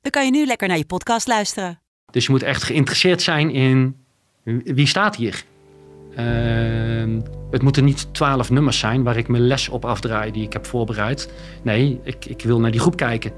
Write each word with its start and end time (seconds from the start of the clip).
dan 0.00 0.10
kan 0.10 0.24
je 0.24 0.30
nu 0.30 0.46
lekker 0.46 0.68
naar 0.68 0.76
je 0.76 0.84
podcast 0.84 1.26
luisteren. 1.26 1.80
Dus 2.10 2.24
je 2.24 2.30
moet 2.30 2.42
echt 2.42 2.62
geïnteresseerd 2.62 3.22
zijn 3.22 3.50
in 3.50 3.96
wie 4.64 4.86
staat 4.86 5.16
hier. 5.16 5.44
Ehm, 6.16 7.20
het 7.50 7.62
moeten 7.62 7.84
niet 7.84 8.14
twaalf 8.14 8.50
nummers 8.50 8.78
zijn 8.78 9.02
waar 9.02 9.16
ik 9.16 9.28
mijn 9.28 9.46
les 9.46 9.68
op 9.68 9.84
afdraai 9.84 10.32
die 10.32 10.44
ik 10.44 10.52
heb 10.52 10.66
voorbereid. 10.66 11.32
Nee, 11.62 12.00
ik, 12.02 12.24
ik 12.24 12.42
wil 12.42 12.60
naar 12.60 12.70
die 12.70 12.80
groep 12.80 12.96
kijken. 12.96 13.32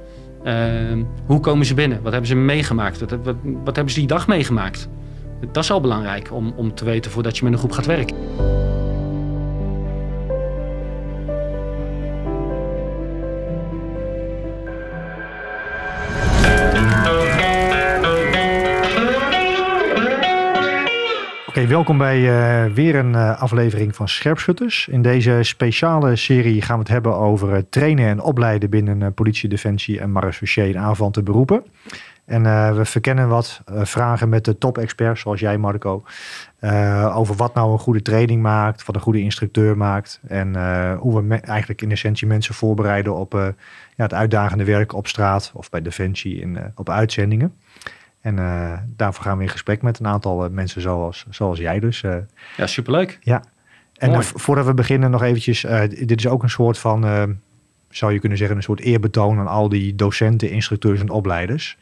Ehm, 0.44 1.02
hoe 1.26 1.40
komen 1.40 1.66
ze 1.66 1.74
binnen? 1.74 2.02
Wat 2.02 2.12
hebben 2.12 2.30
ze 2.30 2.34
meegemaakt? 2.34 3.00
Wat, 3.00 3.10
wat, 3.10 3.36
wat 3.42 3.76
hebben 3.76 3.94
ze 3.94 3.98
die 3.98 4.08
dag 4.08 4.26
meegemaakt? 4.26 4.88
Dat 5.52 5.64
is 5.64 5.70
al 5.70 5.80
belangrijk 5.80 6.32
om, 6.32 6.52
om 6.56 6.74
te 6.74 6.84
weten 6.84 7.10
voordat 7.10 7.38
je 7.38 7.44
met 7.44 7.52
een 7.52 7.58
groep 7.58 7.72
gaat 7.72 7.86
werken. 7.86 8.16
Oké, 21.52 21.66
welkom 21.66 21.98
bij 21.98 22.18
eh, 22.18 22.72
weer 22.72 22.94
een 22.94 23.14
eh, 23.14 23.40
aflevering 23.42 23.96
van 23.96 24.08
Scherpschutters. 24.08 24.88
In 24.88 25.02
deze 25.02 25.38
speciale 25.42 26.16
serie 26.16 26.62
gaan 26.62 26.74
we 26.74 26.82
het 26.82 26.92
hebben 26.92 27.16
over 27.16 27.52
uh, 27.52 27.58
trainen 27.70 28.08
en 28.08 28.20
opleiden 28.20 28.70
binnen 28.70 29.14
politie, 29.14 29.48
defensie 29.48 30.00
en 30.00 30.12
marechaussee 30.12 30.74
en 30.74 30.80
aanvanten 30.80 31.24
beroepen. 31.24 31.64
En 32.24 32.42
we 32.76 32.84
verkennen 32.84 33.28
wat 33.28 33.62
vragen 33.66 34.28
met 34.28 34.44
de 34.44 34.58
top-experts, 34.58 35.20
zoals 35.20 35.40
jij 35.40 35.58
Marco, 35.58 36.04
over 37.12 37.34
wat 37.34 37.54
nou 37.54 37.72
een 37.72 37.78
goede 37.78 38.02
training 38.02 38.42
maakt, 38.42 38.84
wat 38.84 38.94
een 38.94 39.00
goede 39.00 39.20
instructeur 39.20 39.76
maakt 39.76 40.20
en 40.28 40.54
hoe 40.96 41.22
we 41.22 41.40
eigenlijk 41.40 41.82
in 41.82 41.90
essentie 41.90 42.26
mensen 42.26 42.54
voorbereiden 42.54 43.14
op 43.14 43.32
ja, 43.32 43.54
het 43.96 44.14
uitdagende 44.14 44.64
werk 44.64 44.94
op 44.94 45.06
straat 45.06 45.50
of 45.54 45.70
bij 45.70 45.82
defensie 45.82 46.42
en 46.42 46.72
op 46.74 46.90
uitzendingen. 46.90 47.54
En 48.22 48.36
uh, 48.36 48.78
daarvoor 48.86 49.24
gaan 49.24 49.36
we 49.36 49.42
in 49.42 49.48
gesprek 49.48 49.82
met 49.82 49.98
een 49.98 50.06
aantal 50.06 50.44
uh, 50.44 50.50
mensen 50.50 50.80
zoals, 50.80 51.26
zoals 51.30 51.58
jij 51.58 51.80
dus. 51.80 52.02
Uh, 52.02 52.16
ja, 52.56 52.66
superleuk. 52.66 53.18
Ja. 53.20 53.42
En 53.96 54.24
voordat 54.24 54.66
we 54.66 54.74
beginnen 54.74 55.10
nog 55.10 55.22
eventjes, 55.22 55.60
dit 55.88 56.18
is 56.18 56.26
ook 56.26 56.42
een 56.42 56.50
soort 56.50 56.78
van, 56.78 57.02
zou 57.88 58.12
je 58.12 58.18
kunnen 58.18 58.38
zeggen, 58.38 58.56
een 58.56 58.62
soort 58.62 58.80
eerbetoon 58.80 59.38
aan 59.38 59.46
al 59.46 59.68
die 59.68 59.94
docenten, 59.94 60.50
instructeurs 60.50 61.00
en 61.00 61.10
opleiders. 61.10 61.78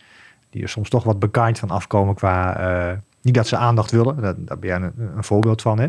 Die 0.51 0.63
er 0.63 0.69
soms 0.69 0.89
toch 0.89 1.05
wat 1.05 1.19
bekaaid 1.19 1.59
van 1.59 1.71
afkomen 1.71 2.15
qua, 2.15 3.01
niet 3.23 3.35
dat 3.35 3.47
ze 3.47 3.57
aandacht 3.57 3.91
willen, 3.91 4.17
daar, 4.21 4.35
daar 4.37 4.59
ben 4.59 4.69
jij 4.69 4.77
een, 4.81 4.93
een, 5.17 5.25
voorbeeld 5.25 5.63
van 5.63 5.79
hè. 5.79 5.89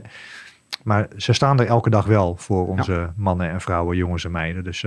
Maar 0.83 1.07
ze 1.17 1.33
staan 1.33 1.59
er 1.59 1.65
elke 1.65 1.89
dag 1.89 2.05
wel 2.05 2.35
voor 2.35 2.67
onze 2.67 2.93
ja. 2.93 3.13
mannen 3.15 3.49
en 3.49 3.61
vrouwen, 3.61 3.97
jongens 3.97 4.25
en 4.25 4.31
meiden. 4.31 4.63
Dus 4.63 4.85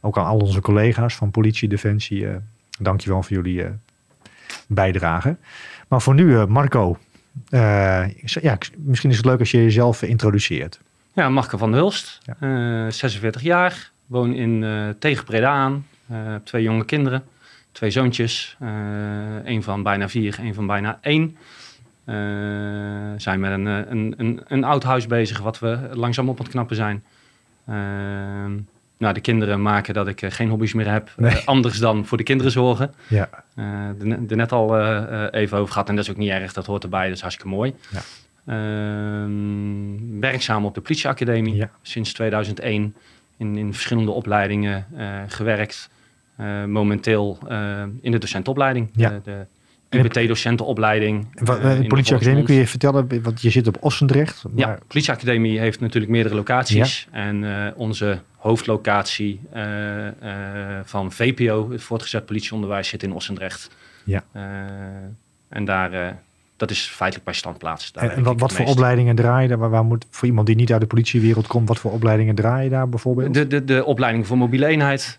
ook 0.00 0.18
aan 0.18 0.26
al 0.26 0.38
onze 0.38 0.60
collega's 0.60 1.16
van 1.16 1.30
politie, 1.30 1.68
defensie, 1.68 2.26
dankjewel 2.78 3.22
voor 3.22 3.36
jullie 3.36 3.64
bijdragen. 4.68 5.38
Maar 5.88 6.00
voor 6.02 6.14
nu, 6.14 6.46
Marco, 6.46 6.98
uh, 7.50 8.18
ja, 8.24 8.58
misschien 8.76 9.10
is 9.10 9.16
het 9.16 9.26
leuk 9.26 9.38
als 9.38 9.50
je 9.50 9.62
jezelf 9.62 10.02
introduceert. 10.02 10.80
Ja, 11.12 11.28
Marco 11.28 11.58
van 11.58 11.72
Hulst, 11.72 12.20
ja. 12.22 12.84
uh, 12.84 12.90
46 12.90 13.42
jaar, 13.42 13.90
woon 14.06 14.34
in 14.34 14.62
uh, 14.62 14.88
tegen 14.98 15.24
Breda 15.24 15.50
aan, 15.50 15.86
heb 16.06 16.44
twee 16.44 16.62
jonge 16.62 16.84
kinderen, 16.84 17.24
twee 17.72 17.90
zoontjes, 17.90 18.56
een 19.44 19.62
van 19.62 19.82
bijna 19.82 20.08
vier, 20.08 20.38
een 20.40 20.54
van 20.54 20.66
bijna 20.66 20.98
één. 21.00 21.36
zijn 23.16 23.40
met 23.40 23.52
een, 23.52 23.66
een, 23.66 24.14
een, 24.16 24.40
een 24.46 24.64
oud 24.64 24.82
huis 24.82 25.06
bezig 25.06 25.38
wat 25.38 25.58
we 25.58 25.88
langzaam 25.92 26.28
op 26.28 26.38
het 26.38 26.48
knappen 26.48 26.76
zijn 26.76 27.04
nou, 29.00 29.14
de 29.14 29.20
kinderen 29.20 29.62
maken 29.62 29.94
dat 29.94 30.08
ik 30.08 30.22
geen 30.28 30.48
hobby's 30.48 30.72
meer 30.74 30.90
heb. 30.90 31.12
Nee. 31.16 31.42
anders 31.44 31.78
dan 31.78 32.06
voor 32.06 32.18
de 32.18 32.24
kinderen 32.24 32.52
zorgen. 32.52 32.94
Ja. 33.08 33.28
Uh, 33.56 33.64
er 34.30 34.36
net 34.36 34.52
al 34.52 34.80
even 35.30 35.58
over 35.58 35.72
gehad. 35.72 35.88
En 35.88 35.94
dat 35.94 36.04
is 36.04 36.10
ook 36.10 36.16
niet 36.16 36.30
erg, 36.30 36.52
dat 36.52 36.66
hoort 36.66 36.82
erbij. 36.82 37.06
Dat 37.06 37.14
is 37.14 37.20
hartstikke 37.20 37.50
mooi. 37.50 37.74
Ja. 37.90 38.00
Ehm, 38.46 40.20
werkzaam 40.20 40.64
op 40.64 40.74
de 40.74 40.80
politieacademie. 40.80 41.54
Ja. 41.54 41.70
Sinds 41.82 42.12
2001 42.12 42.94
in, 43.36 43.56
in 43.56 43.72
verschillende 43.72 44.10
opleidingen 44.10 44.86
gewerkt. 45.28 45.90
momenteel 46.66 47.38
in 48.00 48.10
de 48.10 48.18
docentopleiding. 48.18 48.90
Ja. 48.92 49.20
de 49.24 49.46
IBT-docentenopleiding. 49.90 51.26
de 51.34 51.84
politieacademie, 51.88 52.44
kun 52.44 52.54
je 52.54 52.66
vertellen, 52.66 53.22
want 53.22 53.42
je 53.42 53.50
zit 53.50 53.66
op 53.66 53.76
Ossendrecht. 53.80 54.42
Maar... 54.42 54.68
Ja, 54.68 54.74
de 54.74 54.84
politieacademie 54.86 55.58
heeft 55.58 55.80
natuurlijk 55.80 56.12
meerdere 56.12 56.34
locaties. 56.34 57.08
Ja. 57.12 57.18
En 57.18 57.42
uh, 57.42 57.66
onze 57.74 58.20
hoofdlocatie 58.36 59.40
uh, 59.54 60.04
uh, 60.04 60.10
van 60.84 61.12
VPO, 61.12 61.70
het 61.70 61.82
voortgezet 61.82 62.26
politieonderwijs, 62.26 62.88
zit 62.88 63.02
in 63.02 63.12
Ossendrecht. 63.12 63.70
Ja. 64.04 64.24
en 65.48 65.64
daar, 65.64 66.18
dat 66.56 66.70
is 66.70 66.80
feitelijk 66.86 67.24
bij 67.24 67.34
standplaats. 67.34 67.92
Daar 67.92 68.10
en 68.10 68.22
wat, 68.22 68.40
wat 68.40 68.52
voor 68.52 68.66
opleidingen 68.66 69.14
draai 69.14 69.42
je 69.42 69.48
daar? 69.48 69.58
Waar, 69.58 69.70
waar, 69.70 69.84
moet, 69.84 70.06
voor 70.10 70.28
iemand 70.28 70.46
die 70.46 70.56
niet 70.56 70.72
uit 70.72 70.80
de 70.80 70.86
politiewereld 70.86 71.46
komt, 71.46 71.68
wat 71.68 71.78
voor 71.78 71.92
opleidingen 71.92 72.34
draai 72.34 72.64
je 72.64 72.70
daar 72.70 72.88
bijvoorbeeld? 72.88 73.34
De, 73.34 73.46
de, 73.46 73.64
de 73.64 73.84
opleiding 73.84 74.26
voor 74.26 74.36
mobiele 74.36 74.66
eenheid, 74.66 75.18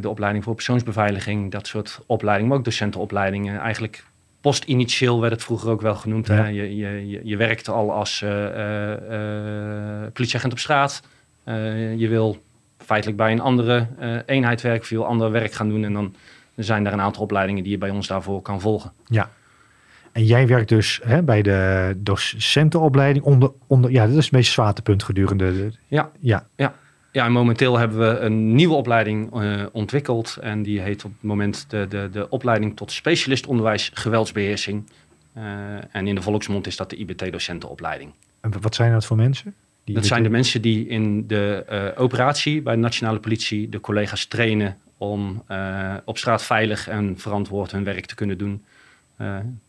de 0.00 0.08
opleiding 0.08 0.44
voor 0.44 0.54
persoonsbeveiliging, 0.54 1.50
dat 1.50 1.66
soort 1.66 2.00
opleidingen, 2.06 2.50
maar 2.50 2.58
ook 2.58 2.64
docentenopleidingen. 2.64 3.60
Eigenlijk 3.60 4.04
post-initieel 4.40 5.20
werd 5.20 5.32
het 5.32 5.42
vroeger 5.42 5.70
ook 5.70 5.80
wel 5.80 5.94
genoemd. 5.94 6.26
Ja. 6.26 6.46
Je, 6.46 6.76
je, 6.76 7.20
je, 7.24 7.36
werkt 7.36 7.68
al 7.68 7.92
als 7.92 8.22
uh, 8.22 8.30
uh, 8.30 10.06
politieagent 10.12 10.52
op 10.52 10.58
straat. 10.58 11.02
je 11.96 12.06
wil 12.08 12.42
feitelijk 12.78 13.16
bij 13.16 13.32
een 13.32 13.40
andere 13.40 13.86
eenheid 14.26 14.60
werken, 14.60 14.86
veel 14.86 15.06
ander 15.06 15.30
werk 15.30 15.52
gaan 15.52 15.68
doen. 15.68 15.84
En 15.84 15.92
dan 15.92 16.14
zijn 16.56 16.86
er 16.86 16.92
een 16.92 17.00
aantal 17.00 17.22
opleidingen 17.22 17.62
die 17.62 17.72
je 17.72 17.78
bij 17.78 17.90
ons 17.90 18.06
daarvoor 18.06 18.42
kan 18.42 18.60
volgen. 18.60 18.92
Ja. 19.06 19.30
En 20.12 20.24
jij 20.24 20.46
werkt 20.46 20.68
dus 20.68 21.00
hè, 21.04 21.22
bij 21.22 21.42
de 21.42 21.92
docentenopleiding 21.96 23.24
onder, 23.24 23.50
onder, 23.66 23.90
ja, 23.90 24.06
dat 24.06 24.16
is 24.16 24.24
het 24.24 24.32
meest 24.32 24.52
zwaartepunt 24.52 25.02
gedurende. 25.02 25.52
De, 25.52 25.70
ja, 25.86 26.10
ja. 26.20 26.46
ja. 26.56 26.74
Ja, 27.14 27.24
en 27.24 27.32
momenteel 27.32 27.78
hebben 27.78 27.98
we 27.98 28.18
een 28.18 28.54
nieuwe 28.54 28.74
opleiding 28.74 29.42
uh, 29.42 29.62
ontwikkeld. 29.72 30.36
En 30.40 30.62
die 30.62 30.80
heet 30.80 31.04
op 31.04 31.10
het 31.12 31.22
moment 31.22 31.64
de, 31.68 31.86
de, 31.88 32.08
de 32.12 32.28
opleiding 32.28 32.76
tot 32.76 32.92
specialist 32.92 33.46
onderwijs 33.46 33.90
geweldsbeheersing. 33.94 34.90
Uh, 35.36 35.42
en 35.90 36.06
in 36.06 36.14
de 36.14 36.22
volksmond 36.22 36.66
is 36.66 36.76
dat 36.76 36.90
de 36.90 36.96
IBT-docentenopleiding. 36.96 38.12
En 38.40 38.60
wat 38.60 38.74
zijn 38.74 38.92
dat 38.92 39.06
voor 39.06 39.16
mensen? 39.16 39.54
Die 39.84 39.94
dat 39.94 40.06
zijn 40.06 40.22
de 40.22 40.28
mensen 40.28 40.62
die 40.62 40.86
in 40.86 41.26
de 41.26 41.66
uh, 41.70 42.02
operatie 42.02 42.62
bij 42.62 42.74
de 42.74 42.80
nationale 42.80 43.18
politie 43.18 43.68
de 43.68 43.80
collega's 43.80 44.26
trainen 44.26 44.76
om 44.96 45.44
op 46.04 46.18
straat 46.18 46.42
veilig 46.42 46.88
en 46.88 47.18
verantwoord 47.18 47.70
hun 47.70 47.84
werk 47.84 48.06
te 48.06 48.14
kunnen 48.14 48.38
doen. 48.38 48.64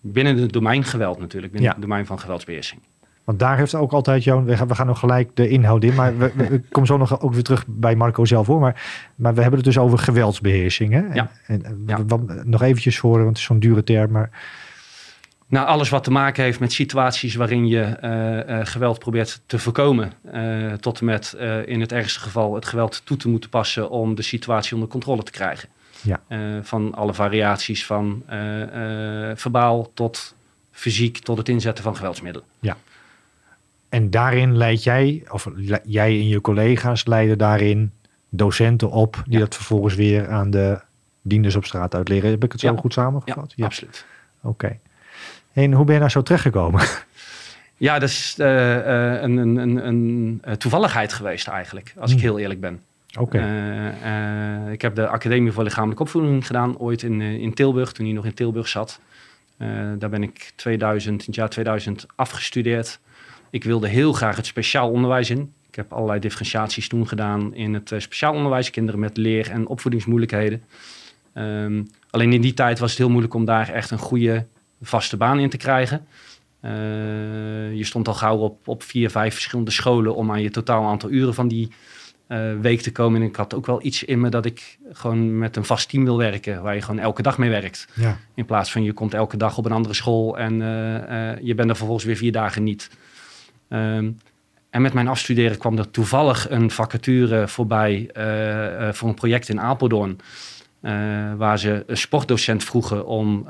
binnen 0.02 0.38
het 0.38 0.54
domein 0.54 0.84
geweld 0.84 1.20
natuurlijk, 1.20 1.52
binnen 1.52 1.70
ja. 1.70 1.76
het 1.76 1.86
domein 1.86 2.06
van 2.06 2.20
geweldsbeheersing. 2.20 2.82
Want 3.26 3.40
daar 3.40 3.58
heeft 3.58 3.76
ook 3.76 3.92
altijd 3.92 4.24
jouw. 4.24 4.44
We 4.44 4.58
gaan, 4.58 4.68
we 4.68 4.76
gaan 4.76 4.88
nog 4.88 5.00
gelijk 5.00 5.30
de 5.34 5.50
inhoud 5.50 5.84
in. 5.84 5.96
Maar 5.96 6.18
we, 6.18 6.32
we 6.36 6.62
komen 6.72 6.88
zo 6.88 6.98
nog 6.98 7.22
ook 7.22 7.34
weer 7.34 7.44
terug 7.44 7.64
bij 7.68 7.96
Marco 7.96 8.26
zelf 8.26 8.48
hoor. 8.48 8.60
Maar, 8.60 8.84
maar 9.16 9.34
we 9.34 9.42
hebben 9.42 9.60
het 9.60 9.68
dus 9.68 9.78
over 9.78 9.98
geweldsbeheersing. 9.98 10.94
Hè? 10.94 11.14
Ja. 11.14 11.32
En, 11.48 11.66
en 11.66 11.84
ja. 11.88 12.06
Wat, 12.06 12.46
nog 12.46 12.62
eventjes 12.62 13.00
voor, 13.00 13.18
want 13.18 13.28
het 13.28 13.38
is 13.38 13.44
zo'n 13.44 13.60
dure 13.60 13.84
term. 13.84 14.12
Maar... 14.12 14.30
Nou, 15.48 15.68
alles 15.68 15.90
wat 15.90 16.04
te 16.04 16.12
maken 16.12 16.44
heeft 16.44 16.60
met 16.60 16.74
situaties 16.74 17.36
waarin 17.36 17.68
je 17.68 17.98
uh, 18.04 18.58
uh, 18.58 18.66
geweld 18.66 19.00
probeert 19.00 19.42
te 19.46 19.60
voorkomen. 19.60 20.12
Uh, 20.34 20.74
tot 20.74 21.00
en 21.00 21.06
met 21.06 21.38
in 21.66 21.82
het 21.82 21.92
ergste 21.92 22.20
geval 22.20 22.56
het 22.56 22.66
geweld 22.66 23.02
toe 23.06 23.18
te 23.18 23.30
moeten 23.30 23.50
passen 23.50 23.90
om 23.90 24.16
de 24.16 24.22
situatie 24.22 24.74
onder 24.74 24.90
controle 24.90 25.24
te 25.24 25.32
krijgen. 25.32 25.70
Ja. 26.02 26.22
van 26.62 26.94
alle 26.96 27.14
variaties 27.14 27.86
van 27.86 28.24
verbaal 29.36 29.94
tot 29.94 30.36
fysiek 30.72 31.18
tot 31.18 31.38
het 31.38 31.50
inzetten 31.50 31.84
van 31.84 31.96
geweldsmiddelen. 31.96 32.48
Ja. 32.60 32.78
En 33.96 34.10
daarin 34.10 34.58
leid 34.58 34.84
jij, 34.84 35.24
of 35.30 35.50
jij 35.84 36.10
en 36.10 36.28
je 36.28 36.42
collega's 36.42 37.06
leiden 37.06 37.38
daarin 37.38 37.92
docenten 38.30 38.92
op, 38.92 39.24
die 39.28 39.40
dat 39.40 39.56
vervolgens 39.56 39.96
weer 39.96 40.30
aan 40.30 40.50
de 40.50 40.80
dienders 41.22 41.56
op 41.56 41.66
straat 41.66 41.96
uitleren. 41.96 42.30
Heb 42.30 42.44
ik 42.44 42.52
het 42.52 42.62
zo 42.62 42.72
ja. 42.72 42.80
goed 42.80 42.94
samengevat? 42.94 43.54
Ja, 43.56 43.66
absoluut. 43.66 44.06
Oké. 44.42 44.80
En 45.54 45.72
hoe 45.72 45.86
ben 45.86 45.94
je 45.94 46.00
daar 46.00 46.12
zo 46.12 46.22
terechtgekomen? 46.22 46.82
Ja, 47.78 48.00
dat 48.00 48.10
is 48.10 48.36
uh, 48.40 48.48
een, 49.22 49.38
een, 49.38 49.58
een, 49.58 49.88
een, 50.44 50.58
toevalligheid 50.58 51.14
geweest 51.14 51.48
eigenlijk, 51.48 51.94
als 51.98 52.12
ik 52.12 52.18
hmm. 52.18 52.26
heel 52.26 52.40
eerlijk 52.40 52.60
ben. 52.60 52.82
Oké. 53.20 53.38
Eh, 53.38 54.66
eh, 54.66 54.72
ik 54.72 54.82
heb 54.82 54.96
de 54.96 55.08
Academie 55.08 55.52
voor 55.52 55.64
Lichamelijke 55.64 56.04
Opvoeding 56.04 56.48
gedaan, 56.48 56.78
ooit 56.78 57.04
in, 57.04 57.22
eh, 57.22 57.34
in 57.34 57.54
Tilburg, 57.54 57.92
toen 57.92 58.06
hij 58.06 58.16
nog 58.16 58.26
in 58.26 58.34
Tilburg 58.34 58.68
zat. 58.68 59.00
Eh, 59.58 59.70
daar 59.98 60.10
ben 60.10 60.24
ik 60.24 60.52
2000, 60.56 61.20
in 61.20 61.26
het 61.26 61.36
jaar 61.36 61.50
2000 61.50 62.06
afgestudeerd. 62.16 63.00
Ik 63.56 63.64
wilde 63.64 63.88
heel 63.88 64.14
graag 64.14 64.36
het 64.36 64.46
speciaal 64.46 64.90
onderwijs 64.90 65.30
in. 65.30 65.54
Ik 65.68 65.76
heb 65.76 65.94
allerlei 65.94 66.20
differentiaties 66.20 66.88
toen 66.88 67.08
gedaan 67.08 67.54
in 67.54 67.74
het 67.74 67.92
eh, 67.92 68.00
speciaal 68.00 68.34
onderwijs. 68.34 68.70
Kinderen 68.70 69.00
met 69.00 69.18
leer- 69.18 69.52
en 69.52 69.68
opvoedingsmoeilijkheden. 69.68 70.64
Ehm, 71.34 71.84
alleen 72.10 72.34
in 72.34 72.42
die 72.42 72.54
tijd 72.54 72.80
was 72.80 72.90
het 72.90 73.00
heel 73.00 73.10
moeilijk 73.10 73.34
om 73.34 73.46
daar 73.46 73.70
echt 73.70 73.92
een 73.92 73.98
goede 73.98 74.46
vaste 74.82 75.18
baan 75.18 75.40
in 75.40 75.50
te 75.50 75.58
krijgen. 75.58 76.06
Eh, 76.60 76.72
je 77.74 77.84
stond 77.84 78.08
al 78.08 78.14
gauw 78.14 78.38
op, 78.38 78.68
op 78.68 78.84
vier, 78.84 79.10
vijf 79.10 79.34
verschillende 79.34 79.72
scholen 79.72 80.16
om 80.16 80.32
aan 80.32 80.42
je 80.42 80.50
totaal 80.50 80.86
aantal 80.86 81.10
uren 81.10 81.34
van 81.34 81.48
die 81.48 81.72
eh, 82.28 82.60
week 82.62 82.82
te 82.82 82.92
komen. 82.92 83.22
En 83.22 83.28
ik 83.28 83.36
had 83.36 83.54
ook 83.54 83.66
wel 83.66 83.84
iets 83.84 84.04
in 84.04 84.20
me 84.20 84.30
dat 84.30 84.46
ik 84.46 84.78
gewoon 84.92 85.38
met 85.38 85.56
een 85.56 85.66
vast 85.66 85.90
team 85.90 86.04
wil 86.04 86.18
werken, 86.18 86.62
waar 86.62 86.76
je 86.76 86.82
gewoon 86.82 87.00
elke 87.00 87.22
dag 87.22 87.38
mee 87.38 87.50
werkt. 87.50 87.88
Ja. 87.94 88.18
In 88.34 88.46
plaats 88.46 88.72
van 88.72 88.84
je 88.84 88.94
komt 88.94 89.14
elke 89.14 89.38
dag 89.38 89.58
op 89.58 89.66
een 89.66 89.72
andere 89.72 89.94
school 89.94 90.38
en 90.38 90.56
je 91.42 91.56
bent 91.56 91.70
er 91.70 91.76
vervolgens 91.76 92.06
weer 92.06 92.18
vier 92.18 92.32
dagen 92.32 92.64
niet. 92.64 92.90
Ehm, 93.70 94.12
en 94.76 94.82
met 94.82 94.94
mijn 94.94 95.08
afstuderen 95.08 95.58
kwam 95.58 95.78
er 95.78 95.92
toevallig 95.92 96.50
een 96.50 96.72
vacature 96.72 97.48
voorbij 97.48 98.10
eh, 98.14 98.88
eh, 98.88 98.94
voor 98.94 99.10
een 99.10 99.16
project 99.16 99.50
in 99.50 99.62
Apeldoorn. 99.62 100.20
eh, 100.82 100.92
waar 101.38 101.60
ze 101.60 101.84
een 101.88 101.98
sportdocent 101.98 102.64
vroegen 102.64 103.06
om 103.06 103.48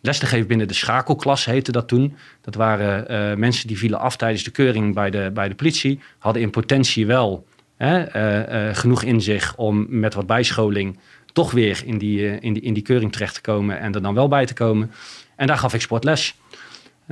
les 0.00 0.18
te 0.18 0.26
geven 0.26 0.46
binnen 0.46 0.68
de 0.68 0.74
schakelklas, 0.74 1.44
heette 1.44 1.72
dat 1.72 1.88
toen. 1.88 2.16
Dat 2.40 2.54
waren 2.54 3.38
mensen 3.38 3.66
die 3.66 3.78
vielen 3.78 3.98
af 3.98 4.16
tijdens 4.16 4.44
de 4.44 4.50
keuring 4.50 4.94
bij 4.94 5.10
de, 5.10 5.30
bij 5.34 5.48
de 5.48 5.54
politie. 5.54 6.00
Hadden 6.18 6.42
in 6.42 6.50
potentie 6.50 7.06
wel 7.06 7.46
hè, 7.76 8.74
genoeg 8.74 9.02
in 9.02 9.20
zich 9.20 9.56
om 9.56 9.86
met 9.88 10.14
wat 10.14 10.26
bijscholing 10.26 10.98
toch 11.32 11.50
weer 11.50 11.82
in 11.84 11.98
die, 11.98 12.40
in, 12.40 12.52
die, 12.52 12.62
in 12.62 12.74
die 12.74 12.82
keuring 12.82 13.12
terecht 13.12 13.34
te 13.34 13.40
komen 13.40 13.78
en 13.78 13.94
er 13.94 14.02
dan 14.02 14.14
wel 14.14 14.28
bij 14.28 14.46
te 14.46 14.54
komen. 14.54 14.92
En 15.36 15.46
daar 15.46 15.58
gaf 15.58 15.74
ik 15.74 15.80
sportles. 15.80 16.34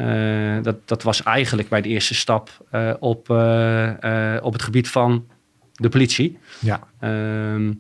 Eh, 0.01 0.63
dat, 0.63 0.77
dat 0.89 1.03
was 1.03 1.23
eigenlijk 1.23 1.69
bij 1.69 1.81
de 1.81 1.89
eerste 1.89 2.15
stap 2.15 2.51
eh, 2.71 2.93
op, 2.99 3.31
eh, 3.31 4.37
op 4.43 4.53
het 4.53 4.63
gebied 4.63 4.89
van 4.89 5.27
de 5.73 5.89
politie. 5.89 6.39
Ja. 6.61 6.81
Ehm, 7.01 7.73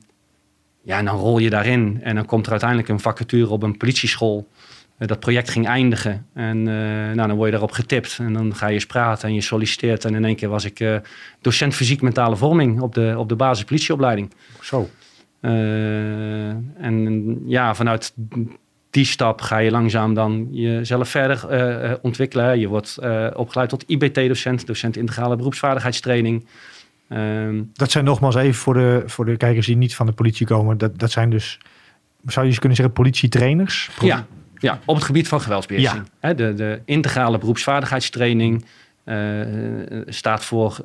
ja, 0.82 0.98
en 0.98 1.04
dan 1.04 1.16
rol 1.16 1.38
je 1.38 1.50
daarin 1.50 2.00
en 2.02 2.14
dan 2.14 2.26
komt 2.26 2.44
er 2.44 2.50
uiteindelijk 2.50 2.88
een 2.88 3.00
vacature 3.00 3.50
op 3.50 3.62
een 3.62 3.76
politieschool. 3.76 4.48
Dat 4.98 5.20
project 5.20 5.50
ging 5.50 5.66
eindigen 5.66 6.26
en 6.34 6.62
nou, 7.14 7.28
dan 7.28 7.32
word 7.32 7.44
je 7.44 7.50
daarop 7.50 7.72
getipt 7.72 8.18
en 8.18 8.32
dan 8.32 8.54
ga 8.54 8.66
je 8.66 8.74
eens 8.74 8.86
praten 8.86 9.28
en 9.28 9.34
je 9.34 9.40
solliciteert. 9.40 10.04
En 10.04 10.14
in 10.14 10.24
één 10.24 10.36
keer 10.36 10.48
was 10.48 10.64
ik 10.64 11.00
docent 11.40 11.74
fysiek 11.74 12.02
mentale 12.02 12.36
vorming 12.36 12.80
op 12.80 12.94
de, 12.94 13.14
op 13.16 13.28
de 13.28 13.36
basispolitieopleiding. 13.36 14.32
Zo. 14.60 14.90
Eh, 15.40 16.48
en 16.84 17.36
ja, 17.46 17.74
vanuit 17.74 18.14
die 18.90 19.04
stap 19.04 19.40
ga 19.40 19.58
je 19.58 19.70
langzaam 19.70 20.14
dan 20.14 20.48
jezelf 20.50 21.08
verder 21.08 21.48
eh, 21.48 21.90
eh, 21.90 21.98
ontwikkelen. 22.02 22.58
Je 22.58 22.68
wordt 22.68 22.96
eh, 22.96 23.26
opgeleid 23.34 23.68
tot 23.68 23.84
IBT-docent, 23.86 24.66
docent 24.66 24.96
integrale 24.96 25.36
beroepsvaardigheidstraining. 25.36 26.46
Ehm, 27.08 27.62
Dat 27.72 27.90
zijn 27.90 28.04
nogmaals 28.04 28.34
even 28.34 28.54
voor 28.54 28.74
de, 28.74 29.02
voor 29.06 29.24
de 29.24 29.36
kijkers 29.36 29.66
die 29.66 29.76
niet 29.76 29.94
van 29.94 30.06
de 30.06 30.12
politie 30.12 30.46
komen. 30.46 30.78
Dat, 30.78 30.98
dat 30.98 31.10
zijn 31.10 31.30
dus, 31.30 31.58
zou 32.24 32.40
je 32.44 32.50
eens 32.50 32.58
kunnen 32.58 32.76
zeggen, 32.76 32.94
politietrainers? 32.94 33.90
ja, 34.00 34.26
ja, 34.58 34.78
op 34.84 34.94
het 34.94 35.04
gebied 35.04 35.28
van 35.28 35.40
geweldsbeheersing. 35.40 36.02
Hè, 36.20 36.34
de, 36.34 36.54
de 36.54 36.80
integrale 36.84 37.38
beroepsvaardigheidstraining 37.38 38.64
staat 40.06 40.44
voor 40.44 40.84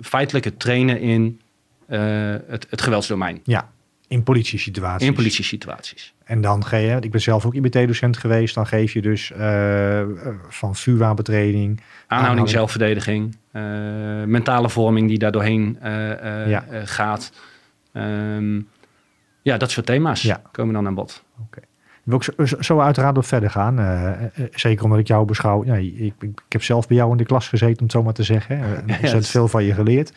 feitelijk 0.00 0.44
het 0.44 0.60
trainen 0.60 1.00
in 1.00 1.40
het, 1.86 2.66
het 2.70 2.82
geweldsdomein. 2.82 3.40
Ja, 3.44 3.70
in 4.08 4.22
politiesituaties. 4.22 5.06
In 5.08 5.14
politiesituaties. 5.14 6.14
En 6.24 6.40
dan 6.40 6.64
ga 6.64 6.76
je, 6.76 6.96
ik 7.00 7.10
ben 7.10 7.20
zelf 7.20 7.46
ook 7.46 7.54
IBT-docent 7.54 8.16
geweest, 8.16 8.54
dan 8.54 8.66
geef 8.66 8.92
je 8.92 9.02
dus 9.02 9.32
eh, 9.32 10.02
van 10.48 10.76
vuurwapentraining. 10.76 11.80
Aanhouding, 12.06 12.48
zelfverdediging, 12.48 13.36
eh, 13.52 13.62
mentale 14.24 14.68
vorming 14.70 15.08
die 15.08 15.18
daar 15.18 15.32
doorheen 15.32 15.78
eh, 15.80 16.48
Ja. 16.48 16.64
gaat. 16.84 17.32
Ehm, 17.92 18.60
ja, 19.42 19.56
dat 19.56 19.70
soort 19.70 19.86
thema's 19.86 20.22
Ja. 20.22 20.42
komen 20.52 20.74
dan 20.74 20.86
aan 20.86 20.94
bod. 20.94 21.24
Wil 22.04 22.20
ik 22.36 22.48
zo, 22.64 22.80
uiteraard 22.80 23.16
op 23.18 23.24
verder 23.24 23.50
gaan. 23.50 23.76
zeker 24.52 24.84
omdat 24.84 24.98
ik 24.98 25.06
jou 25.06 25.24
beschouw. 25.24 25.64
Ja, 25.64 25.74
ik, 25.74 25.94
ik, 25.98 26.14
ik 26.22 26.42
heb 26.48 26.62
zelf 26.62 26.86
bij 26.88 26.96
jou 26.96 27.10
in 27.10 27.16
de 27.16 27.24
klas 27.24 27.48
gezeten, 27.48 27.76
om 27.78 27.82
het 27.82 27.92
zo 27.92 28.02
maar 28.02 28.12
te 28.12 28.22
zeggen. 28.22 28.58
Er 28.86 29.00
dat 29.12 29.22
is- 29.22 29.30
veel 29.30 29.48
van 29.48 29.64
je 29.64 29.74
geleerd. 29.74 30.08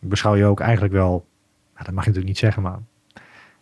Ik 0.00 0.08
beschouw 0.08 0.34
je 0.36 0.44
ook 0.44 0.60
eigenlijk 0.60 0.92
wel, 0.92 1.10
nou, 1.74 1.84
dat 1.84 1.94
mag 1.94 2.04
je 2.04 2.10
natuurlijk 2.10 2.26
niet 2.26 2.38
zeggen, 2.38 2.62
maar 2.62 2.78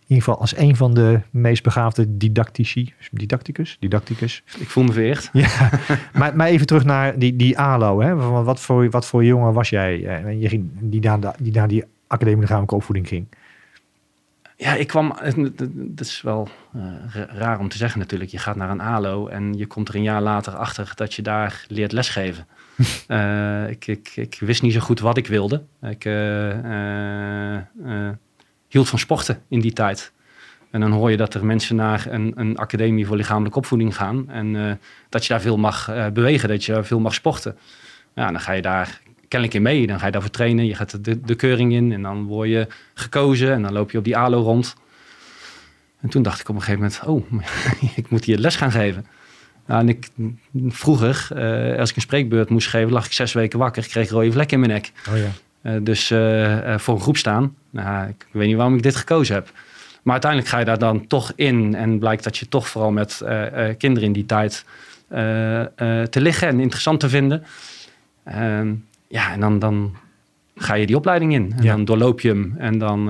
ieder 0.06 0.24
geval 0.24 0.40
als 0.40 0.56
een 0.56 0.76
van 0.76 0.94
de 0.94 1.20
meest 1.30 1.62
begaafde 1.62 2.16
didactici. 2.16 2.94
Didacticus? 3.10 3.76
Didacticus. 3.80 4.42
Ik 4.58 4.68
voel 4.68 4.84
me 4.84 4.92
vereerd. 4.92 5.30
Ja, 5.32 5.70
maar, 6.12 6.36
maar 6.36 6.46
even 6.46 6.66
terug 6.66 6.84
naar 6.84 7.18
die, 7.18 7.36
die 7.36 7.58
ALO. 7.58 8.00
Hè? 8.00 8.14
Wat, 8.42 8.60
voor, 8.60 8.90
wat 8.90 9.06
voor 9.06 9.24
jongen 9.24 9.52
was 9.52 9.68
jij 9.68 10.06
eh, 10.06 10.40
je 10.40 10.48
ging, 10.48 10.70
die, 10.80 11.00
naar 11.00 11.20
de, 11.20 11.32
die 11.38 11.52
naar 11.52 11.68
die 11.68 11.84
academie 12.06 12.40
lichamelijke 12.40 12.74
opvoeding 12.74 13.08
ging? 13.08 13.26
Ja, 14.56 14.74
ik 14.74 14.86
kwam. 14.86 15.14
Het 15.18 16.00
is 16.00 16.22
wel 16.22 16.48
eh, 16.72 16.82
ra- 17.12 17.28
raar 17.30 17.58
om 17.58 17.68
te 17.68 17.76
zeggen 17.76 17.98
natuurlijk. 17.98 18.30
Je 18.30 18.38
gaat 18.38 18.56
naar 18.56 18.70
een 18.70 18.80
ALO 18.80 19.26
en 19.26 19.54
je 19.54 19.66
komt 19.66 19.88
er 19.88 19.94
een 19.94 20.02
jaar 20.02 20.22
later 20.22 20.54
achter 20.56 20.92
dat 20.94 21.14
je 21.14 21.22
daar 21.22 21.64
leert 21.68 21.92
lesgeven. 21.92 22.46
Eh, 23.06 23.70
ik, 23.70 23.86
ik, 23.86 24.12
ik 24.14 24.36
wist 24.40 24.62
niet 24.62 24.72
zo 24.72 24.80
goed 24.80 25.00
wat 25.00 25.16
ik 25.16 25.26
wilde. 25.26 25.62
Ik 25.82 26.04
hield 28.68 28.88
van 28.88 28.98
sporten 28.98 29.42
in 29.48 29.60
die 29.60 29.72
tijd. 29.72 30.12
En 30.70 30.80
dan 30.80 30.92
hoor 30.92 31.10
je 31.10 31.16
dat 31.16 31.34
er 31.34 31.44
mensen 31.44 31.76
naar 31.76 32.06
een, 32.08 32.32
een 32.36 32.56
academie 32.56 33.06
voor 33.06 33.16
lichamelijke 33.16 33.58
opvoeding 33.58 33.96
gaan. 33.96 34.30
En 34.30 34.56
eh, 34.56 34.72
dat 35.08 35.22
je 35.22 35.28
daar 35.28 35.40
veel 35.40 35.56
mag 35.56 35.88
eh, 35.88 36.06
bewegen, 36.06 36.48
dat 36.48 36.64
je 36.64 36.84
veel 36.84 37.00
mag 37.00 37.14
sporten. 37.14 37.56
Ja, 38.14 38.30
dan 38.30 38.40
ga 38.40 38.52
je 38.52 38.62
daar 38.62 39.00
kennelijk 39.28 39.56
in 39.56 39.62
mee. 39.62 39.86
Dan 39.86 39.98
ga 39.98 40.06
je 40.06 40.12
daarvoor 40.12 40.30
trainen. 40.30 40.66
Je 40.66 40.74
gaat 40.74 41.04
de, 41.04 41.20
de 41.20 41.34
keuring 41.34 41.72
in 41.72 41.92
en 41.92 42.02
dan 42.02 42.24
word 42.24 42.48
je 42.48 42.66
gekozen. 42.94 43.52
En 43.52 43.62
dan 43.62 43.72
loop 43.72 43.90
je 43.90 43.98
op 43.98 44.04
die 44.04 44.16
ALO 44.16 44.42
rond. 44.42 44.76
En 46.00 46.08
toen 46.08 46.22
dacht 46.22 46.40
ik 46.40 46.48
op 46.48 46.54
een 46.54 46.62
gegeven 46.62 46.90
moment, 47.04 47.32
oh, 47.32 47.42
ik 48.00 48.10
moet 48.10 48.24
hier 48.24 48.38
les 48.38 48.56
gaan 48.56 48.72
geven. 48.72 49.06
Nou, 49.66 49.80
en 49.80 49.88
ik, 49.88 50.08
vroeger, 50.68 51.28
eh, 51.34 51.78
als 51.78 51.90
ik 51.90 51.96
een 51.96 52.02
spreekbeurt 52.02 52.50
moest 52.50 52.68
geven, 52.68 52.92
lag 52.92 53.06
ik 53.06 53.12
zes 53.12 53.32
weken 53.32 53.58
wakker. 53.58 53.84
Ik 53.84 53.90
kreeg 53.90 54.10
rode 54.10 54.32
vlekken 54.32 54.62
in 54.62 54.66
mijn 54.68 54.72
nek. 54.72 54.92
Oh 55.08 55.16
ja. 55.16 55.30
Eh, 55.66 55.72
dus 55.82 56.10
eh, 56.10 56.72
eh, 56.74 56.78
voor 56.78 56.94
een 56.94 57.00
groep 57.00 57.16
staan. 57.16 57.54
Nou, 57.70 58.08
ik 58.08 58.26
weet 58.30 58.46
niet 58.46 58.56
waarom 58.56 58.74
ik 58.76 58.82
dit 58.82 58.96
gekozen 58.96 59.34
heb. 59.34 59.50
Maar 60.02 60.12
uiteindelijk 60.12 60.50
ga 60.50 60.58
je 60.58 60.64
daar 60.64 60.78
dan 60.78 61.06
toch 61.06 61.32
in. 61.34 61.74
En 61.74 61.98
blijkt 61.98 62.24
dat 62.24 62.36
je 62.36 62.48
toch 62.48 62.68
vooral 62.68 62.90
met 62.90 63.22
kinderen 63.78 64.08
in 64.08 64.12
die 64.12 64.26
tijd 64.26 64.64
te 66.10 66.20
liggen 66.20 66.48
en 66.48 66.60
interessant 66.60 67.00
te 67.00 67.08
vinden. 67.08 67.44
Ehm, 68.24 68.72
ja, 69.08 69.32
en 69.32 69.40
dan, 69.40 69.58
dan 69.58 69.96
ga 70.56 70.74
je 70.74 70.86
die 70.86 70.96
opleiding 70.96 71.32
in. 71.32 71.52
En 71.56 71.62
Ja. 71.62 71.72
dan 71.74 71.84
doorloop 71.84 72.20
je 72.20 72.28
hem. 72.28 72.54
En 72.58 72.78
dan, 72.78 73.06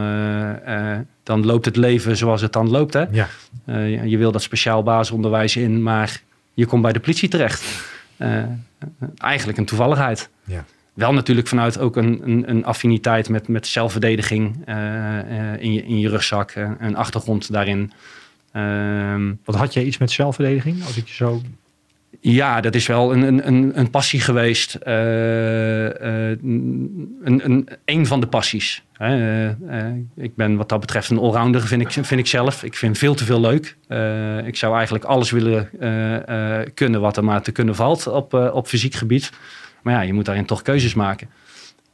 dan 1.22 1.46
loopt 1.46 1.64
het 1.64 1.76
leven 1.76 2.16
zoals 2.16 2.40
het 2.40 2.52
dan 2.52 2.70
loopt. 2.70 2.92
Hè? 2.94 3.04
Ja. 3.10 3.28
Je- 3.66 4.08
je 4.08 4.18
wil 4.18 4.32
dat 4.32 4.42
speciaal 4.42 4.82
basisonderwijs 4.82 5.56
in, 5.56 5.82
maar 5.82 6.20
je 6.54 6.66
komt 6.66 6.82
bij 6.82 6.92
de 6.92 7.00
politie 7.00 7.28
terecht. 7.28 7.64
Eigenlijk 9.18 9.58
een 9.58 9.64
toevalligheid. 9.64 10.28
Ja. 10.44 10.64
Wel 10.96 11.12
natuurlijk 11.12 11.48
vanuit 11.48 11.78
ook 11.78 11.96
een, 11.96 12.20
een, 12.24 12.50
een 12.50 12.64
affiniteit 12.64 13.28
met, 13.28 13.48
met 13.48 13.66
zelfverdediging 13.66 14.56
eh, 14.64 15.18
eh, 15.18 15.62
in, 15.62 15.72
je, 15.72 15.82
in 15.82 15.98
je 15.98 16.08
rugzak, 16.08 16.50
eh, 16.50 16.70
een 16.78 16.96
achtergrond 16.96 17.52
daarin. 17.52 17.92
Ehm, 18.52 19.32
Wat 19.44 19.54
had 19.54 19.74
jij 19.74 19.84
iets 19.84 19.98
met 19.98 20.10
zelfverdediging? 20.10 20.84
Als 20.84 20.96
ik 20.96 21.08
je 21.08 21.14
zo. 21.14 21.40
ja, 22.20 22.60
dat 22.60 22.74
is 22.74 22.86
wel 22.86 23.12
een, 23.12 23.22
een, 23.22 23.46
een, 23.46 23.78
een 23.78 23.90
passie 23.90 24.20
geweest. 24.20 24.78
Een, 24.80 26.40
een, 27.24 27.68
een 27.84 28.06
van 28.06 28.20
de 28.20 28.26
passies. 28.26 28.82
ik 30.16 30.36
ben 30.36 30.56
wat 30.56 30.68
dat 30.68 30.80
betreft 30.80 31.10
een 31.10 31.18
allrounder, 31.18 31.60
vind 31.66 31.82
ik, 31.82 31.90
vind 31.90 32.20
ik 32.20 32.26
zelf. 32.26 32.62
Ik 32.62 32.74
vind 32.74 32.98
veel 32.98 33.14
te 33.14 33.24
veel 33.24 33.40
leuk. 33.40 33.76
Ik 34.46 34.56
zou 34.56 34.74
eigenlijk 34.74 35.04
alles 35.04 35.30
willen 35.30 35.70
kunnen 36.74 37.00
wat 37.00 37.16
er 37.16 37.24
maar 37.24 37.42
te 37.42 37.52
kunnen 37.52 37.74
valt 37.74 38.06
op, 38.06 38.34
op 38.34 38.66
fysiek 38.66 38.94
gebied. 38.94 39.30
Maar 39.86 39.94
ja, 39.94 40.00
je 40.00 40.12
moet 40.12 40.24
daarin 40.24 40.44
toch 40.44 40.62
keuzes 40.62 40.94
maken. 40.94 41.28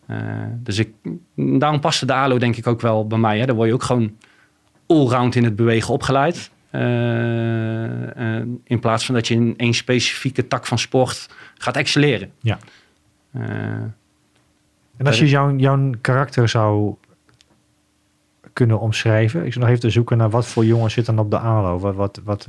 Eh, 0.06 0.18
dus 0.56 0.78
ik, 0.78 0.92
daarom 1.34 1.80
paste 1.80 2.06
de 2.06 2.12
ALO 2.12 2.38
denk 2.38 2.56
ik 2.56 2.66
ook 2.66 2.80
wel 2.80 3.06
bij 3.06 3.18
mij. 3.18 3.38
Hè. 3.38 3.46
Daar 3.46 3.54
word 3.54 3.68
je 3.68 3.74
ook 3.74 3.82
gewoon 3.82 4.16
allround 4.86 5.34
in 5.34 5.44
het 5.44 5.56
bewegen 5.56 5.94
opgeleid. 5.94 6.50
Eh, 6.70 8.36
eh, 8.36 8.46
in 8.64 8.80
plaats 8.80 9.06
van 9.06 9.14
dat 9.14 9.28
je 9.28 9.34
in 9.34 9.54
één 9.56 9.74
specifieke 9.74 10.48
tak 10.48 10.66
van 10.66 10.78
sport 10.78 11.28
gaat 11.58 11.76
excelleren. 11.76 12.32
Ja. 12.40 12.58
En 14.96 15.06
als 15.06 15.18
je 15.18 15.28
jouw, 15.28 15.56
jouw 15.56 15.90
karakter 16.00 16.48
zou 16.48 16.94
kunnen 18.52 18.80
omschrijven. 18.80 19.44
Ik 19.44 19.52
zou 19.52 19.64
nog 19.64 19.68
even 19.68 19.88
te 19.88 19.90
zoeken 19.90 20.16
naar 20.16 20.30
wat 20.30 20.46
voor 20.46 20.64
jongens 20.64 20.94
zit 20.94 21.06
dan 21.06 21.18
op 21.18 21.30
de 21.30 21.38
ALO. 21.38 21.78
Wat, 21.78 21.94
wat, 21.94 22.20
wat, 22.24 22.48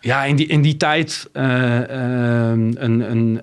ja, 0.00 0.24
in 0.24 0.36
die, 0.36 0.46
in 0.46 0.62
die 0.62 0.76
tijd 0.76 1.28
eh, 1.32 2.50
ehm, 2.50 2.72
een, 2.74 3.10
een, 3.10 3.40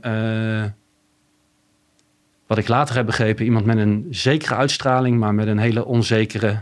wat 2.49 2.57
ik 2.57 2.67
later 2.67 2.95
heb 2.95 3.05
begrepen, 3.05 3.45
iemand 3.45 3.65
met 3.65 3.77
een 3.77 4.07
zekere 4.09 4.55
uitstraling, 4.55 5.19
maar 5.19 5.33
met 5.33 5.47
een 5.47 5.57
hele 5.57 5.85
onzekere 5.85 6.59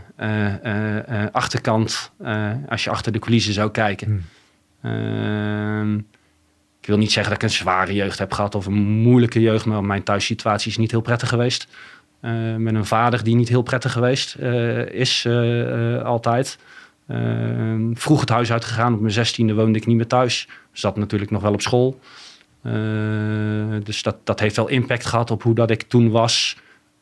achterkant. 1.32 2.12
als 2.68 2.84
je 2.84 2.90
achter 2.90 3.12
de 3.12 3.18
coulissen 3.18 3.52
zou 3.52 3.70
kijken. 3.70 4.24
Hmm. 4.80 4.92
Ehm, 4.92 5.94
ik 6.80 6.86
wil 6.86 6.98
niet 6.98 7.12
zeggen 7.12 7.32
dat 7.32 7.42
ik 7.42 7.48
een 7.48 7.54
zware 7.54 7.94
jeugd 7.94 8.18
heb 8.18 8.32
gehad 8.32 8.54
of 8.54 8.66
een 8.66 8.82
moeilijke 8.82 9.40
jeugd, 9.40 9.64
maar 9.64 9.84
mijn 9.84 10.02
thuissituatie 10.02 10.70
is 10.70 10.76
niet 10.76 10.90
heel 10.90 11.00
prettig 11.00 11.28
geweest. 11.28 11.68
Met 12.56 12.74
een 12.74 12.86
vader 12.86 13.24
die 13.24 13.34
niet 13.34 13.48
heel 13.48 13.62
prettig 13.62 13.92
geweest 13.92 14.36
is, 14.90 15.26
altijd. 16.02 16.58
Ehm, 17.06 17.94
vroeg 17.94 18.20
het 18.20 18.28
huis 18.28 18.52
uitgegaan. 18.52 18.94
Op 18.94 19.00
mijn 19.00 19.12
zestiende 19.12 19.54
woonde 19.54 19.78
ik 19.78 19.86
niet 19.86 19.96
meer 19.96 20.06
thuis. 20.06 20.48
Zat 20.72 20.96
natuurlijk 20.96 21.30
nog 21.30 21.42
wel 21.42 21.52
op 21.52 21.60
school. 21.60 21.98
Dus 23.84 24.02
dat, 24.02 24.16
dat 24.24 24.40
heeft 24.40 24.56
wel 24.56 24.68
impact 24.68 25.06
gehad 25.06 25.30
op 25.30 25.42
hoe 25.42 25.54
dat 25.54 25.70
ik 25.70 25.82
toen 25.82 26.10
was. 26.10 26.56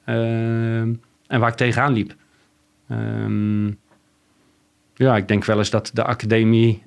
Ehm, 0.05 0.95
en 1.27 1.41
waar 1.41 1.49
ik 1.51 1.57
tegenaan 1.57 1.93
liep. 1.93 2.15
Ehm, 2.89 3.67
ja, 4.95 5.17
ik 5.17 5.29
denk 5.29 5.45
wel 5.45 5.59
eens 5.59 5.71
dat 5.71 5.91
de 5.95 6.05
academie 6.05 6.83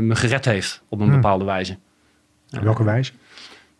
me 0.00 0.14
gered 0.14 0.44
heeft 0.44 0.82
op 0.88 1.00
een 1.00 1.06
Hmm. 1.06 1.14
bepaalde 1.14 1.44
wijze. 1.44 1.76
Op 2.56 2.62
welke 2.62 2.84
wijze? 2.84 3.12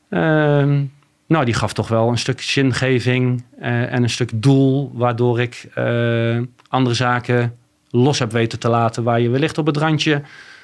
Ehm, 0.09 0.85
nou, 1.27 1.45
die 1.45 1.55
gaf 1.55 1.73
toch 1.73 1.89
wel 1.89 2.09
een 2.09 2.19
stuk 2.19 2.41
zingeving 2.41 3.45
eh, 3.59 3.93
en 3.93 4.03
een 4.03 4.11
stuk 4.11 4.31
doel, 4.35 4.91
waardoor 4.95 5.41
ik 5.41 5.69
eh, 5.75 6.39
andere 6.69 6.95
zaken 6.95 7.57
los 7.91 8.19
heb 8.19 8.33
weten 8.33 8.59
te 8.59 8.69
laten, 8.69 9.03
waar 9.03 9.21
je 9.21 9.29
wellicht 9.29 9.59
op 9.59 9.67
het 9.67 9.77
randje 9.77 10.23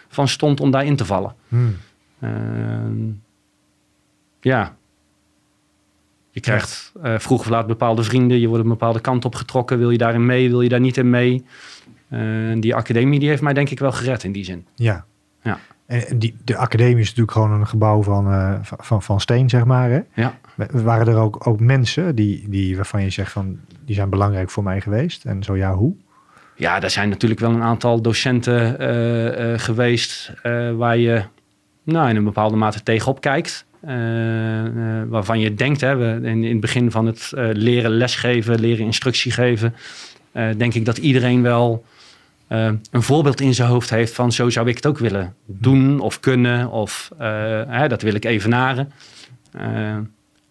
van 0.08 0.28
stond 0.28 0.60
om 0.60 0.70
daarin 0.70 0.96
te 0.96 1.04
vallen. 1.04 1.34
Hmm. 1.48 1.76
Ehm, 2.20 2.94
ja. 4.44 4.76
Je 6.30 6.40
krijgt 6.40 6.92
eh, 7.02 7.18
vroeg 7.18 7.40
of 7.40 7.48
laat 7.48 7.66
bepaalde 7.66 8.02
vrienden, 8.02 8.40
je 8.40 8.48
wordt 8.48 8.62
een 8.62 8.68
bepaalde 8.68 9.00
kant 9.00 9.24
op 9.24 9.34
getrokken. 9.34 9.78
Wil 9.78 9.90
je 9.90 9.98
daarin 9.98 10.26
mee, 10.26 10.48
wil 10.48 10.60
je 10.60 10.68
daar 10.68 10.80
niet 10.80 10.96
in 10.96 11.10
mee? 11.10 11.44
Eh, 12.08 12.20
die 12.58 12.74
academie 12.74 13.18
die 13.18 13.28
heeft 13.28 13.42
mij 13.42 13.52
denk 13.52 13.70
ik 13.70 13.78
wel 13.78 13.92
gered 13.92 14.24
in 14.24 14.32
die 14.32 14.44
zin. 14.44 14.66
Ja. 14.74 15.04
Ja. 15.42 15.58
En 15.86 16.18
die, 16.18 16.36
de 16.44 16.56
academie 16.56 16.98
is 16.98 17.08
natuurlijk 17.08 17.32
gewoon 17.32 17.52
een 17.52 17.66
gebouw 17.66 18.02
van, 18.02 18.30
eh, 18.30 18.58
van, 18.62 19.02
van, 19.02 19.20
steen, 19.20 19.48
zeg 19.48 19.64
maar. 19.64 19.90
Hè? 19.90 20.00
Ja. 20.14 20.38
Waren 20.70 21.06
er 21.06 21.16
ook, 21.16 21.46
ook 21.46 21.60
mensen 21.60 22.14
die, 22.14 22.48
die, 22.48 22.76
waarvan 22.76 23.02
je 23.02 23.10
zegt 23.10 23.32
van 23.32 23.58
die 23.84 23.94
zijn 23.94 24.10
belangrijk 24.10 24.50
voor 24.50 24.62
mij 24.62 24.80
geweest? 24.80 25.24
En 25.24 25.42
zo 25.42 25.56
ja, 25.56 25.74
hoe? 25.74 25.94
Ja, 26.56 26.82
er 26.82 26.90
zijn 26.90 27.08
natuurlijk 27.08 27.40
wel 27.40 27.50
een 27.50 27.62
aantal 27.62 28.02
docenten 28.02 28.76
geweest 29.60 30.32
waar 30.76 30.96
je 30.96 31.24
nou, 31.84 32.08
in 32.08 32.16
een 32.16 32.24
bepaalde 32.24 32.56
mate 32.56 32.82
tegenop 32.82 33.20
kijkt. 33.20 33.66
Eh, 33.86 34.66
eh, 34.66 35.08
waarvan 35.08 35.40
je 35.40 35.54
denkt, 35.54 35.80
hè, 35.80 36.16
in, 36.16 36.44
in 36.44 36.50
het 36.50 36.60
begin 36.60 36.90
van 36.90 37.06
het 37.06 37.32
eh, 37.34 37.48
leren 37.52 37.90
lesgeven, 37.90 38.60
leren 38.60 38.84
instructie 38.84 39.32
geven, 39.32 39.74
denk 40.56 40.74
ik 40.74 40.84
dat 40.84 40.98
iedereen 40.98 41.42
wel 41.42 41.84
een 42.48 43.02
voorbeeld 43.02 43.40
in 43.40 43.54
zijn 43.54 43.68
hoofd 43.68 43.90
heeft 43.90 44.14
van 44.14 44.32
zo 44.32 44.50
zou 44.50 44.68
ik 44.68 44.76
het 44.76 44.86
ook 44.86 44.98
willen 44.98 45.34
doen 45.46 46.00
of 46.00 46.20
kunnen 46.20 46.70
of 46.70 47.10
hè, 47.68 47.88
dat 47.88 48.02
wil 48.02 48.14
ik 48.14 48.24
evenaren. 48.24 48.92
Eh, 49.52 49.96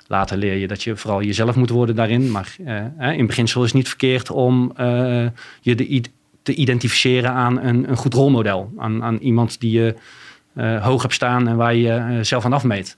later 0.07 0.37
leer 0.37 0.55
je 0.55 0.67
dat 0.67 0.83
je 0.83 0.95
vooral 0.95 1.21
jezelf 1.21 1.55
moet 1.55 1.69
worden 1.69 1.95
daarin. 1.95 2.31
Maar 2.31 2.55
in 3.15 3.27
beginsel 3.27 3.61
is 3.61 3.67
het 3.67 3.77
niet 3.77 3.87
verkeerd 3.87 4.29
om 4.29 4.73
je 5.61 6.01
te 6.43 6.53
identificeren 6.53 7.31
aan 7.31 7.61
een, 7.61 7.89
een 7.89 7.97
goed 7.97 8.13
rolmodel. 8.13 8.73
Aan, 8.77 9.03
aan 9.03 9.17
iemand 9.17 9.59
die 9.59 9.71
je 9.71 9.95
hoog 10.81 11.01
hebt 11.01 11.13
staan 11.13 11.47
en 11.47 11.55
waar 11.55 11.75
je 11.75 12.19
zelf 12.21 12.45
aan 12.45 12.53
afmeet. 12.53 12.97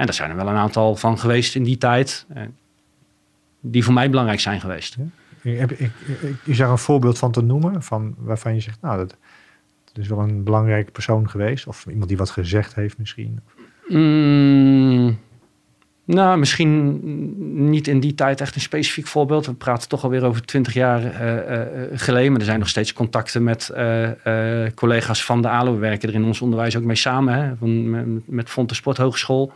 En 0.00 0.06
daar 0.06 0.14
zijn 0.14 0.30
er 0.30 0.36
wel 0.36 0.48
een 0.48 0.54
aantal 0.56 0.96
van 0.96 1.18
geweest 1.18 1.54
in 1.54 1.62
die 1.62 1.78
tijd. 1.78 2.26
eh, 2.34 2.42
die 3.60 3.84
voor 3.84 3.94
mij 3.94 4.10
belangrijk 4.10 4.40
zijn 4.40 4.60
geweest. 4.60 4.96
Ik, 5.42 5.58
heb- 5.58 5.70
ik, 5.70 5.90
ik, 6.22 6.36
is 6.44 6.56
daar 6.56 6.70
een 6.70 6.78
voorbeeld 6.78 7.18
van 7.18 7.32
te 7.32 7.42
noemen? 7.42 7.82
Van, 7.82 8.14
waarvan 8.18 8.54
je 8.54 8.60
zegt, 8.60 8.78
nou, 8.80 8.96
dat, 8.98 9.16
dat 9.84 9.98
is 10.04 10.08
wel 10.08 10.18
een 10.18 10.44
belangrijke 10.44 10.90
persoon 10.90 11.30
geweest. 11.30 11.66
Of 11.66 11.86
iemand 11.88 12.08
die 12.08 12.16
wat 12.16 12.30
gezegd 12.30 12.74
heeft 12.74 12.98
misschien. 12.98 13.40
Mm, 13.88 15.18
nou, 16.04 16.38
misschien 16.38 17.00
niet 17.70 17.88
in 17.88 18.00
die 18.00 18.14
tijd 18.14 18.40
echt 18.40 18.54
een 18.54 18.60
specifiek 18.60 19.06
voorbeeld. 19.06 19.46
We 19.46 19.54
praten 19.54 19.88
toch 19.88 20.04
alweer 20.04 20.24
over 20.24 20.42
twintig 20.44 20.72
jaar 20.74 21.04
eh, 21.04 21.60
eh, 21.62 21.88
geleden. 21.94 22.30
Maar 22.30 22.40
er 22.40 22.46
zijn 22.46 22.58
nog 22.58 22.68
steeds 22.68 22.92
contacten 22.92 23.42
met 23.44 23.70
collega's 24.74 25.24
van 25.24 25.42
de 25.42 25.48
ALO. 25.48 25.72
We 25.72 25.78
werken 25.78 26.08
er 26.08 26.14
in 26.14 26.24
ons 26.24 26.40
onderwijs 26.40 26.76
ook 26.76 26.84
mee 26.84 26.96
samen. 26.96 27.34
Hè, 27.34 27.56
van, 27.56 27.90
met, 27.90 28.06
met 28.28 28.50
Fonte 28.50 28.74
Sporthogeschool. 28.74 29.52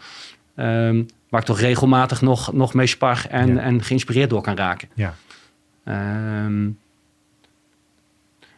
Ehm, 0.57 1.03
waar 1.29 1.41
ik 1.41 1.47
toch 1.47 1.61
regelmatig 1.61 2.23
nog, 2.23 2.53
nog 2.53 2.75
mee 2.75 2.87
spar 2.87 3.27
en, 3.31 3.55
Ja. 3.55 3.61
en 3.61 3.83
geïnspireerd 3.83 4.31
door 4.31 4.43
kan 4.43 4.57
raken. 4.57 4.89
Ja. 4.95 5.15
Ehm, 5.85 6.69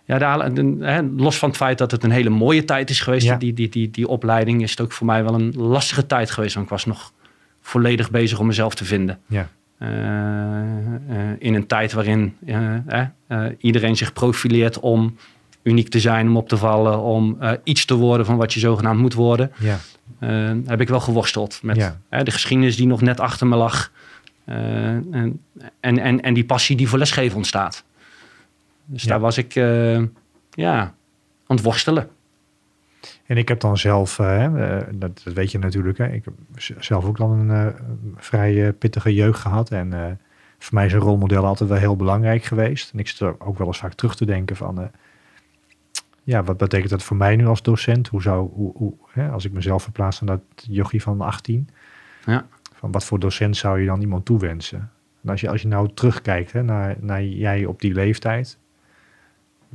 ja, 0.04 0.48
de- 0.48 0.76
hè, 0.80 1.02
los 1.16 1.38
van 1.38 1.48
het 1.48 1.58
feit 1.58 1.78
dat 1.78 1.90
het 1.90 2.04
een 2.04 2.10
hele 2.10 2.30
mooie 2.30 2.64
tijd 2.64 2.90
is 2.90 3.00
geweest, 3.00 3.26
Ja. 3.26 3.36
die, 3.36 3.52
die, 3.52 3.68
die, 3.68 3.90
die 3.90 4.08
opleiding, 4.08 4.62
is 4.62 4.70
het 4.70 4.80
ook 4.80 4.92
voor 4.92 5.06
mij 5.06 5.24
wel 5.24 5.34
een 5.34 5.52
lastige 5.56 6.06
tijd 6.06 6.30
geweest. 6.30 6.54
Want 6.54 6.66
ik 6.66 6.72
was 6.72 6.84
nog 6.84 7.12
volledig 7.60 8.10
bezig 8.10 8.38
om 8.38 8.46
mezelf 8.46 8.74
te 8.74 8.84
vinden. 8.84 9.18
Ja. 9.26 9.48
Eh, 9.78 9.88
eh, 9.88 11.36
in 11.38 11.54
een 11.54 11.66
tijd 11.66 11.92
waarin 11.92 12.36
eh, 12.46 12.74
eh, 12.86 13.06
eh, 13.26 13.52
iedereen 13.58 13.96
zich 13.96 14.12
profileert 14.12 14.80
om 14.80 15.16
uniek 15.66 15.88
te 15.88 16.00
zijn, 16.00 16.28
om 16.28 16.36
op 16.36 16.48
te 16.48 16.56
vallen, 16.56 17.00
om 17.00 17.36
eh, 17.40 17.52
iets 17.64 17.84
te 17.84 17.94
worden 17.94 18.26
van 18.26 18.36
wat 18.36 18.52
je 18.52 18.60
zogenaamd 18.60 19.00
moet 19.00 19.14
worden, 19.14 19.52
Ja. 19.58 19.78
eh, 20.18 20.50
heb 20.66 20.80
ik 20.80 20.88
wel 20.88 21.00
geworsteld 21.00 21.58
met 21.62 21.76
Ja. 21.76 22.00
eh, 22.08 22.22
de 22.24 22.30
geschiedenis 22.30 22.76
die 22.76 22.86
nog 22.86 23.00
net 23.00 23.20
achter 23.20 23.46
me 23.46 23.56
lag. 23.56 23.90
en, 24.44 25.40
en, 25.80 25.98
en, 25.98 26.20
en 26.20 26.34
die 26.34 26.44
passie 26.44 26.76
die 26.76 26.88
voor 26.88 26.98
lesgeven 26.98 27.36
ontstaat. 27.36 27.84
Dus 28.84 29.02
Ja. 29.02 29.08
daar 29.08 29.20
was 29.20 29.38
ik 29.38 29.52
ja, 30.50 30.78
aan 31.46 31.56
het 31.56 31.62
worstelen. 31.62 32.08
En 33.26 33.36
ik 33.36 33.48
heb 33.48 33.60
dan 33.60 33.78
zelf, 33.78 34.16
dat, 34.16 35.22
dat 35.24 35.34
weet 35.34 35.50
je 35.50 35.58
natuurlijk, 35.58 35.98
hè, 35.98 36.06
ik 36.12 36.24
heb 36.24 36.34
zelf 36.84 37.04
ook 37.04 37.16
dan 37.16 37.30
een 37.50 37.74
vrij 38.16 38.72
pittige 38.72 39.14
jeugd 39.14 39.40
gehad. 39.40 39.70
En 39.70 40.18
voor 40.58 40.74
mij 40.74 40.86
is 40.86 40.92
een 40.92 40.98
rolmodel 40.98 41.44
altijd 41.44 41.68
wel 41.68 41.78
heel 41.78 41.96
belangrijk 41.96 42.44
geweest. 42.44 42.92
En 42.92 42.98
ik 42.98 43.08
zit 43.08 43.20
er 43.20 43.34
ook 43.38 43.58
wel 43.58 43.66
eens 43.66 43.78
vaak 43.78 43.94
terug 43.94 44.16
te 44.16 44.24
denken 44.24 44.56
van, 44.56 44.90
ja, 46.26 46.42
wat 46.42 46.56
betekent 46.56 46.90
dat 46.90 47.02
voor 47.02 47.16
mij 47.16 47.36
nu 47.36 47.46
als 47.46 47.62
docent? 47.62 48.08
Hoe 48.08 48.22
zou, 48.22 48.50
hoe, 48.52 48.72
hoe, 48.76 48.94
hè, 49.10 49.28
als 49.30 49.44
ik 49.44 49.52
mezelf 49.52 49.82
verplaats 49.82 50.20
naar 50.20 50.36
dat 50.36 50.66
jochie 50.68 51.02
van 51.02 51.20
18, 51.20 51.68
Ja. 52.24 52.46
van 52.74 52.92
wat 52.92 53.04
voor 53.04 53.18
docent 53.18 53.56
zou 53.56 53.80
je 53.80 53.86
dan 53.86 54.00
iemand 54.00 54.24
toewensen? 54.24 54.90
En 55.22 55.30
als 55.30 55.40
je, 55.40 55.48
als 55.48 55.62
je 55.62 55.68
nou 55.68 55.90
terugkijkt 55.94 56.52
hè, 56.52 56.62
naar, 56.62 56.96
naar 57.00 57.22
jij 57.24 57.64
op 57.64 57.80
die 57.80 57.92
leeftijd, 57.94 58.58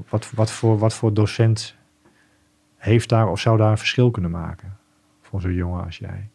wat, 0.10 0.32
wat, 0.32 0.52
voor, 0.52 0.78
wat 0.78 0.94
voor 0.94 1.14
docent 1.14 1.76
heeft 2.78 3.10
daar 3.10 3.28
of 3.28 3.40
zou 3.40 3.58
daar 3.58 3.72
een 3.72 3.78
verschil 3.78 4.12
kunnen 4.12 4.32
maken 4.32 4.78
voor 5.22 5.42
zo'n 5.42 5.54
jongen 5.54 5.86
als 5.86 5.98
jij? 5.98 6.30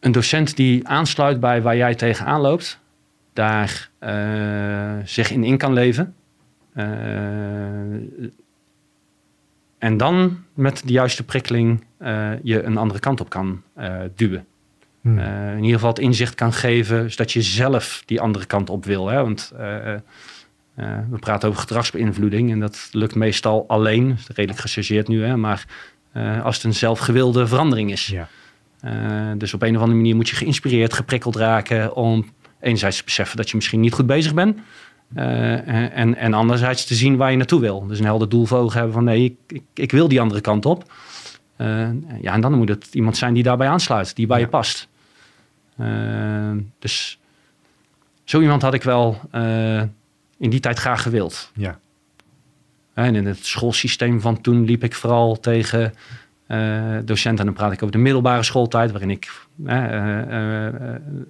Een 0.00 0.12
docent 0.12 0.56
die 0.56 0.88
aansluit 0.88 1.40
bij 1.40 1.62
waar 1.62 1.76
jij 1.76 1.94
tegenaan 1.94 2.40
loopt, 2.40 2.80
daar 3.32 3.90
eh, 3.98 4.96
zich 5.04 5.30
in 5.30 5.44
in 5.44 5.58
kan 5.58 5.72
leven. 5.72 6.14
Eh, 6.72 6.86
en 9.86 9.96
dan 9.96 10.44
met 10.54 10.82
de 10.84 10.92
juiste 10.92 11.24
prikkeling 11.24 11.84
eh, 11.98 12.30
je 12.42 12.62
een 12.62 12.76
andere 12.76 13.00
kant 13.00 13.20
op 13.20 13.28
kan 13.28 13.62
eh, 13.74 13.94
duwen. 14.14 14.46
Hmm. 15.00 15.18
Eh, 15.18 15.50
in 15.50 15.62
ieder 15.62 15.74
geval 15.74 15.88
het 15.88 15.98
inzicht 15.98 16.34
kan 16.34 16.52
geven, 16.52 17.10
zodat 17.10 17.32
je 17.32 17.42
zelf 17.42 18.02
die 18.06 18.20
andere 18.20 18.46
kant 18.46 18.70
op 18.70 18.84
wil. 18.84 19.08
Hè? 19.08 19.22
Want 19.22 19.52
we 20.74 21.18
praten 21.20 21.48
over 21.48 21.60
gedragsbeïnvloeding 21.60 22.50
en 22.50 22.60
dat 22.60 22.88
lukt 22.92 23.14
meestal 23.14 23.64
alleen. 23.68 24.18
Redelijk 24.34 24.60
gechargeerd 24.60 25.08
nu, 25.08 25.24
hè? 25.24 25.36
maar 25.36 25.66
als 26.42 26.56
het 26.56 26.64
een 26.64 26.74
zelfgewilde 26.74 27.46
verandering 27.46 27.90
is. 27.92 28.06
ja. 28.06 28.28
Dus 29.36 29.54
op 29.54 29.62
een 29.62 29.76
of 29.76 29.80
andere 29.80 29.98
manier 29.98 30.16
moet 30.16 30.28
je 30.28 30.36
geïnspireerd, 30.36 30.92
geprikkeld 30.92 31.36
raken 31.36 31.94
om 31.94 32.30
enerzijds 32.60 32.96
te 32.96 33.04
beseffen 33.04 33.36
dat 33.36 33.50
je 33.50 33.56
misschien 33.56 33.80
niet 33.80 33.92
goed 33.92 34.06
bezig 34.06 34.34
bent. 34.34 34.58
Eh, 35.14 35.98
en, 35.98 36.16
en 36.16 36.34
anderzijds 36.34 36.84
te 36.84 36.94
zien 36.94 37.16
waar 37.16 37.30
je 37.30 37.36
naartoe 37.36 37.60
wil. 37.60 37.86
Dus 37.86 37.98
een 37.98 38.04
helder 38.04 38.28
doel 38.28 38.44
voor 38.44 38.58
ogen 38.58 38.74
hebben 38.76 38.92
van 38.94 39.04
nee, 39.04 39.24
ik, 39.24 39.36
ik, 39.46 39.62
ik 39.74 39.90
wil 39.90 40.08
die 40.08 40.20
andere 40.20 40.40
kant 40.40 40.66
op. 40.66 40.92
Eh, 41.56 41.88
ja, 42.20 42.32
en 42.32 42.40
dan 42.40 42.52
moet 42.52 42.68
het 42.68 42.94
iemand 42.94 43.16
zijn 43.16 43.34
die 43.34 43.42
daarbij 43.42 43.68
aansluit, 43.68 44.16
die 44.16 44.26
bij 44.26 44.38
Ja. 44.38 44.44
je 44.44 44.50
past. 44.50 44.88
Eh, 45.76 46.52
dus 46.78 47.18
zo 48.24 48.40
iemand 48.40 48.62
had 48.62 48.74
ik 48.74 48.82
wel 48.82 49.20
in 50.38 50.50
die 50.50 50.60
tijd 50.60 50.78
graag 50.78 51.02
gewild. 51.02 51.50
Ja. 51.54 51.78
En 52.94 53.14
in 53.14 53.26
het 53.26 53.46
schoolsysteem 53.46 54.20
van 54.20 54.40
toen 54.40 54.64
liep 54.64 54.84
ik 54.84 54.94
vooral 54.94 55.40
tegen 55.40 55.94
docenten. 57.04 57.38
En 57.38 57.44
dan 57.44 57.54
praat 57.54 57.72
ik 57.72 57.82
over 57.82 57.96
de 57.96 58.02
middelbare 58.02 58.42
schooltijd, 58.42 58.90
waarin 58.90 59.10
ik 59.10 59.46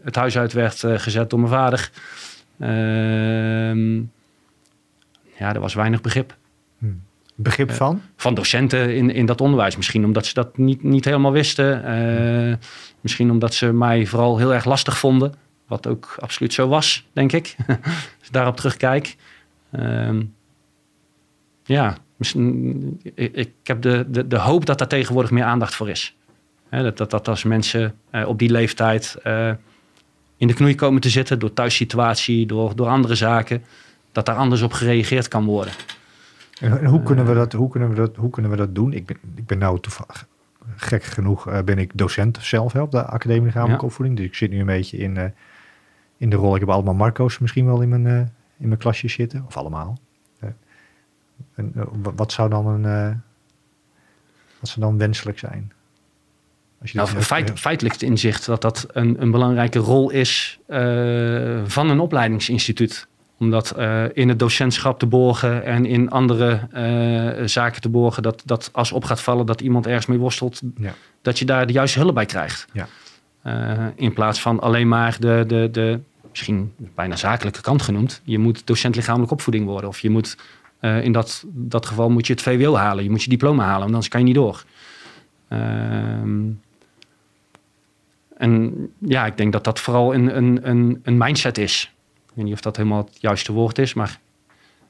het 0.04 0.16
huis 0.16 0.38
uit 0.38 0.52
werd 0.52 0.84
gezet 0.86 1.30
door 1.30 1.38
mijn 1.38 1.52
vader. 1.52 1.90
Ehm, 2.58 3.96
ja, 5.38 5.54
er 5.54 5.60
was 5.60 5.74
weinig 5.74 6.00
begrip 6.00 6.36
Begrip 7.38 7.72
van? 7.72 8.02
van 8.16 8.34
docenten 8.34 8.94
in, 8.94 9.10
in 9.10 9.26
dat 9.26 9.40
onderwijs. 9.40 9.76
Misschien 9.76 10.04
omdat 10.04 10.26
ze 10.26 10.34
dat 10.34 10.56
niet, 10.56 10.82
niet 10.82 11.04
helemaal 11.04 11.32
wisten. 11.32 11.84
Eh, 11.84 12.54
misschien 13.00 13.30
omdat 13.30 13.54
ze 13.54 13.72
mij 13.72 14.06
vooral 14.06 14.38
heel 14.38 14.54
erg 14.54 14.64
lastig 14.64 14.98
vonden. 14.98 15.34
Wat 15.66 15.86
ook 15.86 16.16
absoluut 16.18 16.52
zo 16.52 16.68
was, 16.68 17.06
denk 17.12 17.32
ik. 17.32 17.56
Als 18.18 18.26
ik 18.26 18.32
daarop 18.32 18.56
terugkijk. 18.56 19.16
Ehm, 19.70 20.22
ja, 21.64 21.96
misschien, 22.16 23.00
ik, 23.14 23.34
ik 23.34 23.52
heb 23.62 23.82
de, 23.82 24.04
de, 24.08 24.26
de 24.26 24.38
hoop 24.38 24.66
dat 24.66 24.78
daar 24.78 24.88
tegenwoordig 24.88 25.30
meer 25.30 25.44
aandacht 25.44 25.74
voor 25.74 25.88
is. 25.88 26.16
Hè, 26.68 26.82
dat, 26.82 26.96
dat, 26.96 27.10
dat 27.10 27.28
als 27.28 27.44
mensen 27.44 27.98
eh, 28.10 28.28
op 28.28 28.38
die 28.38 28.50
leeftijd 28.50 29.16
eh, 29.22 29.52
in 30.36 30.46
de 30.46 30.54
knoei 30.54 30.74
komen 30.74 31.00
te 31.00 31.10
zitten 31.10 31.38
door 31.38 31.52
thuissituatie, 31.52 32.46
door, 32.46 32.76
door 32.76 32.86
andere 32.86 33.14
zaken, 33.14 33.64
dat 34.12 34.26
daar 34.26 34.36
anders 34.36 34.62
op 34.62 34.72
gereageerd 34.72 35.28
kan 35.28 35.44
worden. 35.44 35.72
En, 36.60 36.80
en 36.80 36.86
hoe, 36.86 37.02
kunnen 37.02 37.26
we 37.26 37.34
dat, 37.34 37.52
hoe, 37.52 37.70
kunnen 37.70 37.88
we 37.88 37.94
dat, 37.94 38.16
hoe 38.16 38.30
kunnen 38.30 38.50
we 38.50 38.56
dat 38.56 38.74
doen? 38.74 38.92
Ik 38.92 39.06
ben, 39.06 39.16
ik 39.34 39.46
ben 39.46 39.58
nou 39.58 39.80
toevallig, 39.80 40.26
gek 40.76 41.02
genoeg, 41.04 41.48
eh, 41.48 41.62
ben 41.62 41.78
ik 41.78 41.90
docent 41.94 42.38
zelf 42.40 42.72
hè, 42.72 42.80
op 42.80 42.90
de 42.90 43.04
Academie 43.04 43.44
Lichamelijke 43.44 43.82
Ja. 43.82 43.88
Opvoeding. 43.88 44.16
Dus 44.16 44.26
ik 44.26 44.34
zit 44.34 44.50
nu 44.50 44.60
een 44.60 44.66
beetje 44.66 44.96
in, 44.96 45.16
eh, 45.16 45.24
in 46.16 46.30
de 46.30 46.36
rol. 46.36 46.54
Ik 46.54 46.60
heb 46.60 46.70
allemaal 46.70 46.94
Marco's 46.94 47.38
misschien 47.38 47.66
wel 47.66 47.80
in 47.80 47.88
mijn, 47.88 48.06
eh, 48.06 48.18
in 48.58 48.68
mijn 48.68 48.78
klasje 48.78 49.08
zitten. 49.08 49.44
Of 49.46 49.56
allemaal. 49.56 49.98
Eh, 50.38 50.48
en, 51.54 51.72
eh, 51.76 51.82
wat 52.14 52.32
zou 52.32 52.50
dan 52.50 52.66
een... 52.66 52.84
eh, 52.84 53.14
wat 54.60 54.68
zou 54.68 54.80
dan 54.86 54.98
wenselijk 54.98 55.38
zijn? 55.38 55.72
Als 56.80 56.90
je 56.92 56.96
Nou, 56.98 57.08
feit, 57.08 57.52
feitelijk 57.54 57.94
het 57.94 58.04
inzicht 58.04 58.46
dat 58.46 58.62
dat 58.62 58.86
een, 58.92 59.16
een 59.22 59.30
belangrijke 59.30 59.78
rol 59.78 60.10
is 60.10 60.58
eh, 60.66 61.62
van 61.66 61.90
een 61.90 62.00
opleidingsinstituut. 62.00 63.06
Om 63.38 63.50
dat 63.50 63.70
eh, 63.70 64.04
in 64.12 64.28
het 64.28 64.38
docentschap 64.38 64.98
te 64.98 65.06
borgen 65.06 65.64
en 65.64 65.86
in 65.86 66.10
andere 66.10 66.60
eh, 66.72 67.46
zaken 67.46 67.80
te 67.80 67.88
borgen. 67.88 68.22
Dat, 68.22 68.42
dat 68.44 68.70
als 68.72 68.92
op 68.92 69.04
gaat 69.04 69.20
vallen 69.20 69.46
dat 69.46 69.60
iemand 69.60 69.86
ergens 69.86 70.06
mee 70.06 70.18
worstelt, 70.18 70.60
Ja. 70.76 70.94
dat 71.22 71.38
je 71.38 71.44
daar 71.44 71.66
de 71.66 71.72
juiste 71.72 71.98
hulp 71.98 72.14
bij 72.14 72.26
krijgt. 72.26 72.66
Ja. 72.72 72.88
In 73.94 74.12
plaats 74.12 74.40
van 74.40 74.60
alleen 74.60 74.88
maar 74.88 75.16
de, 75.20 75.44
de, 75.46 75.68
de 75.72 76.00
misschien 76.30 76.72
bijna 76.94 77.16
zakelijke 77.16 77.60
kant 77.60 77.82
genoemd. 77.82 78.20
Je 78.24 78.38
moet 78.38 78.66
docent 78.66 78.96
lichamelijke 78.96 79.34
opvoeding 79.34 79.66
worden. 79.66 79.88
Of 79.88 80.00
je 80.00 80.10
moet 80.10 80.36
in 80.80 81.12
dat, 81.12 81.44
dat 81.46 81.86
geval 81.86 82.10
moet 82.10 82.26
je 82.26 82.32
het 82.32 82.42
VWO 82.42 82.74
halen. 82.74 83.04
Je 83.04 83.10
moet 83.10 83.22
je 83.22 83.28
diploma 83.28 83.62
halen, 83.62 83.78
want 83.80 83.90
anders 83.90 84.08
kan 84.08 84.20
je 84.20 84.26
niet 84.26 84.34
door. 84.34 84.64
Ehm, 85.48 86.40
en 88.36 88.74
ja, 88.98 89.26
ik 89.26 89.36
denk 89.36 89.52
dat 89.52 89.64
dat 89.64 89.80
vooral 89.80 90.14
een, 90.14 90.36
een, 90.36 90.58
een, 90.68 91.00
een 91.02 91.16
mindset 91.16 91.58
is. 91.58 91.94
Ik 92.26 92.32
weet 92.34 92.44
niet 92.44 92.54
of 92.54 92.60
dat 92.60 92.76
helemaal 92.76 93.04
het 93.04 93.16
juiste 93.20 93.52
woord 93.52 93.78
is, 93.78 93.94
maar 93.94 94.18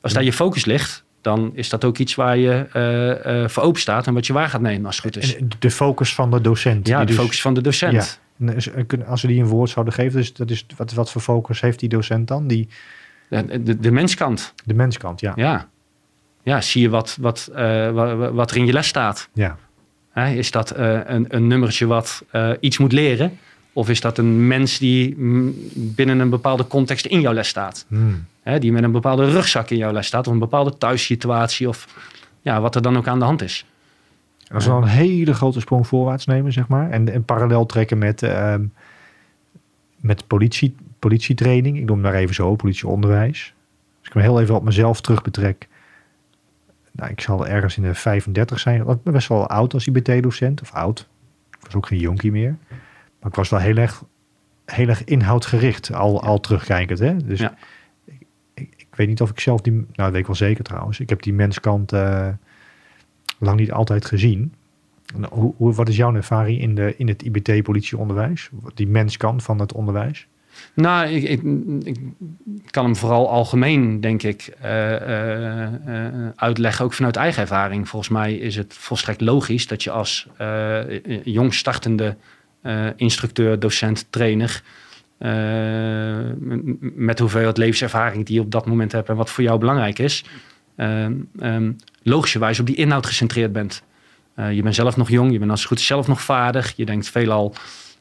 als 0.01 0.13
daar 0.13 0.23
je 0.25 0.33
focus 0.33 0.65
ligt, 0.65 1.05
dan 1.21 1.51
is 1.55 1.69
dat 1.69 1.85
ook 1.85 1.99
iets 1.99 2.15
waar 2.15 2.37
je 2.37 2.67
eh, 2.73 3.43
eh, 3.43 3.49
voor 3.49 3.63
open 3.63 3.81
staat 3.81 4.07
en 4.07 4.15
wat 4.15 4.27
je 4.27 4.33
waar 4.33 4.49
gaat 4.49 4.61
nemen 4.61 4.87
als 4.87 5.03
het 5.03 5.05
goed 5.15 5.23
is. 5.23 5.37
De 5.59 5.71
focus 5.71 6.15
van 6.15 6.31
de 6.31 6.41
docent. 6.41 6.87
Ja, 6.89 7.01
de 7.01 7.07
dus- 7.07 7.17
focus 7.17 7.41
van 7.41 7.55
de 7.55 7.61
docent. 7.61 8.21
Ja. 8.39 8.55
Als 9.07 9.23
we 9.23 9.29
die 9.29 9.41
een 9.41 9.47
woord 9.49 9.71
zouden 9.71 9.95
geven, 9.95 10.19
dus 10.19 10.33
dat 10.33 10.51
is, 10.51 10.67
wat, 10.77 10.93
wat 10.93 11.11
voor 11.13 11.21
focus 11.21 11.61
heeft 11.61 11.79
die 11.81 11.89
docent 11.89 12.29
dan? 12.29 12.47
Die, 12.47 12.69
De, 13.29 13.63
de, 13.63 13.79
de 13.79 13.91
menskant, 13.91 14.55
de 14.65 14.75
menskant, 14.75 15.21
ja. 15.21 15.33
ja. 15.37 15.69
Ja, 16.43 16.61
zie 16.61 16.83
je 16.83 16.89
wat, 16.89 17.17
wat, 17.21 17.51
eh, 17.55 17.91
wa- 17.91 18.33
wat 18.33 18.51
er 18.51 18.57
in 18.57 18.67
je 18.67 18.73
les 18.73 18.87
staat. 18.87 19.29
Ja, 19.33 19.57
Hè, 20.21 20.35
is 20.35 20.51
dat 20.51 20.71
eh, 20.71 20.99
een, 21.05 21.27
een 21.29 21.47
nummertje 21.47 21.87
wat 21.87 22.25
eh, 22.31 22.51
iets 22.61 22.79
moet 22.79 22.93
leren? 22.93 23.39
Of 23.73 23.89
is 23.89 24.01
dat 24.01 24.19
een 24.19 24.47
mens 24.47 24.79
die 24.79 25.15
mm, 25.17 25.55
binnen 25.75 26.19
een 26.19 26.31
bepaalde 26.31 26.67
context 26.67 27.07
in 27.07 27.21
jouw 27.21 27.33
les 27.33 27.49
staat? 27.49 27.85
Hmm. 27.89 28.25
Hè, 28.43 28.59
die 28.59 28.73
met 28.73 28.83
een 28.83 28.93
bepaalde 28.93 29.31
rugzak 29.31 29.71
in 29.71 29.77
jouw 29.77 29.93
les 29.93 30.07
staat. 30.07 30.27
Of 30.27 30.33
een 30.33 30.39
bepaalde 30.39 30.79
thuissituatie. 30.79 31.69
Of 31.69 31.87
ja, 32.41 32.61
wat 32.61 32.75
er 32.75 32.83
dan 32.83 32.97
ook 32.97 33.07
aan 33.07 33.19
de 33.19 33.25
hand 33.25 33.43
is. 33.43 33.67
En 34.49 34.55
als 34.55 34.65
we 34.65 34.71
dan 34.71 34.83
een 34.83 34.89
hele 34.89 35.35
grote 35.35 35.61
sprong 35.61 35.87
voorwaarts 35.87 36.27
nemen, 36.27 36.53
zeg 36.53 36.69
maar, 36.69 36.91
en, 36.91 37.13
en 37.13 37.25
parallel 37.25 37.67
trekken 37.67 37.99
met, 37.99 38.23
ehm, 38.23 38.65
met 39.97 40.27
politie, 40.27 40.77
politietraining, 40.99 41.77
ik 41.77 41.85
noem 41.85 42.03
hem 42.03 42.13
daar 42.13 42.21
even 42.21 42.35
zo, 42.35 42.55
politieonderwijs. 42.55 43.55
Als 43.99 44.09
ik 44.09 44.15
me 44.15 44.23
heel 44.23 44.41
even 44.41 44.55
op 44.55 44.65
mezelf 44.65 45.01
terug 45.01 45.23
betrek, 45.23 45.69
nou, 46.97 47.11
ik 47.11 47.21
zal 47.21 47.47
ergens 47.47 47.77
in 47.77 47.83
de 47.83 47.95
35 47.95 48.59
zijn, 48.59 48.81
ik 48.81 49.03
ben 49.03 49.13
best 49.13 49.29
wel 49.29 49.49
oud 49.49 49.75
als 49.75 49.87
IBT-docent, 49.87 50.61
of 50.63 50.73
oud. 50.73 51.09
Ik 51.51 51.65
was 51.65 51.75
ook 51.75 51.87
geen 51.87 51.99
jonkie 51.99 52.33
meer. 52.33 52.57
Maar 53.21 53.31
ik 53.31 53.35
was 53.35 53.49
wel 53.49 53.61
heel 53.61 53.77
erg, 53.77 54.05
heel 54.65 54.89
erg 54.89 55.05
inhoudgericht, 55.05 55.93
al, 55.93 56.23
al 56.23 56.41
terugkijkend. 56.41 56.99
Hè? 56.99 57.17
Dus 57.17 57.39
Ja. 57.41 57.55
ik, 58.05 58.27
ik, 58.55 58.75
ik 58.77 58.95
weet 58.97 59.09
niet 59.09 59.21
of 59.21 59.31
ik 59.31 59.41
zelf 59.41 59.61
die, 59.61 59.73
nou 59.73 59.87
dat 59.95 60.11
weet 60.11 60.21
ik 60.21 60.27
wel 60.27 60.37
zeker 60.37 60.65
trouwens, 60.65 61.01
ik 61.01 61.09
heb 61.09 61.23
die 61.23 61.33
menskant 61.35 61.93
eh, 61.93 62.29
lang 63.39 63.59
niet 63.59 63.73
altijd 63.73 64.05
gezien. 64.05 64.55
En 65.15 65.25
Hoe, 65.31 65.55
hoe, 65.57 65.73
wat 65.73 65.89
is 65.89 65.97
jouw 65.97 66.15
ervaring 66.15 66.61
in, 66.61 66.75
de, 66.75 66.95
in 66.97 67.09
het 67.09 67.23
IBT-politieonderwijs? 67.23 68.51
Die 68.75 68.89
menskant 68.89 69.43
van 69.43 69.59
het 69.61 69.73
onderwijs? 69.73 70.27
Nou, 70.77 71.09
ik, 71.09 71.43
kan 72.71 72.85
hem 72.85 72.97
vooral 72.97 73.31
algemeen, 73.31 74.01
denk 74.01 74.23
ik, 74.23 74.55
eh, 74.61 74.95
eh, 74.95 75.65
eh, 75.65 76.29
uitleggen. 76.37 76.85
Ook 76.85 76.93
vanuit 76.93 77.17
eigen 77.17 77.43
ervaring. 77.43 77.89
Volgens 77.89 78.11
mij 78.11 78.35
is 78.35 78.57
het 78.57 78.75
volstrekt 78.75 79.21
logisch 79.21 79.67
dat 79.67 79.83
je 79.83 79.91
als 79.91 80.27
eh, 80.37 80.81
jong 81.25 81.55
startende 81.55 82.17
instructeur, 82.97 83.59
docent, 83.59 84.07
trainer... 84.11 84.63
met 86.79 87.19
hoeveelheid 87.19 87.57
levenservaring 87.57 88.27
die 88.27 88.35
je 88.35 88.41
op 88.41 88.51
dat 88.51 88.67
moment 88.67 88.93
hebt 88.93 89.09
en 89.09 89.17
wat 89.17 89.31
voor 89.31 89.45
jou 89.45 89.59
belangrijk 89.59 89.99
is, 89.99 90.25
ehm, 90.77 91.73
logischerwijs 92.03 92.61
op 92.61 92.67
die 92.67 92.77
inhoud 92.77 93.07
gecentreerd 93.07 93.53
bent. 93.53 93.83
Je 94.51 94.63
bent 94.63 94.75
zelf 94.75 94.97
nog 94.97 95.11
jong, 95.11 95.33
je 95.33 95.39
bent 95.39 95.51
als 95.51 95.61
het 95.61 95.69
goed 95.69 95.81
zelf 95.81 96.07
nog 96.09 96.23
vaardig. 96.23 96.73
Je 96.77 96.85
denkt 96.85 97.09
veelal 97.09 97.55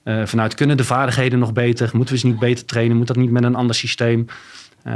eh, 0.05 0.25
vanuit 0.25 0.53
kunnen 0.53 0.77
de 0.77 0.83
vaardigheden 0.83 1.39
nog 1.39 1.53
beter? 1.53 1.89
Moeten 1.93 2.13
we 2.13 2.19
ze 2.19 2.27
niet 2.27 2.39
beter 2.39 2.65
trainen? 2.65 2.97
Moet 2.97 3.07
dat 3.07 3.15
niet 3.15 3.31
met 3.31 3.43
een 3.43 3.55
ander 3.55 3.75
systeem? 3.75 4.25
Eh, 4.83 4.93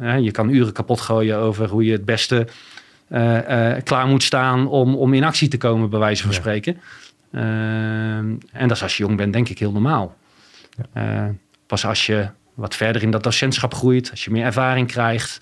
hè, 0.00 0.14
je 0.14 0.30
kan 0.30 0.48
uren 0.50 0.72
kapot 0.72 1.00
gooien 1.00 1.36
over 1.38 1.68
hoe 1.68 1.84
je 1.84 1.92
het 1.92 2.04
beste 2.04 2.46
eh, 3.08 3.76
eh, 3.76 3.82
klaar 3.84 4.06
moet 4.06 4.22
staan 4.22 4.66
om, 4.68 4.94
om 4.96 5.14
in 5.14 5.24
actie 5.24 5.48
te 5.48 5.56
komen, 5.56 5.90
bij 5.90 5.98
wijze 5.98 6.22
van 6.22 6.30
Ja. 6.32 6.36
spreken. 6.38 6.80
Eh, 7.30 7.42
en 8.18 8.40
dat 8.52 8.70
is 8.70 8.82
als 8.82 8.96
je 8.96 9.02
jong 9.02 9.16
bent, 9.16 9.32
denk 9.32 9.48
ik, 9.48 9.58
heel 9.58 9.72
normaal. 9.72 10.16
Eh, 10.92 11.24
pas 11.66 11.84
als 11.86 12.06
je 12.06 12.28
wat 12.54 12.76
verder 12.76 13.02
in 13.02 13.10
dat 13.10 13.22
docentschap 13.22 13.74
groeit, 13.74 14.10
als 14.10 14.24
je 14.24 14.30
meer 14.30 14.44
ervaring 14.44 14.86
krijgt, 14.86 15.40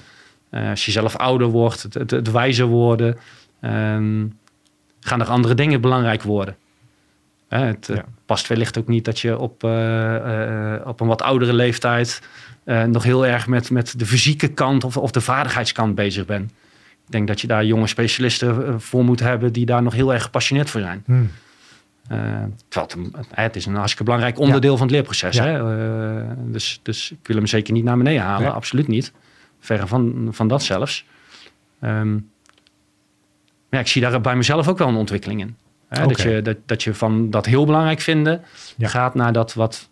eh, 0.50 0.70
als 0.70 0.84
je 0.84 0.90
zelf 0.92 1.16
ouder 1.16 1.46
wordt, 1.46 1.82
het, 1.82 1.94
het, 1.94 2.10
het 2.10 2.30
wijzer 2.30 2.66
worden, 2.66 3.18
ehm, 3.60 4.26
gaan 5.00 5.20
er 5.20 5.26
andere 5.28 5.54
dingen 5.54 5.80
belangrijk 5.80 6.22
worden. 6.22 6.56
Hè, 7.48 7.64
het 7.64 7.88
eh, 7.88 7.96
Ja. 7.96 8.04
past 8.26 8.46
wellicht 8.46 8.78
ook 8.78 8.88
niet 8.88 9.04
dat 9.04 9.20
je 9.20 9.38
op, 9.38 9.64
eh, 9.64 10.74
eh, 10.74 10.87
op 10.87 11.00
een 11.00 11.06
wat 11.06 11.22
oudere 11.22 11.52
leeftijd 11.52 12.22
nog 12.87 13.02
heel 13.02 13.26
erg 13.26 13.46
met, 13.46 13.70
met 13.70 13.98
de 13.98 14.06
fysieke 14.06 14.48
kant 14.48 14.85
of, 14.85 14.96
of 14.96 15.11
de 15.11 15.20
vaardigheidskant 15.20 15.94
bezig 15.94 16.26
bent. 16.26 16.50
Ik 17.06 17.12
denk 17.12 17.26
dat 17.28 17.40
je 17.40 17.46
daar 17.46 17.64
jonge 17.64 17.87
specialisten 17.87 18.80
voor 18.80 19.04
moet 19.04 19.20
hebben 19.20 19.52
die 19.52 19.66
daar 19.66 19.82
nog 19.82 19.92
heel 19.92 20.12
erg 20.12 20.22
gepassioneerd 20.22 20.70
voor 20.70 20.80
zijn. 20.80 21.02
Hmm. 21.06 21.30
Terwijl 22.68 23.11
het, 23.12 23.26
het 23.30 23.56
is 23.56 23.66
een 23.66 23.74
hartstikke 23.74 24.04
belangrijk 24.04 24.38
onderdeel 24.38 24.76
van 24.76 24.87
het 24.87 24.94
leerproces. 24.94 25.37
Ja. 25.37 25.44
Hè? 25.44 26.50
Dus, 26.50 26.80
dus 26.82 27.11
ik 27.11 27.26
wil 27.26 27.37
hem 27.37 27.46
zeker 27.46 27.72
niet 27.72 27.85
naar 27.85 27.96
beneden 27.96 28.22
halen. 28.22 28.54
Absoluut 28.54 28.88
niet. 28.88 29.12
Verre 29.61 29.87
van, 29.87 30.28
van 30.30 30.48
dat 30.48 30.62
zelfs. 30.62 31.04
Ehm, 31.80 32.12
maar 32.12 32.22
ja, 33.70 33.78
ik 33.78 33.87
zie 33.87 34.02
daar 34.02 34.20
bij 34.20 34.37
mezelf 34.37 34.68
ook 34.68 34.78
wel 34.78 34.88
een 34.88 34.96
ontwikkeling 34.96 35.40
in. 35.40 35.56
Hè? 35.88 36.07
Dat, 36.07 36.20
je, 36.20 36.42
dat, 36.42 36.57
dat 36.66 36.83
je 36.83 36.94
van 36.94 37.31
dat 37.31 37.46
heel 37.46 37.64
belangrijk 37.64 38.01
vinden... 38.01 38.44
Ja. 38.77 38.88
gaat 38.88 39.14
naar 39.14 39.33
dat 39.33 39.55
wat 39.55 39.88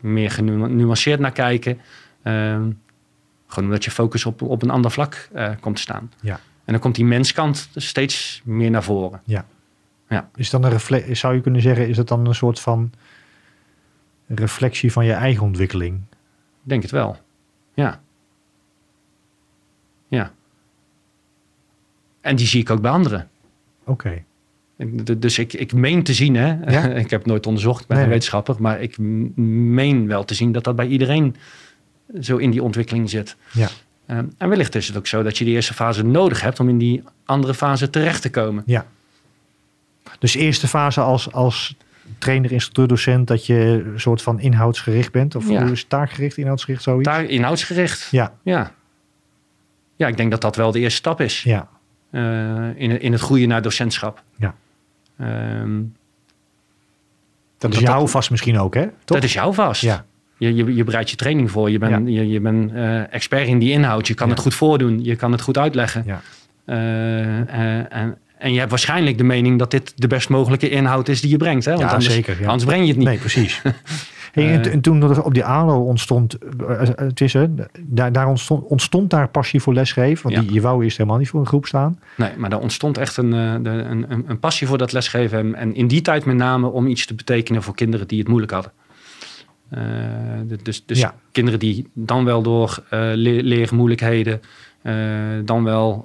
meer 0.00 0.30
genuanceerd 0.30 1.20
naar 1.20 1.32
kijken. 1.32 1.80
Ehm, 2.22 2.70
gewoon 3.46 3.64
omdat 3.64 3.84
je 3.84 3.90
focus 3.90 4.24
op, 4.24 4.42
op 4.42 4.62
een 4.62 4.70
ander 4.70 4.90
vlak 4.90 5.28
eh, 5.32 5.50
komt 5.60 5.76
te 5.76 5.82
staan. 5.82 6.12
Ja. 6.20 6.40
En 6.64 6.72
dan 6.72 6.78
komt 6.80 6.94
die 6.94 7.04
menskant 7.04 7.68
steeds 7.74 8.42
meer 8.44 8.70
naar 8.70 8.82
voren. 8.82 9.20
Is 10.34 10.50
dan 10.50 10.64
een 10.64 11.16
zou 11.16 11.34
je 11.34 11.40
kunnen 11.40 11.60
zeggen, 11.60 11.88
is 11.88 11.96
het 11.96 12.08
dan 12.08 12.26
een 12.26 12.34
soort 12.34 12.60
van 12.60 12.92
reflectie 14.26 14.92
van 14.92 15.04
je 15.04 15.12
eigen 15.12 15.42
ontwikkeling? 15.42 16.00
Ik 16.62 16.72
denk 16.72 16.82
het 16.82 16.90
wel. 16.90 17.16
Ja. 17.74 18.00
Ja. 20.08 20.32
En 22.20 22.36
die 22.36 22.46
zie 22.46 22.60
ik 22.60 22.70
ook 22.70 22.80
bij 22.80 22.90
anderen. 22.90 23.30
Oké. 23.84 24.24
Dus 25.18 25.38
ik, 25.38 25.52
ik 25.52 25.72
meen 25.72 26.02
te 26.02 26.14
zien, 26.14 26.34
hè? 26.34 26.56
Ja. 26.70 26.84
ik 27.04 27.10
heb 27.10 27.20
het 27.20 27.28
nooit 27.28 27.46
onderzocht, 27.46 27.86
ben 27.86 27.96
Nee, 27.96 28.06
nee. 28.06 28.14
wetenschapper, 28.14 28.56
maar 28.58 28.80
ik 28.82 28.98
meen 28.98 30.06
wel 30.06 30.24
te 30.24 30.34
zien 30.34 30.52
dat 30.52 30.64
dat 30.64 30.76
bij 30.76 30.86
iedereen 30.86 31.36
zo 32.20 32.36
in 32.36 32.50
die 32.50 32.62
ontwikkeling 32.62 33.10
zit. 33.10 33.36
Ja. 33.52 33.68
Eh, 34.06 34.18
en 34.38 34.48
wellicht 34.48 34.74
is 34.74 34.86
het 34.88 34.96
ook 34.96 35.06
zo 35.06 35.22
dat 35.22 35.38
je 35.38 35.44
die 35.44 35.54
eerste 35.54 35.74
fase 35.74 36.04
nodig 36.04 36.40
hebt 36.40 36.60
om 36.60 36.68
in 36.68 36.78
die 36.78 37.02
andere 37.24 37.54
fase 37.54 37.90
terecht 37.90 38.22
te 38.22 38.30
komen. 38.30 38.62
Ja. 38.66 38.86
Dus 40.18 40.34
eerste 40.34 40.68
fase 40.68 41.00
als, 41.00 41.32
als 41.32 41.76
trainer, 42.18 42.52
instructeur, 42.52 42.86
docent, 42.88 43.26
dat 43.28 43.46
je 43.46 43.82
een 43.92 44.00
soort 44.00 44.22
van 44.22 44.40
inhoudsgericht 44.40 45.12
bent? 45.12 45.34
Of 45.34 45.48
Ja. 45.48 45.62
hoe 45.62 45.72
is 45.72 45.84
taakgericht, 45.84 46.36
inhoudsgericht, 46.36 46.82
zoiets? 46.82 47.08
Inhoudsgericht. 47.28 48.08
Ja, 48.10 48.32
Ja. 48.42 48.72
Ja, 49.96 50.06
ik 50.06 50.16
denk 50.16 50.30
dat 50.30 50.40
dat 50.40 50.56
wel 50.56 50.72
de 50.72 50.78
eerste 50.78 50.96
stap 50.96 51.20
is. 51.20 51.42
ja, 51.42 51.68
eh, 52.10 52.20
in, 52.76 53.00
in 53.00 53.12
het 53.12 53.20
groeien 53.20 53.48
naar 53.48 53.62
docentschap. 53.62 54.22
Ja. 54.36 54.54
Ehm, 55.18 55.82
dat 57.58 57.72
is 57.72 57.78
Dat- 57.78 57.88
jou 57.88 58.08
vast 58.08 58.30
misschien 58.30 58.58
ook, 58.58 58.74
hè? 58.74 58.82
Toch? 58.82 58.92
dat 59.04 59.22
is 59.24 59.32
jou 59.32 59.54
vast. 59.54 59.82
Ja. 59.82 60.04
Je, 60.38 60.54
je, 60.54 60.74
je 60.74 60.84
bereidt 60.84 61.10
je 61.10 61.16
training 61.16 61.50
voor. 61.50 61.70
Je 61.70 61.78
bent, 61.78 62.08
je, 62.08 62.28
je 62.28 62.40
bent 62.40 62.72
eh, 62.72 63.12
expert 63.14 63.46
in 63.46 63.58
die 63.58 63.70
inhoud. 63.70 64.06
Je 64.08 64.14
kan 64.14 64.26
Ja. 64.28 64.32
het 64.32 64.42
goed 64.42 64.54
voordoen. 64.54 65.04
Je 65.04 65.16
kan 65.16 65.32
het 65.32 65.40
goed 65.40 65.58
uitleggen. 65.58 66.02
Ja. 66.06 66.20
Eh, 66.64 67.40
eh, 67.40 67.86
en, 67.92 68.18
en 68.38 68.52
je 68.52 68.58
hebt 68.58 68.70
waarschijnlijk 68.70 69.18
de 69.18 69.24
mening 69.24 69.58
dat 69.58 69.70
dit 69.70 69.92
de 69.96 70.06
best 70.06 70.28
mogelijke 70.28 70.68
inhoud 70.68 71.08
is 71.08 71.20
die 71.20 71.30
je 71.30 71.36
brengt. 71.36 71.64
Hè? 71.64 71.70
Want 71.70 71.82
Ja, 71.84 71.88
anders, 71.90 72.12
zeker, 72.14 72.40
ja. 72.40 72.46
anders 72.46 72.64
breng 72.64 72.82
je 72.82 72.88
het 72.88 72.96
niet. 72.96 73.06
Nee, 73.06 73.18
precies. 73.18 73.62
Hey, 74.36 74.52
en, 74.54 74.64
Eh. 74.64 74.72
en 74.72 74.80
toen 74.80 75.02
er 75.02 75.22
op 75.22 75.34
die 75.34 75.44
ALO 75.44 75.84
ontstond, 75.84 76.38
eh, 76.38 76.80
eh, 76.82 76.88
het 76.96 77.20
is, 77.20 77.32
hè, 77.32 77.46
daar, 77.80 78.12
daar 78.12 78.26
ontstond, 78.28 78.64
ontstond 78.64 79.10
daar 79.10 79.28
passie 79.28 79.60
voor 79.60 79.74
lesgeven. 79.74 80.22
Want 80.22 80.34
Ja. 80.34 80.40
die, 80.40 80.52
je 80.52 80.60
wou 80.60 80.84
eerst 80.84 80.96
helemaal 80.96 81.18
niet 81.18 81.28
voor 81.28 81.40
een 81.40 81.46
groep 81.46 81.66
staan. 81.66 81.98
Nee, 82.16 82.30
maar 82.36 82.50
daar 82.50 82.60
ontstond 82.60 82.98
echt 82.98 83.16
een, 83.16 83.32
een, 83.32 83.66
een, 83.90 84.24
een 84.28 84.38
passie 84.38 84.66
voor 84.66 84.78
dat 84.78 84.92
lesgeven. 84.92 85.38
En, 85.38 85.54
en 85.54 85.74
in 85.74 85.86
die 85.88 86.00
tijd 86.02 86.24
met 86.24 86.36
name 86.36 86.66
om 86.66 86.86
iets 86.86 87.06
te 87.06 87.14
betekenen 87.14 87.62
voor 87.62 87.74
kinderen 87.74 88.06
die 88.06 88.18
het 88.18 88.28
moeilijk 88.28 88.52
hadden. 88.52 88.72
De- 90.48 90.58
dus 90.62 90.86
dus 90.86 90.98
Ja. 91.00 91.14
kinderen 91.32 91.58
die 91.60 91.88
dan 91.94 92.24
wel 92.24 92.42
door 92.42 92.82
eh, 92.90 92.98
le- 93.00 93.40
leermoeilijkheden, 93.42 94.40
dan 95.44 95.64
wel 95.64 96.04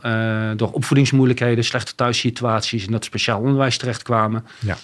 door 0.55 0.71
opvoedingsmoeilijkheden, 0.71 1.63
slechte 1.63 1.95
thuissituaties 1.95 2.85
in 2.85 2.91
dat 2.91 3.03
speciaal 3.05 3.39
onderwijs 3.41 3.77
terechtkwamen. 3.77 4.45
Ja. 4.59 4.75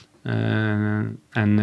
En, 1.29 1.59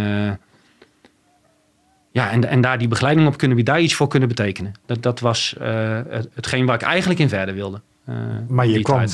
ja, 2.15 2.31
en, 2.31 2.49
en 2.49 2.61
daar 2.61 2.79
die 2.79 2.89
begeleiding 2.89 3.27
op 3.27 3.37
kunnen 3.37 3.65
daar 3.65 3.81
iets 3.81 3.95
voor 3.95 4.09
kunnen 4.09 4.29
betekenen. 4.29 4.73
Dat, 4.87 5.03
dat 5.03 5.21
was 5.21 5.55
het, 5.59 6.29
hetgeen 6.35 6.67
waar 6.67 6.75
ik 6.75 6.83
eigenlijk 6.83 7.21
in 7.21 7.29
verder 7.29 7.55
wilde. 7.55 7.81
eh, 8.05 8.15
Maar 8.49 8.67
je 8.67 8.83
kwam, 8.83 9.05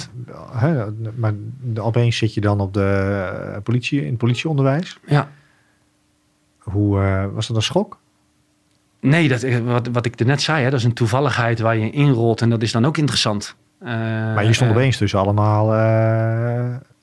hè, 0.53 0.85
maar 1.15 1.33
opeens 1.75 2.17
zit 2.17 2.35
je 2.35 2.41
dan 2.41 2.61
op 2.61 2.75
de 2.75 3.21
eh, 3.55 3.63
politie, 3.63 4.01
in 4.01 4.09
het 4.09 4.19
politieonderwijs. 4.19 4.99
Ja. 5.07 5.29
Hoe 6.59 7.31
was 7.35 7.47
dat 7.47 7.57
een 7.57 7.63
schok? 7.63 7.99
Nee, 9.01 9.29
dat, 9.29 9.43
wat, 9.65 9.89
wat 9.93 10.07
ik 10.07 10.21
er 10.21 10.27
net 10.27 10.43
zei, 10.43 10.65
hè, 10.65 10.71
dat 10.71 10.79
is 10.79 10.85
een 10.85 10.93
toevalligheid 10.93 11.61
waar 11.61 11.77
je 11.77 11.91
inrolt 11.91 12.41
en 12.41 12.51
dat 12.51 12.63
is 12.63 12.73
dan 12.73 12.85
ook 12.85 12.97
interessant. 12.97 13.57
Maar 13.79 14.45
je 14.45 14.53
stond 14.53 14.71
opeens 14.71 14.97
tussen 14.97 15.19
allemaal 15.19 15.73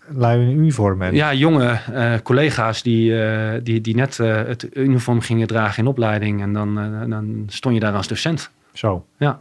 lui 0.09 0.41
in 0.41 0.57
uniform. 0.57 1.03
Ja, 1.03 1.33
jonge 1.33 1.79
eh, 1.93 2.13
collega's 2.23 2.81
die, 2.81 3.21
eh, 3.21 3.59
die, 3.63 3.81
die 3.81 3.95
net 3.95 4.19
eh, 4.19 4.35
het 4.35 4.75
uniform 4.75 5.21
gingen 5.21 5.47
dragen 5.47 5.83
in 5.83 5.89
opleiding 5.89 6.41
en 6.41 6.53
dan, 6.53 6.75
dan 7.09 7.43
stond 7.47 7.73
je 7.73 7.79
daar 7.79 7.93
als 7.93 8.07
docent. 8.07 8.49
Zo. 8.73 9.05
Ja. 9.17 9.37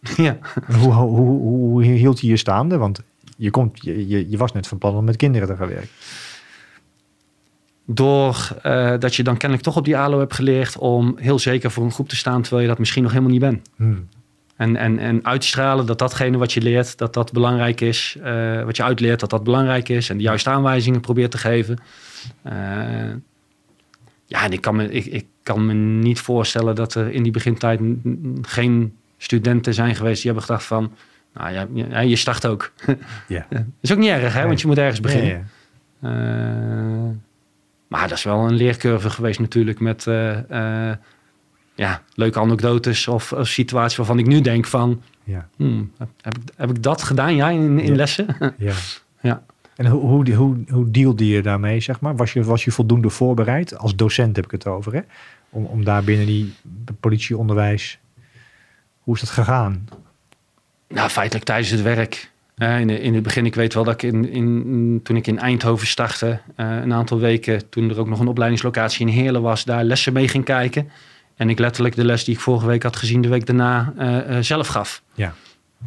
ja. 0.16 0.38
Hoe, 0.66 0.92
hoe, 0.92 1.18
hoe, 1.18 1.40
hoe 1.40 1.82
hield 1.82 2.20
je 2.20 2.26
je 2.26 2.36
staande? 2.36 2.76
Want 2.76 3.02
je, 3.36 3.50
komt, 3.50 3.82
je, 3.82 4.08
je, 4.08 4.30
je 4.30 4.36
was 4.36 4.52
net 4.52 4.66
van 4.66 4.78
plan 4.78 4.96
om 4.96 5.04
met 5.04 5.16
kinderen 5.16 5.48
te 5.48 5.56
gaan 5.56 5.68
werken. 5.68 5.88
Door 7.90 8.48
dat 8.98 9.14
je 9.14 9.22
dan 9.22 9.36
kennelijk 9.36 9.66
toch 9.66 9.76
op 9.76 9.84
die 9.84 9.96
ALO 9.96 10.18
hebt 10.18 10.34
geleerd 10.34 10.78
om 10.78 11.16
heel 11.18 11.38
zeker 11.38 11.70
voor 11.70 11.84
een 11.84 11.92
groep 11.92 12.08
te 12.08 12.16
staan 12.16 12.40
terwijl 12.40 12.62
je 12.62 12.68
dat 12.68 12.78
misschien 12.78 13.02
nog 13.02 13.12
helemaal 13.12 13.32
niet 13.32 13.40
bent. 13.40 13.68
Hmm. 13.76 14.08
En, 14.58 14.76
en, 14.76 14.98
en 14.98 15.24
uitstralen 15.24 15.86
dat 15.86 15.98
datgene 15.98 16.38
wat 16.38 16.52
je 16.52 16.60
leert, 16.60 16.98
dat 16.98 17.14
dat 17.14 17.32
belangrijk 17.32 17.80
is. 17.80 18.16
eh, 18.22 18.62
wat 18.62 18.76
je 18.76 18.82
uitleert, 18.82 19.20
dat 19.20 19.30
dat 19.30 19.44
belangrijk 19.44 19.88
is. 19.88 20.10
En 20.10 20.16
de 20.16 20.22
juiste 20.22 20.50
aanwijzingen 20.50 21.00
probeert 21.00 21.30
te 21.30 21.38
geven. 21.38 21.78
Eh, 22.42 22.54
ja, 24.24 24.44
en 24.44 24.52
ik 24.52 24.60
kan, 24.60 24.76
me, 24.76 24.92
ik, 24.92 25.04
ik 25.04 25.26
kan 25.42 25.66
me 25.66 25.72
niet 25.72 26.20
voorstellen 26.20 26.74
dat 26.74 26.94
er 26.94 27.10
in 27.10 27.22
die 27.22 27.32
begintijd 27.32 27.80
geen 28.42 28.96
studenten 29.16 29.74
zijn 29.74 29.94
geweest 29.94 30.22
die 30.22 30.30
hebben 30.30 30.48
gedacht 30.48 30.66
van... 30.66 30.92
Nou 31.34 31.52
ja, 31.52 31.66
ja, 31.72 32.00
je 32.00 32.16
start 32.16 32.46
ook. 32.46 32.72
Ja. 33.28 33.46
Dat 33.50 33.62
is 33.80 33.92
ook 33.92 33.98
niet 33.98 34.08
erg, 34.08 34.34
hè? 34.34 34.46
Want 34.46 34.60
je 34.60 34.66
moet 34.66 34.78
ergens 34.78 35.00
beginnen. 35.00 35.30
Ja, 35.30 35.44
ja. 36.00 36.08
Eh, 36.08 37.10
maar 37.88 38.08
dat 38.08 38.18
is 38.18 38.24
wel 38.24 38.48
een 38.48 38.54
leercurve 38.56 39.10
geweest 39.10 39.40
natuurlijk 39.40 39.80
met 39.80 40.06
ja, 41.78 42.02
leuke 42.14 42.38
anekdotes 42.38 43.08
of, 43.08 43.32
of 43.32 43.48
situaties 43.48 43.96
waarvan 43.96 44.18
ik 44.18 44.26
nu 44.26 44.40
denk 44.40 44.66
van... 44.66 45.02
Ja. 45.24 45.48
hmm, 45.56 45.92
heb, 45.96 46.36
ik, 46.36 46.42
heb 46.56 46.70
ik 46.70 46.82
dat 46.82 47.02
gedaan, 47.02 47.34
ja, 47.36 47.50
in, 47.50 47.78
in 47.80 47.90
Ja. 47.90 47.94
lessen? 47.96 48.26
Ja. 48.58 48.74
Ja. 49.20 49.42
En 49.76 49.86
hoe, 49.86 50.00
hoe, 50.00 50.34
hoe, 50.34 50.56
hoe 50.68 50.90
dealde 50.90 51.26
je 51.26 51.42
daarmee, 51.42 51.80
zeg 51.80 52.00
maar? 52.00 52.16
Was 52.16 52.32
je, 52.32 52.42
was 52.42 52.64
je 52.64 52.70
voldoende 52.70 53.10
voorbereid? 53.10 53.78
Als 53.78 53.96
docent 53.96 54.36
heb 54.36 54.44
ik 54.44 54.50
het 54.50 54.66
over, 54.66 54.92
hè? 54.92 55.00
Om, 55.50 55.64
om 55.64 55.84
daar 55.84 56.04
binnen 56.04 56.26
die 56.26 56.52
politieonderwijs... 57.00 57.98
Hoe 58.98 59.14
is 59.14 59.20
dat 59.20 59.30
gegaan? 59.30 59.88
Nou, 60.88 61.08
feitelijk 61.08 61.44
tijdens 61.46 61.70
het 61.70 61.82
werk. 61.82 62.30
In, 62.56 62.90
in 62.90 63.14
het 63.14 63.22
begin, 63.22 63.46
ik 63.46 63.54
weet 63.54 63.74
wel 63.74 63.84
dat 63.84 63.94
ik 63.94 64.02
in, 64.02 64.28
in, 64.30 65.00
toen 65.02 65.16
ik 65.16 65.26
in 65.26 65.38
Eindhoven 65.38 65.86
startte, 65.86 66.40
eh, 66.56 66.76
een 66.82 66.92
aantal 66.92 67.18
weken, 67.18 67.68
toen 67.68 67.90
er 67.90 67.98
ook 67.98 68.08
nog 68.08 68.20
een 68.20 68.28
opleidingslocatie 68.28 69.06
in 69.06 69.12
Heerlen 69.12 69.42
was, 69.42 69.64
daar 69.64 69.84
lessen 69.84 70.12
mee 70.12 70.28
ging 70.28 70.44
kijken. 70.44 70.90
En 71.38 71.50
ik 71.50 71.58
letterlijk 71.58 71.96
de 71.96 72.04
les 72.04 72.24
die 72.24 72.34
ik 72.34 72.40
vorige 72.40 72.66
week 72.66 72.82
had 72.82 72.96
gezien, 72.96 73.20
de 73.20 73.28
week 73.28 73.46
daarna 73.46 73.92
eh, 73.96 74.36
eh, 74.36 74.42
zelf 74.42 74.66
gaf. 74.66 75.02
Ja. 75.14 75.34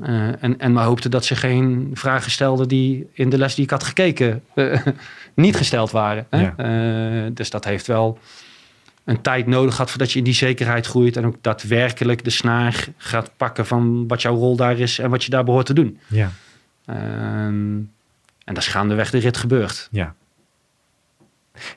Eh, 0.02 0.44
en, 0.44 0.60
en 0.60 0.74
maar 0.74 0.86
hoopte 0.86 1.10
dat 1.10 1.26
ze 1.26 1.36
geen 1.36 1.92
vragen 1.94 2.32
stelden 2.32 2.68
die 2.68 3.10
in 3.14 3.30
de 3.30 3.38
les 3.38 3.56
die 3.56 3.64
ik 3.64 3.70
had 3.70 3.84
gekeken 3.84 4.44
niet 5.34 5.56
gesteld 5.56 5.92
waren. 5.92 6.28
Hè? 6.30 6.52
Ja. 6.58 7.30
Dus 7.30 7.50
dat 7.50 7.66
heeft 7.66 7.88
wel 7.88 8.20
een 9.04 9.22
tijd 9.22 9.48
nodig 9.48 9.74
gehad 9.74 9.90
voordat 9.90 10.12
je 10.12 10.18
in 10.18 10.26
die 10.26 10.34
zekerheid 10.34 10.86
groeit 10.86 11.18
en 11.18 11.26
ook 11.26 11.38
daadwerkelijk 11.42 12.24
de 12.24 12.30
snaar 12.30 12.88
gaat 12.98 13.32
pakken 13.38 13.66
van 13.66 14.08
wat 14.08 14.22
jouw 14.22 14.36
rol 14.36 14.56
daar 14.56 14.80
is 14.80 15.00
en 15.00 15.10
wat 15.10 15.24
je 15.24 15.30
daar 15.30 15.44
behoort 15.44 15.66
te 15.66 15.74
doen. 15.74 16.00
Ja. 16.08 16.32
Ehm, 16.86 17.78
en 18.44 18.54
dat 18.54 18.58
is 18.58 18.68
gaandeweg 18.68 19.10
de 19.10 19.18
rit 19.18 19.38
gebeurd. 19.38 19.88
Ja. 19.92 20.16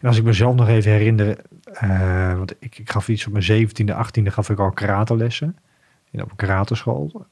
En 0.00 0.08
als 0.08 0.18
ik 0.18 0.24
mezelf 0.24 0.54
nog 0.54 0.68
even 0.68 0.90
herinner, 0.90 1.36
eh, 1.72 2.36
want 2.36 2.54
ik, 2.58 2.78
ik 2.78 2.90
gaf 2.90 3.08
iets 3.08 3.26
op 3.26 3.32
mijn 3.32 3.44
17e, 3.44 3.94
18e 3.94 4.26
gaf 4.26 4.50
ik 4.50 4.58
al 4.58 4.70
karatelessen 4.70 5.56
in 6.10 6.22
op 6.22 6.30
een 6.30 6.36
karateschool. 6.36 7.26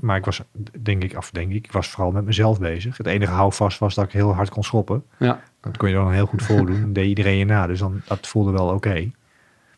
Maar 0.00 0.16
ik 0.16 0.24
was, 0.24 0.42
denk 0.82 1.02
ik, 1.02 1.14
af 1.14 1.30
denk 1.30 1.52
ik, 1.52 1.64
ik 1.64 1.72
was 1.72 1.88
vooral 1.88 2.10
met 2.10 2.24
mezelf 2.24 2.58
bezig. 2.58 2.96
Het 2.96 3.06
enige 3.06 3.32
houvast 3.32 3.78
was 3.78 3.94
dat 3.94 4.04
ik 4.04 4.12
heel 4.12 4.34
hard 4.34 4.50
kon 4.50 4.64
schoppen. 4.64 5.04
Ja. 5.18 5.40
Dat 5.60 5.76
kon 5.76 5.88
je 5.88 5.94
dan 5.94 6.12
heel 6.12 6.26
goed 6.26 6.42
voordoen. 6.42 6.80
Dan 6.80 6.92
deed 6.98 7.06
iedereen 7.06 7.36
je 7.36 7.44
na, 7.44 7.66
dus 7.66 7.78
dan, 7.78 8.00
dat 8.04 8.26
voelde 8.26 8.50
wel 8.50 8.68
oké. 8.68 9.10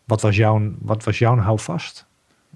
Wat 0.04 0.20
was 0.20 0.36
jouw, 0.36 0.72
wat 0.78 1.04
was 1.04 1.18
jouw 1.18 1.36
houvast 1.36 2.06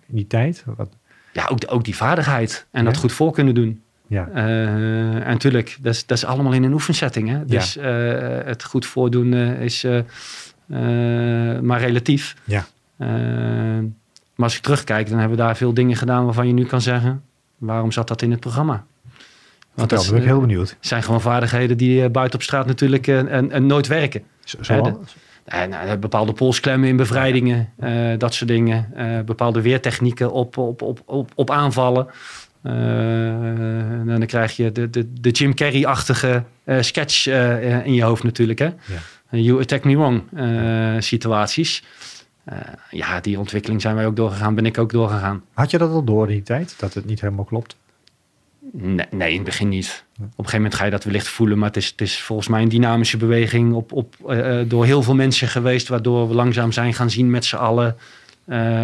in 0.07 0.17
die 0.17 0.27
tijd? 0.27 0.65
Wat, 0.77 0.97
Ja, 1.33 1.47
ook, 1.47 1.59
ook 1.67 1.85
die 1.85 1.97
vaardigheid 1.97 2.67
en 2.71 2.85
dat 2.85 2.97
goed 2.97 3.13
voor 3.13 3.33
kunnen 3.33 3.55
doen. 3.55 3.83
Ja, 4.13 4.29
Eh, 4.35 5.15
en 5.15 5.27
natuurlijk, 5.27 5.79
dat 5.81 5.95
is, 5.95 6.07
dat 6.07 6.17
is 6.17 6.25
allemaal 6.25 6.53
in 6.53 6.63
een 6.63 6.73
oefensetting. 6.73 7.29
Hè? 7.29 7.45
Dus 7.45 7.77
eh, 7.77 7.85
het 8.45 8.65
goed 8.65 8.87
voordoen 8.87 9.35
is 9.35 9.85
eh, 9.85 10.01
maar 11.61 11.81
relatief. 11.81 12.35
Ja. 12.45 12.67
Maar 14.35 14.51
als 14.51 14.57
ik 14.57 14.63
terugkijk, 14.63 15.09
dan 15.09 15.19
hebben 15.19 15.37
we 15.37 15.43
daar 15.43 15.57
veel 15.57 15.75
dingen 15.75 15.97
gedaan 15.97 16.25
waarvan 16.25 16.47
je 16.47 16.53
nu 16.53 16.65
kan 16.65 16.81
zeggen... 16.81 17.23
waarom 17.59 17.93
zat 17.93 18.09
dat 18.09 18.23
in 18.23 18.31
het 18.31 18.41
programma? 18.41 18.85
Want 19.75 19.91
dat 19.91 20.09
ben 20.11 20.19
ik 20.19 20.25
heel 20.25 20.41
benieuwd. 20.41 20.77
zijn 20.81 21.03
gewoon 21.03 21.21
vaardigheden 21.21 21.77
die 21.77 22.09
buiten 22.09 22.39
op 22.39 22.45
straat 22.45 22.67
natuurlijk 22.67 23.07
en, 23.07 23.51
en 23.51 23.67
nooit 23.67 23.87
werken. 23.87 24.23
Zo, 24.45 25.03
En, 25.45 25.71
nou, 25.71 25.97
bepaalde 25.97 26.33
polsklemmen 26.33 26.89
in 26.89 26.97
bevrijdingen, 26.97 27.69
dat 28.19 28.35
soort 28.35 28.51
dingen. 28.51 28.93
Bepaalde 29.27 29.61
weertechnieken 29.61 30.33
op, 30.33 30.57
op, 30.57 31.03
op, 31.07 31.31
op 31.35 31.51
aanvallen. 31.51 32.07
Eh, 32.63 32.73
en 34.13 34.19
dan 34.19 34.27
krijg 34.27 34.57
je 34.57 34.73
de, 34.73 34.91
de, 34.91 35.13
de 35.21 35.31
Jim 35.31 35.55
Carrey-achtige 35.55 36.45
eh, 36.65 36.81
sketch 36.81 37.27
eh, 37.27 37.87
in 37.87 37.95
je 37.95 38.03
hoofd 38.03 38.23
natuurlijk. 38.23 38.59
Hè? 38.59 38.67
Eh, 38.67 39.45
You 39.45 39.61
attack 39.61 39.85
me 39.85 39.97
wrong 39.97 40.23
situaties. 41.03 41.83
Ja, 42.91 43.21
die 43.21 43.39
ontwikkeling 43.39 43.81
zijn 43.81 43.95
wij 43.95 44.07
ook 44.07 44.17
doorgegaan, 44.17 44.55
ben 44.55 44.67
ik 44.67 44.79
ook 44.79 44.93
doorgegaan. 44.93 45.43
Had 45.53 45.71
je 45.71 45.79
dat 45.79 45.91
al 45.91 46.05
door 46.05 46.27
die 46.27 46.43
tijd, 46.43 46.75
dat 46.79 46.95
het 46.95 47.05
niet 47.05 47.21
helemaal 47.21 47.45
klopt? 47.45 47.77
Nee, 48.73 49.07
nee, 49.11 49.31
in 49.31 49.37
het 49.37 49.45
begin 49.45 49.69
niet. 49.69 50.05
Op 50.15 50.23
een 50.23 50.31
gegeven 50.37 50.57
moment 50.57 50.75
ga 50.75 50.85
je 50.85 50.91
dat 50.91 51.05
wellicht 51.05 51.29
voelen, 51.29 51.59
maar 51.59 51.69
het 51.69 51.77
is, 51.77 51.87
het 51.87 52.01
is 52.01 52.21
volgens 52.21 52.49
mij 52.49 52.63
een 52.63 52.69
dynamische 52.69 53.17
beweging 53.17 53.75
op, 53.75 53.93
op, 53.93 54.15
door 54.67 54.85
heel 54.85 55.03
veel 55.03 55.15
mensen 55.15 55.49
geweest, 55.49 55.89
waardoor 55.89 56.29
we 56.29 56.35
langzaam 56.35 56.73
zijn 56.73 56.95
gaan 56.95 57.11
zien 57.11 57.31
met 57.31 57.45
z'n 57.45 57.57
allen 57.57 57.97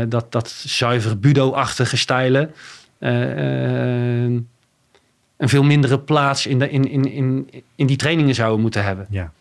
dat, 0.09 0.33
dat 0.33 0.49
zuiver 0.49 1.19
budo-achtige 1.19 1.97
stijlen 1.97 2.55
een 2.99 4.49
veel 5.49 5.63
mindere 5.63 5.99
plaats 5.99 6.47
in, 6.47 6.59
de, 6.59 6.71
in, 6.71 6.91
in, 6.91 7.13
in, 7.13 7.51
in 7.75 7.87
die 7.87 7.97
trainingen 7.97 8.35
zouden 8.35 8.61
moeten 8.61 8.85
hebben. 8.85 9.07
Ja. 9.11 9.33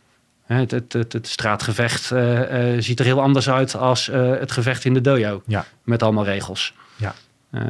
Het, 0.46 0.72
het, 0.72 0.94
het, 0.94 1.14
het 1.14 1.28
straatgevecht 1.28 2.12
eh, 2.12 2.76
eh, 2.76 2.82
ziet 2.82 3.00
er 3.00 3.06
heel 3.06 3.22
anders 3.22 3.50
uit 3.50 3.76
als 3.76 4.10
eh, 4.10 4.30
het 4.30 4.52
gevecht 4.52 4.86
in 4.86 4.94
de 4.94 5.02
dojo. 5.02 5.42
Ja. 5.46 5.66
Met 5.84 6.04
allemaal 6.04 6.26
regels. 6.26 6.74
Ja. 6.96 7.14
Eh, 7.50 7.62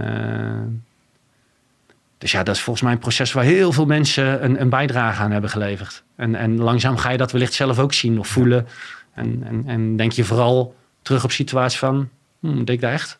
dus 2.17 2.31
ja, 2.31 2.43
dat 2.43 2.55
is 2.55 2.61
volgens 2.61 2.85
mij 2.85 2.93
een 2.93 2.99
proces 2.99 3.31
waar 3.31 3.43
heel 3.43 3.71
veel 3.71 3.85
mensen 3.85 4.43
een, 4.43 4.61
een 4.61 4.69
bijdrage 4.69 5.21
aan 5.21 5.31
hebben 5.31 5.49
geleverd. 5.49 6.03
En, 6.15 6.35
en 6.35 6.57
langzaam 6.57 6.97
ga 6.97 7.09
je 7.09 7.17
dat 7.17 7.31
wellicht 7.31 7.53
zelf 7.53 7.79
ook 7.79 7.93
zien 7.93 8.19
of 8.19 8.27
voelen. 8.27 8.67
En, 9.13 9.43
en, 9.43 9.63
en 9.65 9.95
denk 9.95 10.11
je 10.11 10.23
vooral 10.23 10.75
terug 11.01 11.23
op 11.23 11.31
situaties 11.31 11.79
van, 11.79 12.09
hm, 12.39 12.57
deed 12.57 12.69
ik 12.69 12.81
dat 12.81 12.91
echt? 12.91 13.19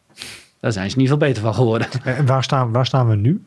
Daar 0.60 0.72
zijn 0.72 0.90
ze 0.90 0.98
niet 0.98 1.08
veel 1.08 1.18
beter 1.18 1.42
van 1.42 1.54
geworden. 1.54 1.88
En 2.04 2.26
waar 2.26 2.44
staan, 2.44 2.72
waar 2.72 2.86
staan 2.86 3.08
we 3.08 3.16
nu? 3.16 3.44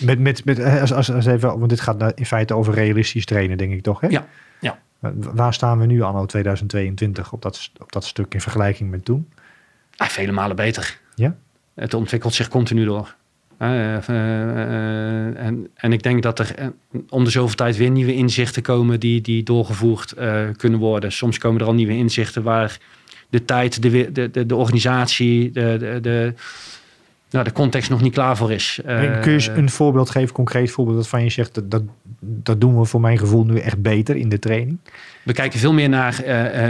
Met, 0.00 0.18
met, 0.18 0.44
met, 0.44 0.60
als, 0.80 0.92
als, 0.92 1.12
als 1.12 1.26
even, 1.26 1.58
want 1.58 1.70
dit 1.70 1.80
gaat 1.80 1.98
nou 1.98 2.12
in 2.14 2.26
feite 2.26 2.54
over 2.54 2.74
realistisch 2.74 3.24
trainen, 3.24 3.58
denk 3.58 3.72
ik 3.72 3.82
toch? 3.82 4.00
Hè? 4.00 4.08
Ja, 4.08 4.26
ja. 4.60 4.78
Waar 5.14 5.54
staan 5.54 5.78
we 5.78 5.86
nu 5.86 6.02
anno 6.02 6.26
2022 6.26 7.32
op 7.32 7.42
dat, 7.42 7.70
op 7.78 7.92
dat 7.92 8.04
stuk 8.04 8.34
in 8.34 8.40
vergelijking 8.40 8.90
met 8.90 9.04
toen? 9.04 9.28
Ah, 9.96 10.08
vele 10.08 10.32
malen 10.32 10.56
beter. 10.56 11.00
Ja? 11.14 11.36
Het 11.74 11.94
ontwikkelt 11.94 12.34
zich 12.34 12.48
continu 12.48 12.84
door. 12.84 13.14
Uh, 13.58 13.68
uh, 14.08 15.38
en, 15.38 15.68
en 15.74 15.92
ik 15.92 16.02
denk 16.02 16.22
dat 16.22 16.38
er 16.38 16.72
om 17.08 17.24
de 17.24 17.30
zoveel 17.30 17.56
tijd 17.56 17.76
weer 17.76 17.90
nieuwe 17.90 18.14
inzichten 18.14 18.62
komen 18.62 19.00
die, 19.00 19.20
die 19.20 19.42
doorgevoerd 19.42 20.14
kunnen 20.56 20.78
worden. 20.78 21.12
Soms 21.12 21.38
komen 21.38 21.60
er 21.60 21.66
al 21.66 21.74
nieuwe 21.74 21.96
inzichten 21.96 22.42
waar 22.42 22.78
de 23.30 23.44
tijd, 23.44 23.82
de, 23.82 24.12
de, 24.12 24.30
de, 24.30 24.46
de 24.46 24.56
organisatie, 24.56 25.50
de, 25.50 25.76
de, 25.78 25.98
de, 26.00 26.34
nou, 27.30 27.44
de 27.44 27.52
context 27.52 27.90
nog 27.90 28.00
niet 28.00 28.12
klaar 28.12 28.36
voor 28.36 28.52
is. 28.52 28.80
kun 29.22 29.32
je 29.32 29.50
een 29.50 29.70
voorbeeld 29.70 30.10
geven, 30.10 30.34
concreet 30.34 30.70
voorbeeld, 30.70 30.96
waarvan 30.96 31.24
je 31.24 31.30
zegt 31.30 31.54
dat, 31.54 31.70
dat, 31.70 31.82
dat 32.20 32.60
doen 32.60 32.78
we 32.78 32.84
voor 32.84 33.00
mijn 33.00 33.18
gevoel 33.18 33.44
nu 33.44 33.58
echt 33.58 33.82
beter 33.82 34.16
in 34.16 34.28
de 34.28 34.38
training? 34.38 34.78
We 35.22 35.32
kijken 35.32 35.58
veel 35.58 35.72
meer 35.72 35.88
naar 35.88 36.22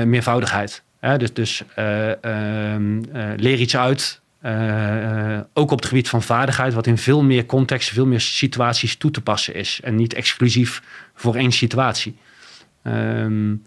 meervoudigheid. 0.06 0.82
dus 1.16 1.32
dus 1.32 1.62
ehm, 1.74 3.00
leer 3.36 3.58
iets 3.58 3.76
uit 3.76 4.20
ook 5.52 5.70
op 5.70 5.78
het 5.78 5.86
gebied 5.86 6.08
van 6.08 6.22
vaardigheid, 6.22 6.74
wat 6.74 6.86
in 6.86 6.98
veel 6.98 7.22
meer 7.22 7.46
contexten, 7.46 7.94
veel 7.94 8.06
meer 8.06 8.20
situaties 8.20 8.96
toe 8.96 9.10
te 9.10 9.20
passen 9.20 9.54
is. 9.54 9.80
En 9.82 9.94
niet 9.94 10.14
exclusief 10.14 10.82
voor 11.14 11.34
één 11.34 11.52
situatie. 11.52 12.16
Um, 12.82 13.62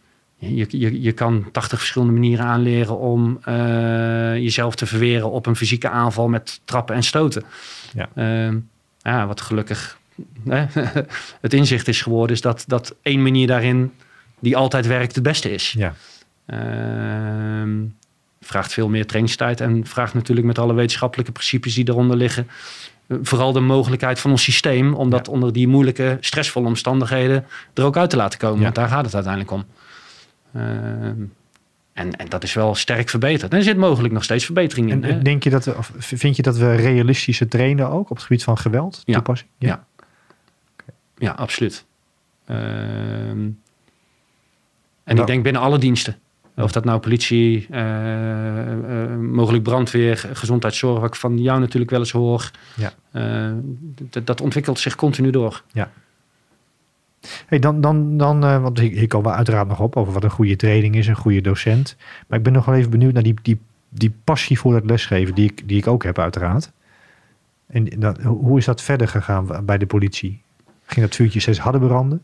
je, 0.47 0.65
je, 0.69 1.01
je 1.01 1.11
kan 1.11 1.45
80 1.51 1.77
verschillende 1.77 2.13
manieren 2.13 2.45
aanleren 2.45 2.97
om 2.97 3.39
uh, 3.47 4.35
jezelf 4.35 4.75
te 4.75 4.85
verweren 4.85 5.31
op 5.31 5.45
een 5.45 5.55
fysieke 5.55 5.89
aanval 5.89 6.27
met 6.27 6.61
trappen 6.65 6.95
en 6.95 7.03
stoten. 7.03 7.43
Ja, 7.93 8.09
uh, 8.49 8.57
ja 9.01 9.27
wat 9.27 9.41
gelukkig 9.41 9.97
het 11.41 11.53
inzicht 11.53 11.87
is 11.87 12.01
geworden, 12.01 12.35
is 12.35 12.41
dat, 12.41 12.63
dat 12.67 12.95
één 13.01 13.21
manier 13.23 13.47
daarin 13.47 13.91
die 14.39 14.57
altijd 14.57 14.87
werkt 14.87 15.15
het 15.15 15.23
beste 15.23 15.51
is. 15.51 15.75
Ja. 15.77 15.93
Uh, 16.47 17.87
vraagt 18.41 18.73
veel 18.73 18.89
meer 18.89 19.05
trainingstijd 19.05 19.61
en 19.61 19.85
vraagt 19.85 20.13
natuurlijk 20.13 20.47
met 20.47 20.59
alle 20.59 20.73
wetenschappelijke 20.73 21.31
principes 21.31 21.73
die 21.73 21.89
eronder 21.89 22.17
liggen. 22.17 22.47
Eh, 23.07 23.17
vooral 23.21 23.51
de 23.51 23.59
mogelijkheid 23.59 24.19
van 24.19 24.31
ons 24.31 24.43
systeem 24.43 24.93
om 24.93 25.09
dat 25.09 25.27
onder 25.27 25.53
die 25.53 25.67
moeilijke, 25.67 26.17
stressvolle 26.19 26.67
omstandigheden 26.67 27.45
er 27.73 27.83
ook 27.83 27.97
uit 27.97 28.09
te 28.09 28.15
laten 28.15 28.39
komen. 28.39 28.61
Want 28.61 28.75
daar 28.75 28.87
gaat 28.87 29.05
het 29.05 29.13
uiteindelijk 29.13 29.51
om. 29.51 29.65
Uh, 30.55 30.63
en, 31.93 32.15
en, 32.15 32.29
dat 32.29 32.43
is 32.43 32.53
wel 32.53 32.75
sterk 32.75 33.09
verbeterd. 33.09 33.51
En 33.51 33.57
er 33.57 33.63
zit 33.63 33.77
mogelijk 33.77 34.13
nog 34.13 34.23
steeds 34.23 34.45
verbetering 34.45 34.91
in. 34.91 35.03
En, 35.03 35.23
denk 35.23 35.43
je 35.43 35.49
dat, 35.49 35.75
of 35.75 35.91
vind 35.97 36.35
je 36.35 36.41
dat 36.41 36.57
we 36.57 36.75
realistische 36.75 37.47
trainen 37.47 37.89
ook 37.89 38.09
op 38.09 38.15
het 38.15 38.25
gebied 38.25 38.43
van 38.43 38.57
geweld? 38.57 39.01
Ja, 39.05 39.13
toepassing? 39.13 39.49
ja. 39.57 39.67
ja. 39.67 40.93
ja 41.17 41.31
absoluut. 41.31 41.85
Uh, 42.47 42.57
en 45.03 45.17
ik 45.17 45.27
denk 45.27 45.43
binnen 45.43 45.61
alle 45.61 45.77
diensten. 45.77 46.17
Of 46.55 46.71
dat 46.71 46.85
nou 46.85 46.99
politie, 46.99 47.67
uh, 47.71 47.77
uh, 47.79 49.15
mogelijk 49.15 49.63
brandweer, 49.63 50.29
gezondheidszorg, 50.33 50.99
wat 50.99 51.09
ik 51.09 51.15
van 51.15 51.41
jou 51.41 51.59
natuurlijk 51.59 51.91
wel 51.91 51.99
eens 51.99 52.11
hoor. 52.11 52.51
Ja. 52.75 52.93
Uh, 53.11 53.51
dat 54.23 54.41
ontwikkelt 54.41 54.79
zich 54.79 54.95
continu 54.95 55.29
door. 55.29 55.63
Ja. 55.71 55.91
Hey, 57.45 57.59
dan, 57.59 57.81
dan, 57.81 58.17
dan 58.17 58.39
want 58.61 58.79
ik 58.79 59.09
komen 59.09 59.31
we 59.31 59.37
uiteraard 59.37 59.67
nog 59.67 59.79
op 59.79 59.95
over 59.95 60.13
wat 60.13 60.23
een 60.23 60.29
goede 60.29 60.55
training 60.55 60.95
is, 60.95 61.07
een 61.07 61.15
goede 61.15 61.41
docent. 61.41 61.95
Maar 62.27 62.37
ik 62.37 62.43
ben 62.43 62.53
nog 62.53 62.65
wel 62.65 62.75
even 62.75 62.89
benieuwd 62.89 63.13
naar 63.13 63.23
die, 63.23 63.35
die, 63.41 63.59
die 63.89 64.13
passie 64.23 64.59
voor 64.59 64.75
het 64.75 64.85
lesgeven, 64.85 65.35
die 65.35 65.49
ik, 65.49 65.67
die 65.67 65.77
ik 65.77 65.87
ook 65.87 66.03
heb 66.03 66.19
uiteraard. 66.19 66.71
En 67.67 67.85
dat, 67.85 68.21
hoe 68.21 68.57
is 68.57 68.65
dat 68.65 68.81
verder 68.81 69.07
gegaan 69.07 69.65
bij 69.65 69.77
de 69.77 69.85
politie? 69.85 70.41
Ging 70.85 71.05
dat 71.05 71.15
vuurtje 71.15 71.39
steeds 71.39 71.59
harder 71.59 71.81
branden? 71.81 72.21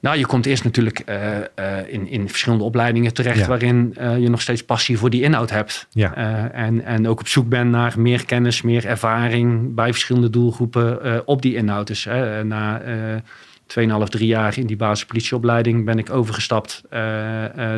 Nou, 0.00 0.18
je 0.18 0.26
komt 0.26 0.46
eerst 0.46 0.64
natuurlijk 0.64 1.02
uh, 1.08 1.38
uh, 1.38 1.42
in, 1.86 2.08
in 2.08 2.28
verschillende 2.28 2.64
opleidingen 2.64 3.14
terecht, 3.14 3.46
waarin 3.46 3.94
uh, 4.00 4.18
je 4.18 4.28
nog 4.28 4.40
steeds 4.40 4.64
passie 4.64 4.98
voor 4.98 5.10
die 5.10 5.22
inhoud 5.22 5.50
hebt. 5.50 5.86
Ja. 5.90 6.14
en, 6.52 6.84
en 6.84 7.08
ook 7.08 7.20
op 7.20 7.28
zoek 7.28 7.48
bent 7.48 7.70
naar 7.70 8.00
meer 8.00 8.24
kennis, 8.24 8.62
meer 8.62 8.86
ervaring 8.86 9.74
bij 9.74 9.90
verschillende 9.90 10.30
doelgroepen 10.30 11.26
op 11.26 11.42
die 11.42 11.54
inhoud. 11.54 11.86
Dus 11.86 12.04
na 12.42 12.82
2,5, 13.78 13.84
3 14.08 14.26
jaar 14.26 14.58
in 14.58 14.66
die 14.66 14.76
basispolitieopleiding 14.76 15.84
ben 15.84 15.98
ik 15.98 16.10
overgestapt 16.10 16.82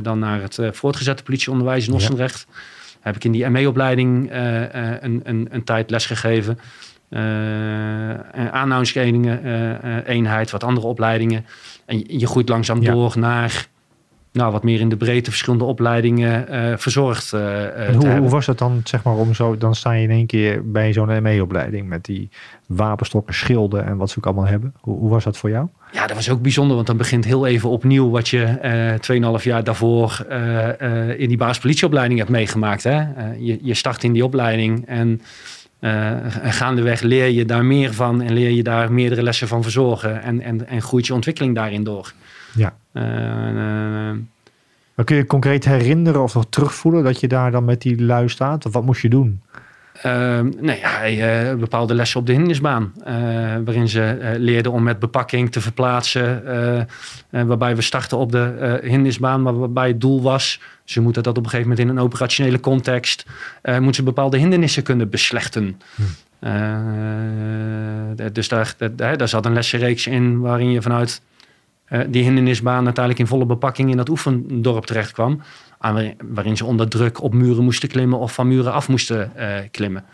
dan 0.03 0.19
naar 0.19 0.43
het 0.43 0.59
voortgezette 0.71 1.23
politieonderwijs 1.23 1.89
in 1.89 1.95
Ossendrecht. 1.95 2.47
Ja. 2.49 2.55
Heb 3.01 3.17
ik 3.17 3.25
in 3.25 3.33
die 3.33 3.49
ME-opleiding 3.49 4.31
een, 4.33 5.21
een, 5.25 5.49
een 5.51 5.65
tijd 5.65 5.91
lesgegeven. 5.91 6.59
Uh, 7.11 7.21
aanhoudingseenheid, 8.51 10.07
eenheid, 10.07 10.51
wat 10.51 10.65
andere 10.65 10.87
opleidingen. 10.87 11.47
En 11.85 12.05
je, 12.07 12.27
groeit 12.27 12.49
langzaam 12.49 12.85
door 12.85 13.19
naar 13.19 13.69
nou, 14.35 14.53
wat 14.53 14.63
meer 14.63 14.81
in 14.81 14.89
de 14.89 14.97
breedte 14.97 15.31
verschillende 15.31 15.65
opleidingen 15.65 16.55
uh, 16.55 16.77
verzorgd. 16.77 17.33
Uh, 17.33 17.41
hoe, 17.97 18.09
hoe, 18.09 18.29
was 18.29 18.47
dat 18.47 18.59
dan, 18.59 18.81
zeg 18.85 19.03
maar, 19.03 19.15
om 19.15 19.35
zo, 19.35 19.57
dan 19.57 19.75
sta 19.75 19.93
je 19.93 20.03
in 20.03 20.11
één 20.11 20.27
keer 20.27 20.71
bij 20.71 20.93
zo'n 20.93 21.23
ME-opleiding 21.23 21.89
met 21.89 22.05
die 22.05 22.29
wapenstokken, 22.67 23.35
schilden 23.35 23.85
en 23.85 23.97
wat 23.97 24.11
ze 24.11 24.19
ook 24.19 24.27
allemaal 24.27 24.47
hebben. 24.47 24.75
Hoe, 24.81 24.99
hoe, 24.99 25.11
was 25.11 25.25
dat 25.25 25.37
voor 25.37 25.51
jou? 25.51 25.69
Ja, 25.95 26.07
dat 26.07 26.17
was 26.17 26.31
ook 26.31 26.43
bijzonder, 26.43 26.75
want 26.75 26.87
dan 26.87 26.97
begint 26.97 27.25
heel 27.25 27.47
even 27.47 27.69
opnieuw 27.69 28.11
wat 28.11 28.29
je 28.29 28.99
uh, 29.13 29.39
2,5 29.39 29.45
jaar 29.45 29.65
daarvoor 29.65 30.27
in 31.17 31.29
die 31.29 31.37
basispolitieopleiding 31.37 32.19
hebt 32.19 32.31
meegemaakt. 32.31 32.83
Hè? 32.83 33.03
je, 33.39 33.59
je 33.63 33.75
start 33.75 34.05
in 34.05 34.13
die 34.13 34.25
opleiding 34.25 34.87
en 34.87 35.21
gaandeweg 36.43 37.01
leer 37.01 37.29
je 37.29 37.45
daar 37.45 37.65
meer 37.65 37.95
van 37.95 38.23
en 38.23 38.33
leer 38.33 38.51
je 38.51 38.63
daar 38.63 38.93
meerdere 38.93 39.23
lessen 39.23 39.49
van 39.49 39.63
verzorgen. 39.63 40.23
En, 40.23 40.41
en, 40.41 40.69
en 40.69 40.83
groeit 40.83 41.07
je 41.07 41.15
ontwikkeling 41.15 41.55
daarin 41.55 41.85
door. 41.85 42.13
Ja. 42.55 42.75
Maar 44.95 45.05
kun 45.05 45.17
je 45.17 45.27
concreet 45.27 45.65
herinneren 45.65 46.23
of 46.23 46.35
nog 46.35 46.47
terugvoelen 46.51 47.05
dat 47.05 47.21
je 47.21 47.29
daar 47.29 47.51
dan 47.51 47.65
met 47.65 47.83
die 47.83 48.03
lui 48.03 48.29
staat? 48.29 48.67
Of 48.67 48.73
wat 48.73 48.85
moest 48.85 49.03
je 49.03 49.09
doen? 49.09 49.41
Uh, 50.03 50.41
nee, 50.61 50.79
ja, 50.79 51.11
uh, 51.51 51.55
bepaalde 51.59 51.95
lessen 51.95 52.21
op 52.21 52.27
de 52.27 52.33
hindernisbaan. 52.33 52.93
Uh, 52.99 53.05
waarin 53.65 53.89
ze 53.89 54.19
uh, 54.21 54.29
leerden 54.37 54.73
om 54.73 54.83
met 54.83 54.99
bepakking 54.99 55.53
te 55.53 55.61
verplaatsen. 55.61 56.43
waarbij 57.31 57.77
we 57.77 57.83
starten 57.83 58.19
op 58.19 58.33
de 58.33 58.79
hindernisbaan. 58.83 59.43
Maar 59.43 59.59
waarbij 59.59 59.89
het 59.89 60.01
doel 60.01 60.23
was. 60.23 60.61
Ze 60.85 61.01
moeten 61.01 61.23
dat 61.23 61.39
op 61.39 61.45
een 61.45 61.51
gegeven 61.51 61.71
moment 61.71 61.89
in 61.89 61.97
een 61.97 62.03
operationele 62.03 62.61
context. 62.61 63.27
moeten 63.65 63.95
ze 63.95 64.03
bepaalde 64.03 64.39
hindernissen 64.39 64.83
kunnen 64.83 65.11
beslechten. 65.11 65.81
Hm. 65.95 66.03
dus 68.33 68.49
daar, 68.49 68.75
daar, 68.97 69.17
daar 69.17 69.29
zat 69.29 69.47
een 69.47 69.53
lessenreeks 69.53 70.07
in 70.07 70.41
waarin 70.41 70.71
je 70.71 70.83
vanuit 70.83 71.23
die 72.07 72.23
hindernisbaan 72.23 72.85
uiteindelijk 72.85 73.19
in 73.19 73.27
volle 73.27 73.47
bepakking 73.47 73.91
in 73.91 73.97
dat 73.97 74.09
oefendorp 74.09 74.85
terecht 74.85 75.13
kwam 75.13 75.41
waarin 76.33 76.57
ze 76.57 76.65
onder 76.65 76.89
druk 76.89 77.23
op 77.23 77.35
muren 77.35 77.65
moesten 77.65 77.89
klimmen 77.89 78.19
of 78.19 78.35
van 78.35 78.49
muren 78.49 78.73
af 78.73 78.89
moesten 78.89 79.33
uh, 79.37 79.57
klimmen. 79.71 80.05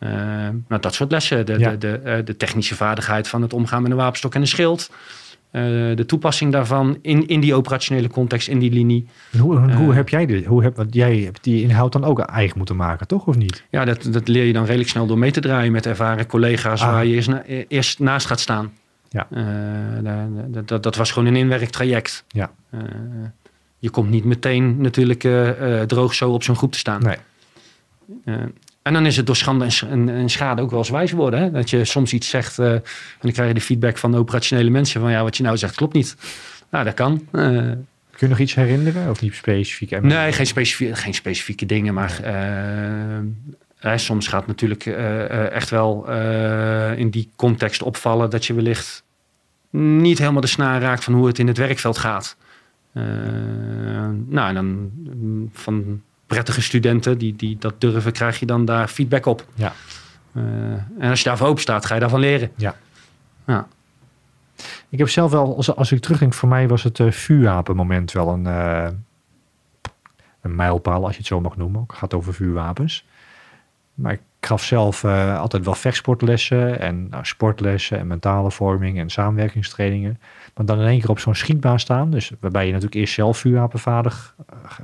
Uh, 0.00 0.10
nou, 0.68 0.80
dat 0.80 0.94
soort 0.94 1.10
lessen. 1.10 1.46
De, 1.46 1.56
de, 1.56 1.78
de, 1.78 2.00
uh, 2.04 2.16
de, 2.24 2.36
technische 2.36 2.74
vaardigheid 2.74 3.28
van 3.28 3.42
het 3.42 3.52
omgaan 3.52 3.82
met 3.82 3.90
een 3.90 3.96
wapenstok 3.96 4.34
en 4.34 4.40
een 4.40 4.46
schild. 4.46 4.90
de 5.50 6.04
toepassing 6.06 6.52
daarvan 6.52 6.98
in, 7.02 7.26
in 7.26 7.40
die 7.40 7.54
operationele 7.54 8.08
context, 8.08 8.48
in 8.48 8.58
die 8.58 8.72
linie. 8.72 9.08
hoe, 9.38 9.72
hoe 9.72 9.94
heb 9.94 10.08
jij 10.08 10.26
dit? 10.26 10.44
Hoe 10.44 10.62
heb, 10.62 10.76
want 10.76 10.94
jij 10.94 11.16
hebt 11.16 11.44
die 11.44 11.62
inhoud 11.62 11.92
dan 11.92 12.04
ook 12.04 12.18
eigen 12.20 12.58
moeten 12.58 12.76
maken, 12.76 13.06
toch? 13.06 13.26
Of 13.26 13.36
niet? 13.36 13.64
Ja, 13.70 13.84
dat, 13.84 14.08
dat 14.10 14.28
leer 14.28 14.44
je 14.44 14.52
dan 14.52 14.64
redelijk 14.64 14.90
snel 14.90 15.06
door 15.06 15.18
mee 15.18 15.30
te 15.30 15.40
draaien 15.40 15.72
met 15.72 15.86
ervaren 15.86 16.26
collega's 16.26 16.82
ah. 16.82 16.90
waar 16.90 17.06
je 17.06 17.14
eerst, 17.14 17.30
eerst 17.68 17.98
naast 17.98 18.26
gaat 18.26 18.40
staan. 18.40 18.72
Ja. 19.10 19.26
dat, 20.48 20.68
dat, 20.68 20.82
dat 20.82 20.96
was 20.96 21.10
gewoon 21.10 21.28
een 21.28 21.36
inwerktraject. 21.36 22.24
Ja 22.28 22.50
je 23.78 23.90
komt 23.90 24.10
niet 24.10 24.24
meteen 24.24 24.80
natuurlijk 24.80 25.24
uh, 25.24 25.80
droog 25.80 26.14
zo 26.14 26.30
op 26.30 26.42
zo'n 26.42 26.56
groep 26.56 26.72
te 26.72 26.78
staan. 26.78 27.02
Nee. 27.02 27.16
Uh, 28.24 28.34
en 28.82 28.92
dan 28.92 29.06
is 29.06 29.16
het 29.16 29.26
door 29.26 29.36
schande 29.36 29.66
en, 29.90 30.08
en, 30.08 30.28
schade 30.28 30.62
ook 30.62 30.70
wel 30.70 30.78
eens 30.78 30.90
wijs 30.90 31.12
worden. 31.12 31.40
Hè? 31.40 31.50
Dat 31.50 31.70
je 31.70 31.84
soms 31.84 32.12
iets 32.12 32.28
zegt 32.28 32.58
en 32.58 32.82
dan 33.20 33.32
krijg 33.32 33.48
je 33.48 33.54
de 33.54 33.60
feedback 33.60 33.98
van 33.98 34.10
de 34.10 34.18
operationele 34.18 34.70
mensen 34.70 35.00
van 35.00 35.10
ja, 35.10 35.22
wat 35.22 35.36
je 35.36 35.42
nou 35.42 35.56
zegt 35.56 35.74
klopt 35.74 35.94
niet. 35.94 36.16
Nou, 36.70 36.84
dat 36.84 36.94
kan. 36.94 37.26
Kun 37.30 37.86
je 38.18 38.28
nog 38.28 38.38
iets 38.38 38.54
herinneren 38.54 39.10
of 39.10 39.20
niet 39.20 39.34
specifiek? 39.34 40.00
Nee, 40.00 40.32
geen, 40.32 40.46
specifieke, 40.46 40.96
geen 40.96 41.14
specifieke 41.14 41.66
dingen, 41.66 41.94
maar 41.94 42.20
soms 43.96 44.28
gaat 44.28 44.46
natuurlijk 44.46 44.86
echt 45.52 45.70
wel 45.70 46.10
in 46.96 47.10
die 47.10 47.30
context 47.36 47.82
opvallen 47.82 48.30
dat 48.30 48.46
je 48.46 48.54
wellicht 48.54 49.02
niet 49.70 50.18
helemaal 50.18 50.40
de 50.40 50.46
snaar 50.46 50.80
raakt 50.80 51.04
van 51.04 51.14
hoe 51.14 51.26
het 51.26 51.38
in 51.38 51.46
het 51.46 51.58
werkveld 51.58 51.98
gaat. 51.98 52.36
Eh, 52.98 54.08
nou, 54.26 54.48
en 54.48 54.54
dan 54.54 54.90
mm, 54.94 55.50
van 55.52 56.02
prettige 56.26 56.62
studenten 56.62 57.18
die, 57.18 57.36
die 57.36 57.56
dat 57.58 57.80
durven, 57.80 58.12
krijg 58.12 58.40
je 58.40 58.46
dan 58.46 58.64
daar 58.64 58.88
feedback 58.88 59.26
op. 59.26 59.46
Ja. 59.54 59.72
Eh, 60.32 60.42
en 60.98 61.10
als 61.10 61.18
je 61.18 61.28
daarvoor 61.28 61.46
open 61.46 61.62
staat, 61.62 61.86
ga 61.86 61.94
je 61.94 62.00
daarvan 62.00 62.20
leren. 62.20 62.50
Ja. 62.56 62.74
ja. 63.46 63.66
Ik 64.88 64.98
heb 64.98 65.08
zelf 65.08 65.30
wel, 65.30 65.56
als, 65.56 65.74
als 65.76 65.92
ik 65.92 66.00
terugdenk, 66.00 66.34
voor 66.34 66.48
mij 66.48 66.68
was 66.68 66.82
het 66.82 66.98
uh, 66.98 67.10
vuurwapenmoment 67.10 68.12
wel 68.12 68.28
een, 68.28 68.44
een 70.40 70.54
mijlpaal, 70.54 71.02
als 71.02 71.12
je 71.12 71.18
het 71.18 71.26
zo 71.26 71.40
mag 71.40 71.56
noemen. 71.56 71.84
Het 71.86 71.96
gaat 71.96 72.14
over 72.14 72.34
vuurwapens. 72.34 73.04
Maar 73.98 74.12
ik 74.12 74.20
gaf 74.40 74.64
zelf 74.64 75.04
eh, 75.04 75.38
altijd 75.38 75.64
wel 75.64 75.74
vechtsportlessen 75.74 76.80
en 76.80 77.08
nou, 77.08 77.24
sportlessen 77.24 77.98
en 77.98 78.06
mentale 78.06 78.50
vorming 78.50 78.98
en 78.98 79.10
samenwerkingstrainingen. 79.10 80.20
Maar 80.58 80.66
dan 80.66 80.80
in 80.80 80.86
één 80.86 81.00
keer 81.00 81.10
op 81.10 81.18
zo'n 81.18 81.34
schietbaan 81.34 81.80
staan, 81.80 82.10
dus 82.10 82.32
waarbij 82.40 82.64
je 82.66 82.72
natuurlijk 82.72 83.00
eerst 83.00 83.14
zelf 83.14 83.38
vuurwapenvaardig 83.38 84.34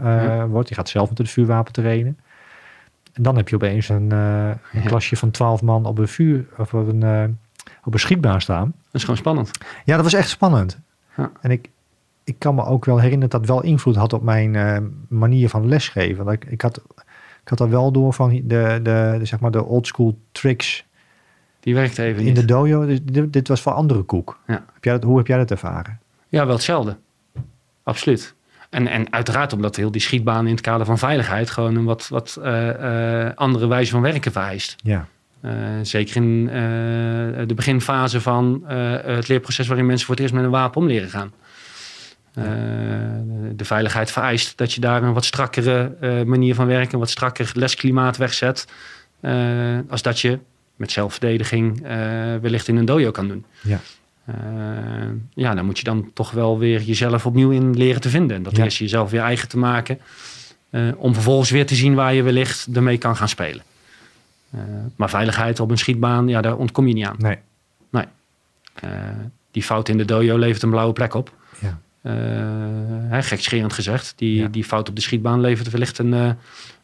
eh, 0.03 0.25
Ja. 0.25 0.47
wordt. 0.47 0.69
Je 0.69 0.75
gaat 0.75 0.89
zelf 0.89 1.09
met 1.09 1.19
het 1.19 1.31
vuurwapen 1.31 1.73
trainen. 1.73 2.19
En 3.13 3.23
dan 3.23 3.37
heb 3.37 3.49
je 3.49 3.55
opeens 3.55 3.89
een, 3.89 4.13
eh, 4.13 4.47
een 4.49 4.83
Ja. 4.83 4.87
klasje 4.87 5.17
van 5.17 5.31
twaalf 5.31 5.63
man 5.63 5.87
op 5.87 5.99
een 5.99 6.09
vuur 6.09 6.47
of 6.59 6.75
op 6.75 6.89
een, 6.89 7.03
eh, 7.03 7.25
op 7.85 7.93
een 7.93 8.01
schietbaan 8.01 8.41
staan. 8.41 8.73
Dat 8.85 8.95
is 8.95 9.01
gewoon 9.01 9.17
spannend. 9.17 9.51
Ja, 9.85 9.95
dat 9.95 10.05
was 10.05 10.15
echt 10.15 10.29
spannend. 10.29 10.79
Ja. 11.17 11.31
En 11.41 11.51
ik, 11.51 11.71
ik 12.25 12.39
kan 12.39 12.55
me 12.55 12.65
ook 12.65 12.85
wel 12.85 12.97
herinneren 12.99 13.31
dat 13.31 13.41
dat 13.47 13.49
wel 13.51 13.63
invloed 13.65 13.97
had 13.97 14.13
op 14.13 14.23
mijn 14.23 14.57
eh, 14.57 14.77
manier 15.09 15.49
van 15.49 15.69
lesgeven. 15.69 16.25
Dat 16.25 16.35
ik, 16.35 16.45
ik, 16.45 16.61
had, 16.61 16.77
ik 17.43 17.49
had 17.49 17.61
er 17.61 17.71
wel 17.71 17.93
door 17.93 18.13
van 18.13 18.29
de, 18.31 18.47
de, 18.47 18.81
de, 18.83 19.19
zeg 19.23 19.41
maar 19.41 19.51
de 19.51 19.65
old 19.65 19.87
school 19.87 20.19
tricks 20.33 20.85
Die 21.65 21.75
werkt 21.75 21.99
even 21.99 22.19
in 22.19 22.25
niet. 22.25 22.37
de 22.37 22.45
dojo. 22.45 22.87
Dus 22.87 22.99
dit, 23.03 23.33
dit 23.33 23.49
was 23.49 23.61
voor 23.61 23.73
andere 23.73 24.03
koek. 24.03 24.39
Ja. 24.47 24.65
Heb 24.73 24.85
jij 24.85 24.93
dat, 24.93 25.03
hoe 25.03 25.19
heb 25.19 25.27
jij 25.27 25.39
dat 25.39 25.51
ervaren? 25.51 25.99
Ja, 26.29 26.47
wel 26.47 26.55
hetzelfde. 26.55 26.97
Absoluut. 27.83 28.35
En, 28.71 28.87
en 28.87 29.13
uiteraard 29.13 29.53
omdat 29.53 29.77
heel 29.77 29.91
die 29.91 30.01
schietbaan 30.01 30.47
in 30.47 30.53
het 30.53 30.61
kader 30.61 30.87
van 30.87 30.99
veiligheid 30.99 31.51
gewoon 31.51 31.77
een 31.77 31.85
wat, 31.85 32.09
wat 32.09 32.39
eh, 32.43 33.27
eh, 33.27 33.35
andere 33.35 33.67
wijze 33.67 33.91
van 33.91 34.01
werken 34.01 34.33
vereist. 34.33 34.77
Ja, 34.83 35.07
Eh, 35.41 35.51
zeker 35.83 36.17
in 36.17 36.47
de 37.47 37.55
beginfase 37.55 38.21
van 38.21 38.63
het 39.05 39.29
leerproces 39.29 39.67
waarin 39.67 39.87
mensen 39.87 40.07
voor 40.07 40.15
het 40.15 40.25
eerst 40.25 40.35
met 40.35 40.45
een 40.45 40.51
wapen 40.51 40.81
om 40.81 40.87
leren 40.87 41.09
gaan. 41.09 41.33
De 43.57 43.65
veiligheid 43.65 44.11
vereist 44.11 44.57
dat 44.57 44.73
je 44.73 44.81
daar 44.81 45.03
een 45.03 45.13
wat 45.13 45.25
strakkere 45.25 45.97
manier 46.27 46.55
van 46.55 46.67
werken, 46.67 46.93
een 46.93 46.99
wat 46.99 47.11
strakker 47.11 47.51
lesklimaat 47.55 48.17
wegzet. 48.17 48.67
als 49.89 50.03
dat 50.03 50.21
je 50.21 50.39
met 50.77 50.93
zelfverdediging 50.93 51.83
eh, 51.83 51.97
wellicht 52.41 52.69
in 52.69 52.77
een 52.77 52.85
dojo 52.85 53.11
kan 53.11 53.29
doen. 53.29 53.45
Ja. 53.63 53.81
Eh, 54.25 54.35
ja, 55.35 55.55
dan 55.55 55.65
moet 55.65 55.79
je 55.79 55.85
dan 55.85 56.11
toch 56.15 56.31
wel 56.31 56.59
weer 56.59 56.81
jezelf 56.83 57.27
opnieuw 57.27 57.51
in 57.51 57.77
leren 57.77 58.01
te 58.01 58.09
vinden. 58.09 58.37
En 58.37 58.43
dat 58.43 58.57
Ja. 58.57 58.65
eerst 58.65 58.79
jezelf 58.79 59.11
weer 59.11 59.21
eigen 59.23 59.49
te 59.49 59.59
maken. 59.59 59.99
eh, 60.71 60.83
om 60.97 61.15
vervolgens 61.15 61.51
weer 61.51 61.67
te 61.67 61.75
zien 61.75 61.95
waar 61.95 62.15
je 62.15 62.23
wellicht 62.23 62.69
ermee 62.75 62.99
kan 62.99 63.17
gaan 63.17 63.29
spelen. 63.29 63.63
Maar 64.97 65.11
veiligheid 65.11 65.61
op 65.61 65.71
een 65.71 65.79
schietbaan, 65.79 66.29
ja, 66.29 66.41
daar 66.41 66.57
ontkom 66.57 66.87
je 66.89 66.95
niet 66.95 67.07
aan. 67.07 67.17
nee. 67.19 67.37
Eh, 68.75 68.91
die 69.51 69.63
fout 69.63 69.89
in 69.89 69.97
de 69.97 70.05
dojo 70.05 70.37
levert 70.39 70.63
een 70.63 70.71
blauwe 70.71 70.93
plek 70.93 71.15
op. 71.15 71.33
Ja. 71.59 71.79
Hè, 73.09 73.23
gekscherend 73.23 73.73
gezegd. 73.73 74.13
Die, 74.17 74.37
Ja. 74.41 74.49
die 74.49 74.65
fout 74.65 74.89
op 74.89 74.95
de 74.97 75.01
schietbaan 75.03 75.41
levert 75.41 75.71
wellicht 75.71 75.99
een, 75.99 76.13
een, 76.13 76.37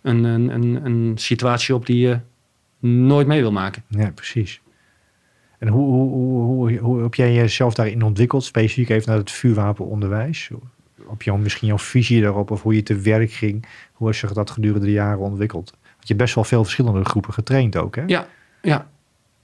een, 0.03 0.24
een, 0.48 0.85
een 0.85 1.12
situatie 1.18 1.74
op 1.74 1.87
die 1.87 1.98
je 2.09 2.18
nooit 2.80 3.26
mee 3.26 3.40
wil 3.40 3.52
maken. 3.52 3.82
Ja, 3.88 4.10
precies. 4.10 4.60
En 5.58 5.68
hoe, 5.68 5.90
hoe, 5.92 6.42
hoe, 6.42 6.78
hoe, 6.78 7.02
heb 7.02 7.14
jij 7.14 7.34
jezelf 7.34 7.74
daarin 7.74 8.02
ontwikkeld? 8.02 8.44
Specifiek 8.44 8.88
even 8.88 9.08
naar 9.08 9.18
het 9.18 9.30
vuurwapenonderwijs. 9.30 10.50
Op 11.06 11.22
jouw, 11.22 11.36
misschien 11.36 11.68
jouw 11.68 11.78
visie 11.78 12.22
daarop 12.22 12.50
of 12.50 12.62
hoe 12.62 12.74
je 12.74 12.82
te 12.82 12.94
werk 12.96 13.32
ging. 13.32 13.66
Hoe 13.92 14.06
has 14.06 14.20
je 14.20 14.32
dat 14.32 14.50
gedurende 14.50 14.86
de 14.86 14.92
jaren 14.92 15.18
ontwikkeld? 15.18 15.70
Want 15.70 15.82
je 16.00 16.06
hebt 16.06 16.18
best 16.18 16.34
wel 16.34 16.44
veel 16.44 16.62
verschillende 16.62 17.04
groepen 17.04 17.32
getraind 17.32 17.76
ook, 17.76 17.96
hè? 17.96 18.02
Ja, 18.06 18.26
ja. 18.62 18.88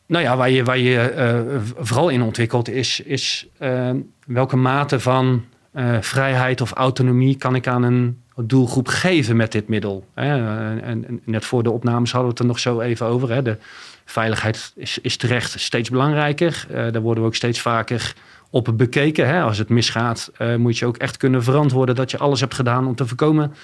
Nou 0.07 0.25
ja, 0.25 0.37
waar 0.37 0.51
je, 0.51 0.65
waar 0.65 0.79
je 0.79 1.01
eh, 1.01 1.41
vooral 1.79 2.09
in 2.09 2.23
ontwikkelt 2.23 2.69
is, 2.69 3.01
is 3.01 3.49
eh, 3.59 3.91
welke 4.27 4.57
mate 4.57 5.01
van 5.01 5.45
eh, 5.73 6.01
vrijheid 6.01 6.61
of 6.61 6.73
autonomie 6.73 7.37
kan 7.37 7.55
ik 7.55 7.67
aan 7.67 7.83
een 7.83 8.23
doelgroep 8.45 8.89
geven 8.89 9.37
met 9.37 9.53
dit 9.53 9.69
middel. 9.69 10.05
En, 10.15 11.21
net 11.25 11.45
voor 11.45 11.63
de 11.63 11.71
opnames 11.71 12.13
hadden 12.13 12.31
we 12.31 12.35
het 12.37 12.43
er 12.43 12.49
nog 12.49 12.59
zo 12.59 12.81
even 12.81 13.07
over. 13.07 13.45
De 13.45 13.59
veiligheid 14.05 14.73
is, 15.03 15.17
terecht 15.17 15.61
steeds 15.61 15.91
belangrijker. 15.91 16.67
Eh, 16.71 16.75
daar 16.75 17.01
worden 17.01 17.23
we 17.23 17.29
ook 17.29 17.35
steeds 17.35 17.61
vaker 17.61 18.15
op 18.51 18.73
bekeken. 18.77 19.43
Als 19.43 19.59
het 19.59 19.69
misgaat, 19.69 20.31
eh, 20.37 20.55
moet 20.55 20.79
je 20.79 20.87
ook 20.87 20.97
echt 20.97 21.17
kunnen 21.17 21.43
verantwoorden 21.43 21.95
dat 21.95 22.11
je 22.11 22.19
alles 22.19 22.41
hebt 22.41 22.55
gedaan 22.55 22.87
om 22.87 22.95
te 22.95 23.07
voorkomen 23.07 23.55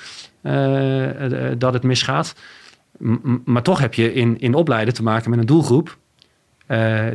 eh, 0.42 1.10
dat 1.58 1.72
het 1.72 1.82
misgaat. 1.82 2.34
Maar 3.44 3.62
toch 3.62 3.78
heb 3.78 3.94
je 3.94 4.12
in, 4.12 4.40
in 4.40 4.54
opleiden 4.54 4.94
te 4.94 5.02
maken 5.02 5.30
met 5.30 5.38
een 5.38 5.46
doelgroep 5.46 5.96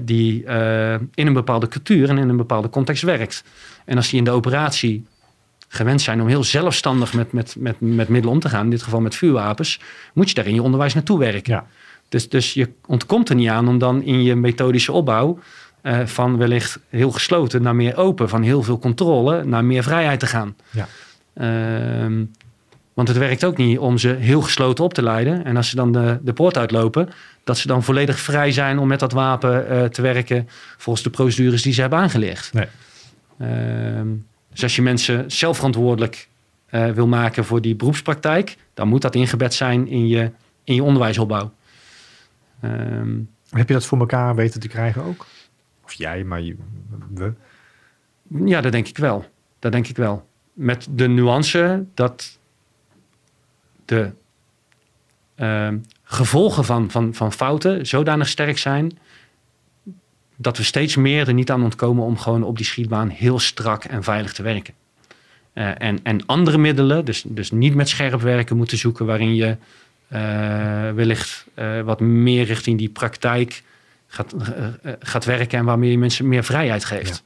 die 0.03 0.43
in 1.13 1.27
een 1.27 1.33
bepaalde 1.33 1.67
cultuur 1.67 2.09
en 2.09 2.17
in 2.17 2.29
een 2.29 2.37
bepaalde 2.37 2.69
context 2.69 3.03
werkt. 3.03 3.43
En 3.85 3.95
als 3.95 4.09
die 4.09 4.19
in 4.19 4.23
de 4.23 4.31
operatie 4.31 5.05
gewend 5.67 6.01
zijn 6.01 6.21
om 6.21 6.27
heel 6.27 6.43
zelfstandig 6.43 7.13
met, 7.13 7.31
met, 7.31 7.55
met, 7.59 7.75
met 7.79 8.07
middelen 8.07 8.35
om 8.35 8.39
te 8.39 8.49
gaan, 8.49 8.63
in 8.63 8.69
dit 8.69 8.83
geval 8.83 9.01
met 9.01 9.15
vuurwapens, 9.15 9.79
moet 10.13 10.29
je 10.29 10.35
daar 10.35 10.47
in 10.47 10.53
je 10.53 10.61
onderwijs 10.61 10.93
naartoe 10.93 11.19
werken. 11.19 11.53
Ja. 11.53 11.65
Dus, 12.09 12.29
dus 12.29 12.53
je 12.53 12.69
ontkomt 12.85 13.29
er 13.29 13.35
niet 13.35 13.49
aan 13.49 13.67
om 13.67 13.77
dan 13.77 14.03
in 14.03 14.23
je 14.23 14.35
methodische 14.35 14.91
opbouw 14.91 15.39
eh, 15.81 16.05
van 16.05 16.37
wellicht 16.37 16.79
heel 16.89 17.11
gesloten 17.11 17.61
naar 17.61 17.75
meer 17.75 17.97
open, 17.97 18.29
van 18.29 18.41
heel 18.41 18.63
veel 18.63 18.79
controle 18.79 19.43
naar 19.43 19.65
meer 19.65 19.83
vrijheid 19.83 20.19
te 20.19 20.25
gaan. 20.25 20.55
Ja. 20.69 20.87
Ehm, 21.33 22.23
want 22.93 23.07
het 23.07 23.17
werkt 23.17 23.43
ook 23.43 23.57
niet 23.57 23.77
om 23.77 23.97
ze 23.97 24.07
heel 24.07 24.41
gesloten 24.41 24.83
op 24.83 24.93
te 24.93 25.03
leiden. 25.03 25.45
En 25.45 25.57
als 25.57 25.69
ze 25.69 25.75
dan 25.75 25.91
de, 25.91 26.19
de 26.21 26.33
poort 26.33 26.57
uitlopen, 26.57 27.09
dat 27.43 27.57
ze 27.57 27.67
dan 27.67 27.83
volledig 27.83 28.19
vrij 28.19 28.51
zijn 28.51 28.79
om 28.79 28.87
met 28.87 28.99
dat 28.99 29.11
wapen 29.11 29.69
eh, 29.69 29.83
te 29.83 30.01
werken 30.01 30.47
volgens 30.77 31.03
de 31.03 31.09
procedures 31.09 31.61
die 31.61 31.73
ze 31.73 31.81
hebben 31.81 31.99
aangeleerd. 31.99 32.49
Nee. 32.53 32.67
Dus 34.57 34.65
als 34.65 34.75
je 34.75 34.81
mensen 34.81 35.31
zelfverantwoordelijk 35.31 36.29
eh, 36.65 36.89
wil 36.89 37.07
maken 37.07 37.45
voor 37.45 37.61
die 37.61 37.75
beroepspraktijk, 37.75 38.57
dan 38.73 38.87
moet 38.87 39.01
dat 39.01 39.15
ingebed 39.15 39.53
zijn 39.53 39.87
in 39.87 40.07
je, 40.07 40.31
in 40.63 40.75
je 40.75 40.83
onderwijsopbouw. 40.83 41.53
Ehm, 42.61 43.19
Heb 43.49 43.67
je 43.67 43.73
dat 43.73 43.85
voor 43.85 43.99
elkaar 43.99 44.35
weten 44.35 44.59
te 44.59 44.67
krijgen 44.67 45.03
ook? 45.03 45.25
Of 45.83 45.93
jij, 45.93 46.23
maar 46.23 46.41
je, 46.41 46.55
we. 47.13 47.33
Ja, 48.45 48.61
dat 48.61 48.71
denk 48.71 48.87
ik 48.87 48.97
wel. 48.97 49.25
Dat 49.59 49.71
denk 49.71 49.87
ik 49.87 49.95
wel. 49.95 50.27
Met 50.53 50.87
de 50.91 51.07
nuance 51.07 51.85
dat 51.93 52.39
de 53.85 54.11
ehm, 55.35 55.77
gevolgen 56.03 56.65
van, 56.65 56.91
van, 56.91 57.13
van 57.13 57.33
fouten 57.33 57.85
zodanig 57.85 58.27
sterk 58.27 58.57
zijn 58.57 58.97
dat 60.37 60.57
we 60.57 60.63
steeds 60.63 60.95
meer 60.95 61.27
er 61.27 61.33
niet 61.33 61.51
aan 61.51 61.63
ontkomen 61.63 62.03
om 62.03 62.17
gewoon 62.17 62.43
op 62.43 62.57
die 62.57 62.65
schietbaan 62.65 63.09
heel 63.09 63.39
strak 63.39 63.83
en 63.83 64.03
veilig 64.03 64.33
te 64.33 64.43
werken. 64.43 64.73
Eh, 65.53 65.69
en, 65.77 65.99
en 66.03 66.25
andere 66.25 66.57
middelen, 66.57 67.05
dus, 67.05 67.23
dus 67.27 67.51
niet 67.51 67.75
met 67.75 67.89
scherp 67.89 68.21
werken 68.21 68.57
moeten 68.57 68.77
zoeken, 68.77 69.05
waarin 69.05 69.35
je 69.35 69.57
eh, 70.07 70.19
wellicht 70.91 71.45
eh, 71.53 71.81
wat 71.81 71.99
meer 71.99 72.45
richting 72.45 72.77
die 72.77 72.89
praktijk 72.89 73.63
gaat, 74.07 74.35
gaat 74.99 75.25
werken 75.25 75.59
en 75.59 75.65
waarmee 75.65 75.91
je 75.91 75.97
mensen 75.97 76.27
meer 76.27 76.43
vrijheid 76.43 76.85
geeft. 76.85 77.23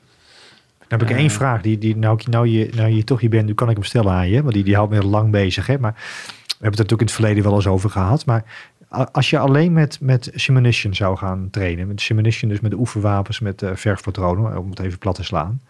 Dan 0.88 1.00
heb 1.00 1.10
ik 1.10 1.18
één 1.18 1.30
vraag. 1.30 1.62
Die, 1.62 1.78
die, 1.78 1.96
nou, 1.96 2.20
nou, 2.30 2.48
je, 2.48 2.70
nou 2.76 2.90
je 2.90 3.04
toch 3.04 3.20
hier 3.20 3.30
bent, 3.30 3.46
nu 3.46 3.54
kan 3.54 3.70
ik 3.70 3.76
hem 3.76 3.86
stellen 3.86 4.12
aan 4.12 4.30
je. 4.30 4.42
Want 4.42 4.54
die, 4.54 4.64
die 4.64 4.76
houdt 4.76 4.92
me 4.92 5.00
heel 5.00 5.10
lang 5.10 5.32
bezig. 5.32 5.68
Hè? 5.68 5.80
Maar 5.80 5.94
we 5.94 6.00
hebben 6.48 6.56
het 6.58 6.64
er 6.64 6.70
natuurlijk 6.70 7.02
in 7.02 7.06
het 7.06 7.16
verleden 7.16 7.44
wel 7.44 7.56
eens 7.56 7.68
over 7.68 7.90
gehad. 7.90 8.26
Maar 8.26 8.44
als 8.92 9.30
je 9.30 9.38
alleen 9.38 9.74
met, 9.74 10.00
met 10.02 10.32
simulation 10.34 10.94
zou 10.94 11.18
gaan 11.18 11.50
trainen. 11.50 11.88
Met 11.88 12.02
simulation, 12.02 12.50
dus 12.50 12.60
met 12.60 12.72
de 12.72 12.78
oefenwapens, 12.78 13.40
met 13.40 13.62
uh, 13.62 13.76
verfpatronen. 13.76 14.58
Om 14.58 14.70
het 14.70 14.80
even 14.80 15.00
plat 15.00 15.16
te 15.16 15.24
slaan. 15.24 15.62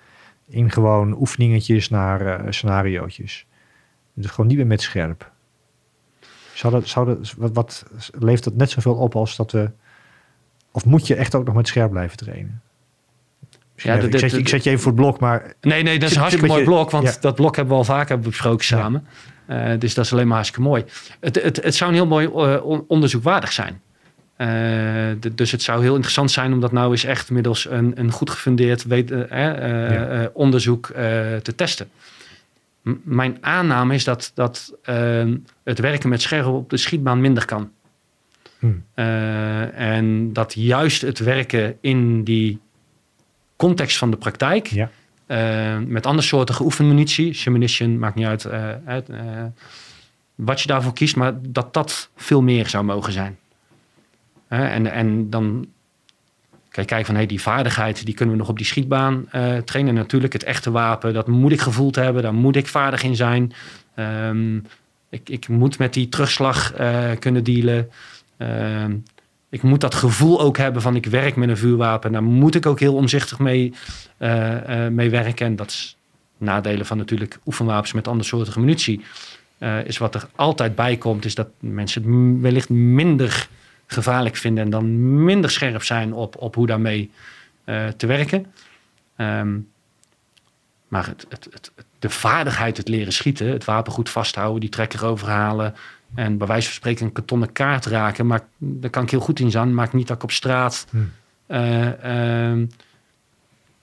In 0.47 0.71
gewoon 0.71 1.19
oefeningetjes 1.19 1.89
naar 1.89 2.21
uh, 2.21 2.51
scenariootjes. 2.51 3.45
Dus 4.13 4.31
gewoon 4.31 4.47
niet 4.47 4.57
meer 4.57 4.67
met 4.67 4.81
scherp. 4.81 5.31
Zou 6.53 6.73
dat, 6.73 6.87
zou 6.87 7.05
dat, 7.05 7.33
wat, 7.37 7.53
wat 7.53 7.85
leeft 8.19 8.43
dat 8.43 8.55
net 8.55 8.69
zoveel 8.69 8.95
op 8.95 9.15
als 9.15 9.35
dat 9.35 9.51
we... 9.51 9.71
Of 10.71 10.85
moet 10.85 11.07
je 11.07 11.15
echt 11.15 11.35
ook 11.35 11.45
nog 11.45 11.55
met 11.55 11.67
scherp 11.67 11.91
blijven 11.91 12.17
trainen? 12.17 12.61
Ja, 13.83 13.93
ik, 13.95 14.17
zet, 14.17 14.33
ik, 14.33 14.47
zet, 14.47 14.63
je 14.63 14.69
even 14.69 14.81
voor 14.81 14.91
het 14.91 15.01
blok, 15.01 15.19
maar... 15.19 15.53
Nee, 15.61 15.83
nee, 15.83 15.99
dat 15.99 16.09
is 16.09 16.15
een 16.15 16.21
hartstikke 16.21 16.53
mooi 16.53 16.63
blok, 16.63 16.91
want 16.91 17.07
ja. 17.07 17.15
dat 17.21 17.35
blok 17.35 17.55
hebben 17.55 17.73
we 17.73 17.79
al 17.79 17.85
vaker 17.85 18.19
besproken 18.19 18.65
samen. 18.65 19.07
Uh, 19.51 19.71
dus 19.79 19.93
dat 19.93 20.05
is 20.05 20.13
alleen 20.13 20.25
maar 20.27 20.35
hartstikke 20.35 20.67
mooi. 20.67 20.85
Het, 21.19 21.43
het, 21.43 21.63
het 21.63 21.75
zou 21.75 21.89
een 21.89 21.95
heel 21.95 22.07
mooi 22.07 22.27
uh, 22.27 22.81
onderzoek 22.87 23.23
waardig 23.23 23.51
zijn. 23.51 23.81
Uh, 24.37 24.47
de, 25.19 25.35
dus 25.35 25.51
het 25.51 25.61
zou 25.61 25.81
heel 25.81 25.93
interessant 25.93 26.31
zijn 26.31 26.53
om 26.53 26.59
dat 26.59 26.71
nou 26.71 26.91
eens 26.91 27.03
echt 27.03 27.29
middels 27.29 27.69
een, 27.69 27.91
een 27.95 28.11
goed 28.11 28.29
gefundeerd 28.29 28.83
weet, 28.83 29.09
ja. 29.29 30.29
onderzoek 30.33 30.87
te 31.41 31.53
testen. 31.55 31.89
M 32.81 32.93
mijn 33.03 33.37
aanname 33.41 33.93
is 33.93 34.03
dat, 34.03 34.31
dat 34.33 34.73
ehm, 34.83 35.37
het 35.63 35.79
werken 35.79 36.09
met 36.09 36.21
schermen 36.21 36.53
op 36.53 36.69
de 36.69 36.77
schietbaan 36.77 37.21
minder 37.21 37.45
kan. 37.45 37.71
Hmm. 38.59 38.83
en 39.73 40.33
dat 40.33 40.53
juist 40.53 41.01
het 41.01 41.19
werken 41.19 41.77
in 41.81 42.23
die 42.23 42.59
context 43.61 43.97
van 43.97 44.11
de 44.11 44.17
praktijk. 44.17 44.67
Ja. 44.67 44.89
Uh, 45.27 45.77
met 45.87 46.05
andersoortige 46.05 46.63
oefenmunitie, 46.63 47.33
simulation, 47.33 47.99
maakt 47.99 48.15
niet 48.15 48.25
uit, 48.25 48.45
uh, 48.45 48.69
uit 48.85 49.09
uh, 49.09 49.17
wat 50.35 50.61
je 50.61 50.67
daarvoor 50.67 50.93
kiest, 50.93 51.15
maar 51.15 51.33
dat 51.41 51.73
dat 51.73 52.09
veel 52.15 52.41
meer 52.41 52.67
zou 52.67 52.83
mogen 52.83 53.13
zijn. 53.13 53.37
en, 54.47 54.91
en 54.91 55.29
dan 55.29 55.67
kan 56.71 56.83
je 56.83 56.89
kijken 56.89 57.05
van 57.05 57.15
hey, 57.15 57.25
die 57.25 57.41
vaardigheid, 57.41 58.05
die 58.05 58.15
kunnen 58.15 58.35
we 58.35 58.41
nog 58.41 58.49
op 58.49 58.57
die 58.57 58.65
schietbaan 58.65 59.25
eh, 59.31 59.57
trainen. 59.57 59.93
Natuurlijk, 59.93 60.33
het 60.33 60.43
echte 60.43 60.71
wapen, 60.71 61.13
dat 61.13 61.27
moet 61.27 61.51
ik 61.51 61.61
gevoeld 61.61 61.95
hebben, 61.95 62.23
daar 62.23 62.33
moet 62.33 62.55
ik 62.55 62.67
vaardig 62.67 63.03
in 63.03 63.15
zijn. 63.15 63.53
Um, 63.95 64.65
ik, 65.09 65.29
ik, 65.29 65.47
moet 65.47 65.77
met 65.77 65.93
die 65.93 66.09
terugslag 66.09 66.73
eh, 66.73 67.09
kunnen 67.19 67.43
dealen. 67.43 67.89
Um, 68.37 69.03
ik 69.51 69.61
moet 69.61 69.81
dat 69.81 69.95
gevoel 69.95 70.41
ook 70.41 70.57
hebben 70.57 70.81
van 70.81 70.95
ik 70.95 71.05
werk 71.05 71.35
met 71.35 71.49
een 71.49 71.57
vuurwapen. 71.57 72.11
Daar 72.11 72.23
moet 72.23 72.55
ik 72.55 72.65
ook 72.65 72.79
heel 72.79 72.95
omzichtig 72.95 73.39
mee, 73.39 73.73
uh, 74.19 74.87
mee 74.87 75.09
werken. 75.09 75.45
En 75.45 75.55
dat 75.55 75.69
is 75.69 75.97
nadelen 76.37 76.85
van 76.85 76.97
natuurlijk 76.97 77.39
oefenwapens 77.45 77.93
met 77.93 78.07
andersoortige 78.07 78.59
munitie. 78.59 79.05
Uh, 79.59 79.85
is 79.85 79.97
wat 79.97 80.15
er 80.15 80.27
altijd 80.35 80.75
bij 80.75 80.97
komt, 80.97 81.25
is 81.25 81.35
dat 81.35 81.47
mensen 81.59 82.03
het 82.03 82.41
wellicht 82.41 82.69
minder 82.69 83.47
gevaarlijk 83.85 84.35
vinden 84.35 84.63
en 84.63 84.69
dan 84.69 85.23
minder 85.23 85.51
scherp 85.51 85.83
zijn 85.83 86.13
op, 86.13 86.35
op 86.37 86.55
hoe 86.55 86.67
daarmee 86.67 87.11
te 87.97 88.05
werken. 88.05 88.45
Um, 89.17 89.69
maar 90.87 91.07
het, 91.07 91.25
het, 91.29 91.47
het, 91.51 91.71
de 91.99 92.09
vaardigheid, 92.09 92.77
het 92.77 92.87
leren 92.87 93.13
schieten, 93.13 93.47
het 93.47 93.65
wapen 93.65 93.91
goed 93.91 94.09
vasthouden, 94.09 94.59
die 94.59 94.69
trekker 94.69 95.05
overhalen 95.05 95.75
en 96.15 96.37
bij 96.37 96.47
wijze 96.47 96.65
van 96.65 96.75
spreken 96.75 97.05
een 97.05 97.11
kartonnen 97.11 97.51
kaart 97.51 97.85
raken, 97.85 98.27
maar 98.27 98.41
daar 98.57 98.89
kan 98.89 99.03
ik 99.03 99.09
heel 99.09 99.19
goed 99.19 99.39
in 99.39 99.51
zijn. 99.51 99.73
Maakt 99.73 99.93
niet 99.93 100.07
dat 100.07 100.17
ik 100.17 100.23
op 100.23 100.31
straat 100.31 100.87
hm. 100.89 100.97
uh, 101.47 101.85
uh, 101.85 102.67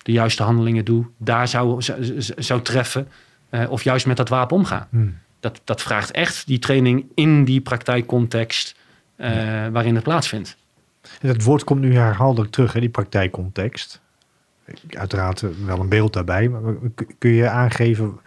de 0.03 0.12
juiste 0.12 0.43
handelingen 0.43 0.85
doe, 0.85 1.07
daar 1.16 1.49
zou, 1.49 1.83
zou, 1.83 2.22
zou 2.37 2.62
treffen 2.62 3.09
uh, 3.51 3.70
of 3.70 3.83
juist 3.83 4.07
met 4.07 4.16
dat 4.16 4.29
wapen 4.29 4.57
omgaan. 4.57 4.87
Hm. 4.91 5.09
Dat, 5.41 5.61
dat 5.64 5.83
vraagt 5.83 6.11
echt 6.11 6.47
die 6.47 6.59
training 6.59 7.05
in 7.14 7.45
die 7.45 7.61
praktijkcontext 7.61 8.76
ja. 9.16 9.70
waarin 9.70 9.95
het 9.95 10.05
plaatsvindt. 10.05 10.57
Het 11.20 11.43
woord 11.43 11.64
komt 11.64 11.81
nu 11.81 11.95
herhaaldelijk 11.95 12.53
terug, 12.53 12.74
in 12.74 12.81
die 12.81 12.91
praktijkcontext 12.91 14.01
uiteraard 14.89 15.45
wel 15.64 15.81
een 15.81 15.89
beeld 15.89 16.12
daarbij. 16.12 16.49
Maar 16.49 16.74
kun 17.18 17.31
je 17.31 17.49
aangeven, 17.49 18.18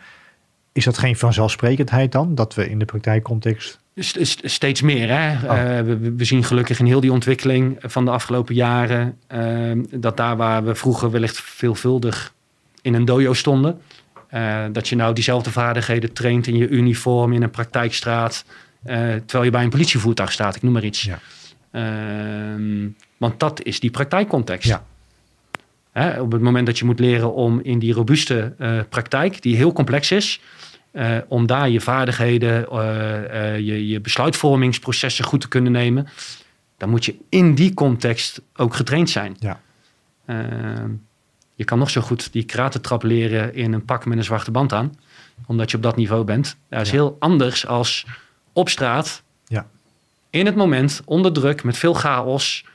is 0.72 0.86
dat 0.86 0.98
geen 0.98 1.16
vanzelfsprekendheid 1.16 2.12
dan? 2.12 2.36
Dat 2.36 2.56
we 2.56 2.70
in 2.70 2.80
de 2.80 2.86
praktijkcontext 2.86 3.80
Steeds 3.96 4.82
meer. 4.82 5.10
Hè? 5.10 5.34
Oh. 5.34 5.58
Uh, 5.58 5.80
we, 5.80 6.14
we, 6.16 6.26
zien 6.26 6.44
gelukkig 6.44 6.80
in 6.80 6.86
heel 6.86 7.00
die 7.00 7.12
ontwikkeling 7.12 7.78
van 7.82 8.06
de 8.06 8.12
afgelopen 8.12 8.56
jaren 8.56 9.18
uh, 9.34 9.72
dat 9.90 10.18
daar 10.18 10.38
waar 10.38 10.64
we 10.64 10.76
vroeger 10.76 11.12
wellicht 11.12 11.42
veelvuldig 11.42 12.34
in 12.82 12.94
een 12.94 13.06
dojo 13.06 13.34
stonden, 13.34 13.82
uh, 14.34 14.66
dat 14.72 14.88
je 14.88 14.96
nou 14.96 15.14
diezelfde 15.14 15.52
vaardigheden 15.52 16.14
traint 16.14 16.48
in 16.48 16.58
je 16.58 16.68
uniform 16.68 17.34
in 17.34 17.44
een 17.44 17.50
praktijkstraat, 17.50 18.46
terwijl 18.84 19.44
je 19.44 19.50
bij 19.50 19.64
een 19.64 19.70
politievoertuig 19.70 20.32
staat, 20.32 20.56
ik 20.56 20.62
noem 20.62 20.74
maar 20.74 20.84
iets. 20.84 21.04
Ja. 21.04 21.20
Ehm, 21.72 22.88
want 23.18 23.40
dat 23.40 23.64
is 23.64 23.80
die 23.80 23.92
praktijkcontext. 23.92 24.68
Ja. 24.68 24.84
Hè, 25.92 26.22
op 26.22 26.32
het 26.32 26.42
moment 26.42 26.66
dat 26.66 26.80
je 26.80 26.86
moet 26.86 27.00
leren 27.00 27.34
om 27.34 27.60
in 27.64 27.80
die 27.80 27.94
robuuste 27.94 28.54
praktijk, 28.90 29.42
die 29.42 29.56
heel 29.56 29.74
complex 29.74 30.12
is, 30.12 30.42
uh, 30.94 31.18
om 31.28 31.46
daar 31.46 31.70
je 31.70 31.82
vaardigheden, 31.82 32.68
uh, 32.72 33.60
je, 33.60 33.88
je 33.88 34.00
besluitvormingsprocessen 34.00 35.26
goed 35.26 35.42
te 35.42 35.48
kunnen 35.48 35.72
nemen, 35.72 36.08
dan 36.78 36.90
moet 36.90 37.06
je 37.06 37.16
in 37.30 37.56
die 37.56 37.74
context 37.74 38.42
ook 38.56 38.76
getraind 38.76 39.10
zijn. 39.10 39.36
Ja. 39.40 39.60
je 41.56 41.64
kan 41.64 41.80
nog 41.80 41.90
zo 41.90 42.02
goed 42.02 42.34
die 42.34 42.44
kratentrap 42.44 43.04
leren 43.04 43.54
in 43.56 43.74
een 43.74 43.86
pak 43.86 44.06
met 44.06 44.18
een 44.18 44.24
zwarte 44.24 44.52
band 44.52 44.74
aan, 44.74 44.96
omdat 45.46 45.72
je 45.72 45.78
op 45.78 45.84
dat 45.84 45.96
niveau 45.96 46.24
bent. 46.24 46.58
Dat 46.70 46.82
is 46.82 46.90
ja. 46.90 46.94
heel 46.94 47.16
anders 47.20 47.68
als 47.68 48.06
op 48.54 48.70
straat, 48.70 49.24
ja. 49.48 49.68
in 50.30 50.46
het 50.46 50.56
moment, 50.56 51.02
onder 51.06 51.34
druk, 51.34 51.64
met 51.64 51.78
veel 51.78 51.94
chaos 51.94 52.66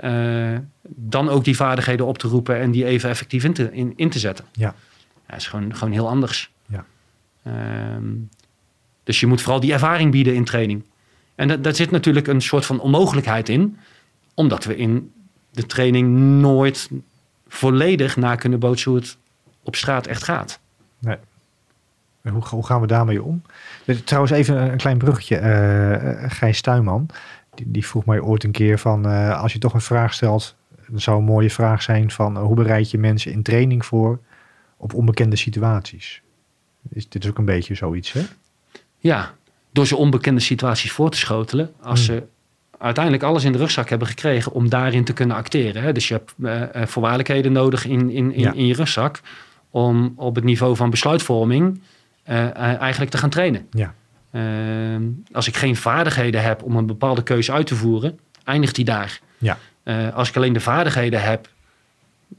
uh, 0.00 0.58
dan 0.86 1.28
ook 1.28 1.44
die 1.44 1.56
vaardigheden 1.56 2.06
op 2.06 2.18
te 2.18 2.28
roepen 2.28 2.60
en 2.60 2.70
die 2.70 2.84
even 2.84 3.10
effectief 3.10 3.44
in 3.44 3.52
te, 3.52 3.72
in, 3.72 3.92
in 3.96 4.10
te 4.10 4.18
zetten. 4.18 4.44
Ja. 4.52 4.74
Dat 5.26 5.36
is 5.36 5.46
gewoon, 5.46 5.76
gewoon 5.76 5.92
heel 5.92 6.08
anders. 6.08 6.50
Um, 7.46 8.28
dus 9.04 9.20
je 9.20 9.26
moet 9.26 9.42
vooral 9.42 9.60
die 9.60 9.72
ervaring 9.72 10.10
bieden 10.10 10.34
in 10.34 10.44
training. 10.44 10.84
En 11.34 11.48
dat, 11.48 11.64
daar 11.64 11.74
zit 11.74 11.90
natuurlijk 11.90 12.26
een 12.26 12.40
soort 12.40 12.66
van 12.66 12.80
onmogelijkheid 12.80 13.48
in, 13.48 13.78
omdat 14.34 14.64
we 14.64 14.76
in 14.76 15.12
de 15.50 15.66
training 15.66 16.16
nooit 16.40 16.90
volledig 17.48 18.16
na 18.16 18.34
kunnen 18.34 18.58
bootsen 18.58 18.90
hoe 18.90 19.00
het 19.00 19.16
op 19.62 19.76
straat 19.76 20.06
echt 20.06 20.22
gaat. 20.22 20.60
Nee. 20.98 21.16
Hoe, 22.22 22.42
hoe 22.48 22.66
gaan 22.66 22.80
we 22.80 22.86
daarmee 22.86 23.22
om? 23.22 23.42
Trouwens, 24.04 24.32
even 24.32 24.70
een 24.70 24.76
klein 24.76 24.98
bruggetje. 24.98 25.40
Uh, 25.40 26.30
Gijs 26.30 26.60
Tuinman, 26.60 27.08
die, 27.64 27.86
vroeg 27.86 28.04
mij 28.04 28.20
ooit 28.20 28.44
een 28.44 28.50
keer 28.50 28.78
van... 28.78 29.04
Als 29.34 29.52
je 29.52 29.58
toch 29.58 29.74
een 29.74 29.80
vraag 29.80 30.14
stelt, 30.14 30.56
dan 30.88 31.00
zou 31.00 31.18
een 31.18 31.24
mooie 31.24 31.50
vraag 31.50 31.82
zijn 31.82 32.10
van... 32.10 32.38
Hoe 32.38 32.56
bereid 32.56 32.90
je 32.90 32.98
mensen 32.98 33.32
in 33.32 33.42
training 33.42 33.86
voor 33.86 34.18
op 34.76 34.94
onbekende 34.94 35.36
situaties? 35.36 36.22
Is, 36.90 37.08
dit 37.08 37.24
is 37.24 37.30
ook 37.30 37.38
een 37.38 37.44
beetje 37.44 37.74
zoiets, 37.74 38.12
hè? 38.12 38.20
Ja, 38.98 39.34
door 39.72 39.86
ze 39.86 39.96
onbekende 39.96 40.40
situaties 40.40 40.92
voor 40.92 41.10
te 41.10 41.18
schotelen. 41.18 41.72
Als 41.80 42.06
hmm. 42.06 42.16
ze 42.16 42.22
uiteindelijk 42.78 43.24
alles 43.24 43.44
in 43.44 43.52
de 43.52 43.58
rugzak 43.58 43.88
hebben 43.88 44.08
gekregen 44.08 44.52
om 44.52 44.68
daarin 44.68 45.04
te 45.04 45.12
kunnen 45.12 45.36
acteren. 45.36 45.82
Hè? 45.82 45.92
Dus 45.92 46.08
je 46.08 46.14
hebt 46.14 46.34
uh, 46.38 46.86
voorwaardelijkheden 46.86 47.52
nodig 47.52 47.86
in, 47.86 48.10
in, 48.10 48.32
in, 48.32 48.54
in, 48.54 48.66
je 48.66 48.74
rugzak 48.74 49.20
om 49.70 50.12
op 50.16 50.34
het 50.34 50.44
niveau 50.44 50.76
van 50.76 50.90
besluitvorming 50.90 51.80
uh, 52.28 52.56
eigenlijk 52.80 53.10
te 53.10 53.18
gaan 53.18 53.30
trainen. 53.30 53.66
Ja. 53.70 53.94
Ehm, 54.30 55.02
als 55.32 55.48
ik 55.48 55.56
geen 55.56 55.76
vaardigheden 55.76 56.42
heb 56.42 56.62
om 56.62 56.76
een 56.76 56.86
bepaalde 56.86 57.22
keuze 57.22 57.52
uit 57.52 57.66
te 57.66 57.74
voeren, 57.74 58.18
eindigt 58.44 58.74
die 58.74 58.84
daar. 58.84 59.20
Ja. 59.38 59.58
Als 60.14 60.28
ik 60.28 60.36
alleen 60.36 60.52
de 60.52 60.60
vaardigheden 60.60 61.22
heb, 61.22 61.48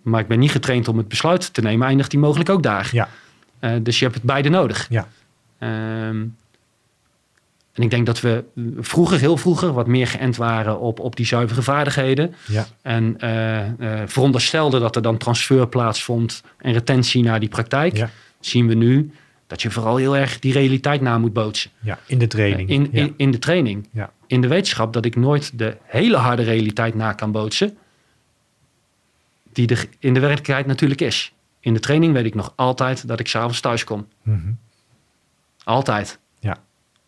maar 0.01 0.21
ik 0.21 0.27
ben 0.27 0.39
niet 0.39 0.51
getraind 0.51 0.87
om 0.87 0.97
het 0.97 1.07
besluit 1.07 1.53
te 1.53 1.61
nemen, 1.61 1.87
eindigt 1.87 2.11
die 2.11 2.19
mogelijk 2.19 2.49
ook 2.49 2.63
daar. 2.63 2.89
Ja. 2.91 3.09
Uh, 3.61 3.71
dus 3.81 3.99
je 3.99 4.03
hebt 4.03 4.17
het 4.17 4.25
beide 4.25 4.49
nodig. 4.49 4.87
Ja. 4.89 5.07
Um, 5.59 6.35
en 7.73 7.83
ik 7.83 7.89
denk 7.89 8.05
dat 8.05 8.21
we 8.21 8.43
vroeger, 8.79 9.19
heel 9.19 9.37
vroeger, 9.37 9.73
wat 9.73 9.87
meer 9.87 10.07
geënt 10.07 10.35
waren 10.35 10.79
op, 10.79 10.99
op 10.99 11.15
die 11.15 11.25
zuivere 11.25 11.61
vaardigheden. 11.61 12.35
Ja. 12.47 12.67
En 12.81 13.17
uh, 13.23 13.65
uh, 13.79 14.01
veronderstelden 14.05 14.81
dat 14.81 14.95
er 14.95 15.01
dan 15.01 15.17
transfer 15.17 15.67
plaatsvond 15.67 16.43
en 16.57 16.73
retentie 16.73 17.23
naar 17.23 17.39
die 17.39 17.49
praktijk. 17.49 17.97
Ja. 17.97 18.09
Zien 18.39 18.67
we 18.67 18.73
nu 18.73 19.11
dat 19.47 19.61
je 19.61 19.71
vooral 19.71 19.95
heel 19.95 20.17
erg 20.17 20.39
die 20.39 20.53
realiteit 20.53 21.01
na 21.01 21.17
moet 21.17 21.33
bootsen. 21.33 21.71
Ja, 21.79 21.99
in 22.05 22.17
de 22.17 22.27
training. 22.27 22.69
In, 22.69 22.91
in, 22.91 23.13
in, 23.17 23.31
de 23.31 23.39
training. 23.39 23.87
Ja. 23.91 24.11
In 24.27 24.41
de 24.41 24.47
wetenschap 24.47 24.93
dat 24.93 25.05
ik 25.05 25.15
nooit 25.15 25.59
de 25.59 25.77
hele 25.83 26.17
harde 26.17 26.43
realiteit 26.43 26.95
na 26.95 27.13
kan 27.13 27.31
bootsen. 27.31 27.77
Die 29.53 29.67
er 29.67 29.85
in 29.99 30.13
de 30.13 30.19
werkelijkheid 30.19 30.65
natuurlijk 30.65 31.01
is. 31.01 31.33
In 31.67 31.73
de 31.73 31.79
training 31.79 32.13
weet 32.13 32.25
ik 32.25 32.35
nog 32.35 32.53
altijd 32.55 33.07
dat 33.07 33.19
ik 33.19 33.27
s'avonds 33.27 33.59
thuis 33.59 33.83
kom. 33.83 34.07
Mm 34.23 34.41
-hmm. 34.41 34.57
Altijd. 35.63 36.19
Ja. 36.39 36.57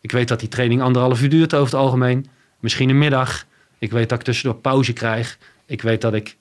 Ik 0.02 0.12
weet 0.12 0.28
dat 0.28 0.40
die 0.40 0.50
training 0.50 0.82
anderhalf 0.82 1.22
uur 1.22 1.30
duurt 1.30 1.54
over 1.54 1.66
het 1.66 1.82
algemeen. 1.82 2.26
Misschien 2.60 2.90
een 2.90 2.98
middag. 2.98 3.46
Ik 3.78 3.92
weet 3.92 4.10
dat 4.10 4.20
ik 4.20 4.26
tussendoor 4.26 4.60
pauze 4.60 4.94
krijg. 4.94 5.38
Ik 5.66 5.82
weet 5.82 6.02
dat 6.02 6.14
ik 6.14 6.38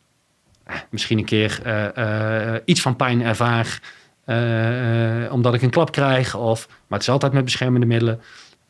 eh, 0.65 0.77
misschien 0.91 1.19
een 1.19 1.25
keer 1.25 1.61
uh, 1.67 1.87
uh, 1.99 2.55
iets 2.65 2.81
van 2.81 2.97
pijn 2.97 3.23
ervaar. 3.23 3.81
Uh, 4.27 5.23
uh, 5.23 5.33
omdat 5.33 5.55
ik 5.55 5.63
een 5.63 5.71
klap 5.71 5.93
krijg. 5.93 6.35
Of, 6.35 6.67
maar 6.69 6.99
het 6.99 7.03
is 7.03 7.09
altijd 7.09 7.33
met 7.33 7.45
beschermende 7.45 7.87
middelen. 7.87 8.21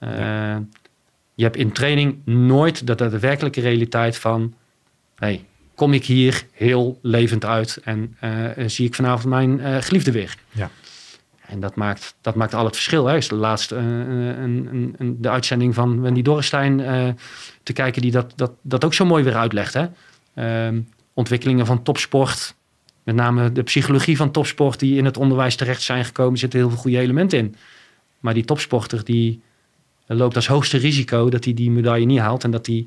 Ja. 0.00 0.62
Je 1.34 1.44
hebt 1.44 1.56
in 1.56 1.72
training 1.72 2.18
nooit 2.24 2.86
de 2.86 2.94
daadwerkelijke 2.94 3.60
realiteit 3.60 4.18
van... 4.18 4.54
Hey, 5.14 5.44
kom 5.78 5.92
ik 5.92 6.04
hier 6.04 6.44
heel 6.52 6.98
levend 7.02 7.44
uit 7.44 7.80
en 7.84 8.16
zie 8.66 8.86
ik 8.86 8.94
vanavond 8.94 9.24
mijn 9.24 9.82
geliefde 9.82 10.12
weer. 10.12 10.34
Ja. 10.50 10.70
En 11.46 11.60
dat 11.60 11.74
maakt, 11.74 12.14
dat 12.20 12.34
maakt 12.34 12.54
al 12.54 12.64
het 12.64 12.74
verschil. 12.74 13.06
Hè. 13.06 13.16
Is 13.16 13.28
de 13.28 13.34
laatste 13.34 13.74
een, 13.74 14.68
een, 14.72 14.94
een, 14.98 15.16
de 15.20 15.28
uitzending 15.28 15.74
van 15.74 16.00
Wendy 16.00 16.22
Dorrestein 16.22 16.76
te 17.62 17.72
kijken... 17.72 18.02
die 18.02 18.10
dat, 18.10 18.32
dat, 18.36 18.52
dat 18.62 18.84
ook 18.84 18.94
zo 18.94 19.04
mooi 19.04 19.24
weer 19.24 19.36
uitlegt. 19.36 19.74
Hè. 19.74 19.86
Ehm, 20.34 20.80
ontwikkelingen 21.14 21.66
van 21.66 21.82
topsport 21.82 22.54
met 23.08 23.16
name 23.16 23.52
de 23.52 23.62
psychologie 23.62 24.16
van 24.16 24.30
topsport 24.30 24.78
die 24.78 24.96
in 24.96 25.04
het 25.04 25.16
onderwijs 25.16 25.56
terecht 25.56 25.82
zijn 25.82 26.04
gekomen, 26.04 26.38
zitten 26.38 26.58
heel 26.58 26.68
veel 26.68 26.78
goede 26.78 26.98
elementen 26.98 27.38
in. 27.38 27.54
Maar 28.20 28.34
die 28.34 28.44
topsporter 28.44 29.04
die 29.04 29.40
loopt 30.06 30.36
als 30.36 30.46
hoogste 30.46 30.76
risico 30.76 31.28
dat 31.30 31.44
hij 31.44 31.54
die 31.54 31.70
medaille 31.70 32.06
niet 32.06 32.18
haalt 32.18 32.44
en 32.44 32.50
dat 32.50 32.66
hij 32.66 32.86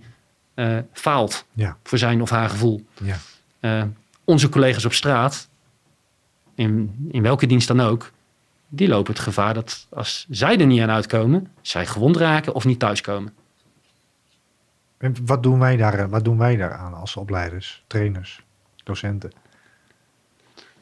uh, 0.61 0.77
faalt 0.93 1.45
ja. 1.53 1.77
voor 1.83 1.97
zijn 1.97 2.21
of 2.21 2.29
haar 2.29 2.49
gevoel. 2.49 2.85
Ja. 3.03 3.17
Uh, 3.59 3.83
onze 4.23 4.49
collega's 4.49 4.85
op 4.85 4.93
straat, 4.93 5.49
in, 6.55 6.95
in 7.11 7.21
welke 7.21 7.45
dienst 7.45 7.67
dan 7.67 7.79
ook, 7.79 8.11
die 8.67 8.87
lopen 8.87 9.13
het 9.13 9.21
gevaar 9.21 9.53
dat 9.53 9.87
als 9.89 10.25
zij 10.29 10.59
er 10.59 10.65
niet 10.65 10.81
aan 10.81 10.89
uitkomen, 10.89 11.51
zij 11.61 11.85
gewond 11.85 12.17
raken 12.17 12.53
of 12.53 12.65
niet 12.65 12.79
thuiskomen. 12.79 13.33
En 14.97 15.15
wat 15.25 15.43
doen 15.43 15.59
wij 15.59 15.77
daar, 15.77 16.09
wat 16.09 16.23
doen 16.23 16.37
wij 16.37 16.55
daaraan 16.55 16.93
als 16.93 17.15
opleiders, 17.15 17.83
trainers, 17.87 18.41
docenten? 18.83 19.31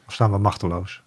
Of 0.06 0.14
staan 0.14 0.30
we 0.30 0.38
machteloos? 0.38 1.02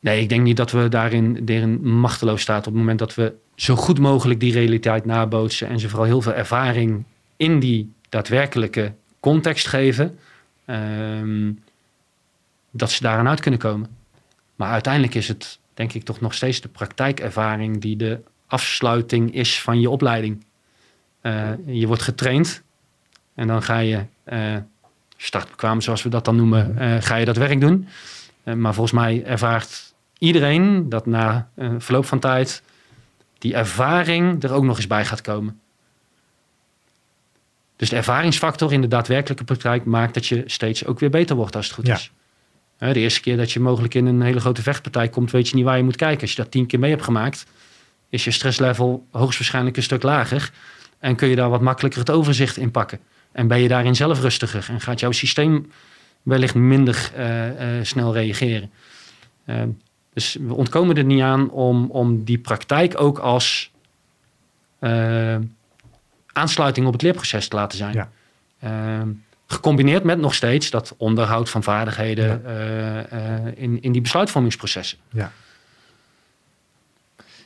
Nee, 0.00 0.20
ik 0.20 0.28
denk 0.28 0.42
niet 0.42 0.56
dat 0.56 0.70
we 0.70 0.88
daarin, 0.88 1.44
daarin 1.44 1.88
machteloos 1.88 2.40
staan 2.40 2.58
op 2.58 2.64
het 2.64 2.74
moment 2.74 2.98
dat 2.98 3.14
we 3.14 3.34
zo 3.54 3.76
goed 3.76 3.98
mogelijk 3.98 4.40
die 4.40 4.52
realiteit 4.52 5.04
nabootsen 5.04 5.68
en 5.68 5.80
ze 5.80 5.88
vooral 5.88 6.06
heel 6.06 6.22
veel 6.22 6.34
ervaring 6.34 7.04
in 7.36 7.60
die 7.60 7.92
daadwerkelijke 8.08 8.92
context 9.20 9.66
geven, 9.66 10.18
um, 10.66 11.62
dat 12.70 12.90
ze 12.90 13.02
daaraan 13.02 13.28
uit 13.28 13.40
kunnen 13.40 13.60
komen. 13.60 13.96
Maar 14.56 14.70
uiteindelijk 14.70 15.14
is 15.14 15.28
het, 15.28 15.58
denk 15.74 15.92
ik, 15.92 16.04
toch 16.04 16.20
nog 16.20 16.34
steeds 16.34 16.60
de 16.60 16.68
praktijkervaring 16.68 17.80
die 17.80 17.96
de 17.96 18.20
afsluiting 18.46 19.34
is 19.34 19.62
van 19.62 19.80
je 19.80 19.90
opleiding. 19.90 20.44
Uh, 21.22 21.50
je 21.66 21.86
wordt 21.86 22.02
getraind 22.02 22.62
En 23.34 23.46
dan 23.46 23.62
ga 23.62 23.78
je 23.78 24.04
uh, 24.32 24.56
startbekwaam, 25.16 25.80
zoals 25.80 26.02
we 26.02 26.08
dat 26.08 26.24
dan 26.24 26.36
noemen, 26.36 26.76
uh, 26.78 26.96
ga 27.00 27.16
je 27.16 27.24
dat 27.24 27.36
werk 27.36 27.60
doen. 27.60 27.88
Maar 28.42 28.74
volgens 28.74 29.00
mij 29.00 29.24
ervaart 29.24 29.94
iedereen 30.18 30.88
dat 30.88 31.06
na 31.06 31.48
verloop 31.78 32.04
van 32.04 32.18
tijd 32.18 32.62
die 33.38 33.54
ervaring 33.54 34.42
er 34.42 34.52
ook 34.52 34.64
nog 34.64 34.76
eens 34.76 34.86
bij 34.86 35.04
gaat 35.04 35.20
komen. 35.20 35.60
Dus 37.78 37.88
de 37.88 37.96
ervaringsfactor 37.96 38.72
in 38.72 38.80
de 38.80 38.88
daadwerkelijke 38.88 39.44
praktijk 39.44 39.84
maakt 39.84 40.14
dat 40.14 40.26
je 40.26 40.42
steeds 40.46 40.84
ook 40.86 41.00
weer 41.00 41.10
beter 41.10 41.36
wordt 41.36 41.56
als 41.56 41.66
het 41.66 41.74
goed 41.74 41.86
Ja. 41.86 41.94
is. 41.94 42.12
De 42.78 43.00
eerste 43.00 43.20
keer 43.20 43.36
dat 43.36 43.52
je 43.52 43.60
mogelijk 43.60 43.94
in 43.94 44.06
een 44.06 44.22
hele 44.22 44.40
grote 44.40 44.62
vechtpartij 44.62 45.08
komt, 45.08 45.30
weet 45.30 45.48
je 45.48 45.54
niet 45.56 45.64
waar 45.64 45.76
je 45.76 45.82
moet 45.82 45.96
kijken. 45.96 46.20
Als 46.20 46.30
je 46.30 46.42
dat 46.42 46.50
tien 46.50 46.66
keer 46.66 46.78
mee 46.78 46.90
hebt 46.90 47.02
gemaakt, 47.02 47.46
is 48.08 48.24
je 48.24 48.30
stresslevel 48.30 49.06
hoogstwaarschijnlijk 49.10 49.76
een 49.76 49.82
stuk 49.82 50.02
lager. 50.02 50.50
En 50.98 51.16
kun 51.16 51.28
je 51.28 51.36
daar 51.36 51.50
wat 51.50 51.60
makkelijker 51.60 52.00
het 52.00 52.10
overzicht 52.10 52.56
in 52.56 52.70
pakken. 52.70 52.98
En 53.32 53.48
ben 53.48 53.60
je 53.60 53.68
daarin 53.68 53.96
zelf 53.96 54.20
rustiger. 54.20 54.66
En 54.70 54.80
gaat 54.80 55.00
jouw 55.00 55.12
systeem 55.12 55.70
wellicht 56.22 56.54
minder 56.54 57.10
eh, 57.14 57.78
eh, 57.78 57.84
snel 57.84 58.12
reageren. 58.12 58.70
Eh, 59.44 59.62
dus 60.12 60.36
we 60.40 60.54
ontkomen 60.54 60.96
er 60.96 61.04
niet 61.04 61.22
aan 61.22 61.50
om, 61.50 61.90
om 61.90 62.24
die 62.24 62.38
praktijk 62.38 63.00
ook 63.00 63.18
als 63.18 63.70
aansluiting 66.38 66.86
op 66.86 66.92
het 66.92 67.02
leerproces 67.02 67.48
te 67.48 67.56
laten 67.56 67.78
zijn. 67.78 67.94
Ja. 67.94 68.08
Eh, 68.58 69.08
gecombineerd 69.46 70.04
met 70.04 70.18
nog 70.18 70.34
steeds 70.34 70.70
dat 70.70 70.94
onderhoud 70.98 71.50
van 71.50 71.62
vaardigheden 71.62 72.44
eh, 72.46 73.46
eh, 73.46 73.52
in, 73.56 73.82
in 73.82 73.92
die 73.92 74.00
besluitvormingsprocessen. 74.00 74.98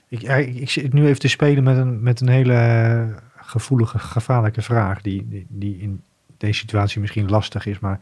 Ik, 0.09 0.20
ja, 0.20 0.34
ik, 0.34 0.55
ik 0.55 0.70
zit 0.70 0.93
nu 0.93 1.07
even 1.07 1.20
te 1.20 1.28
spelen 1.28 1.64
met 1.64 1.76
een, 1.76 2.03
met 2.03 2.20
een 2.20 2.28
hele 2.28 3.20
gevoelige, 3.36 3.99
gevaarlijke 3.99 4.62
vraag. 4.62 5.03
Die, 5.03 5.28
die, 5.28 5.47
die 5.49 5.78
in 5.78 6.03
deze 6.38 6.59
situatie 6.59 7.01
misschien 7.01 7.30
lastig 7.30 7.66
is. 7.66 7.78
Maar 7.78 8.01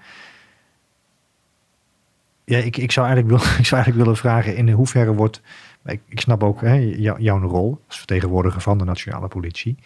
ja, 2.45 2.59
ik, 2.59 2.77
ik, 2.77 2.93
zou 2.93 3.07
eigenlijk 3.07 3.43
wil, 3.43 3.53
ik 3.59 3.67
zou 3.67 3.83
eigenlijk 3.83 4.05
willen 4.05 4.17
vragen 4.17 4.57
in 4.57 4.71
hoeverre 4.71 5.15
wordt. 5.15 5.41
Ik, 5.85 6.01
ik 6.09 6.21
snap 6.21 6.43
ook 6.43 6.61
hè, 6.61 6.75
jou- 6.75 7.21
jouw 7.21 7.41
rol 7.41 7.81
als 7.87 7.99
vertegenwoordiger 7.99 8.61
van 8.61 8.79
de 8.79 8.85
nationale 8.85 9.29
politie. 9.29 9.77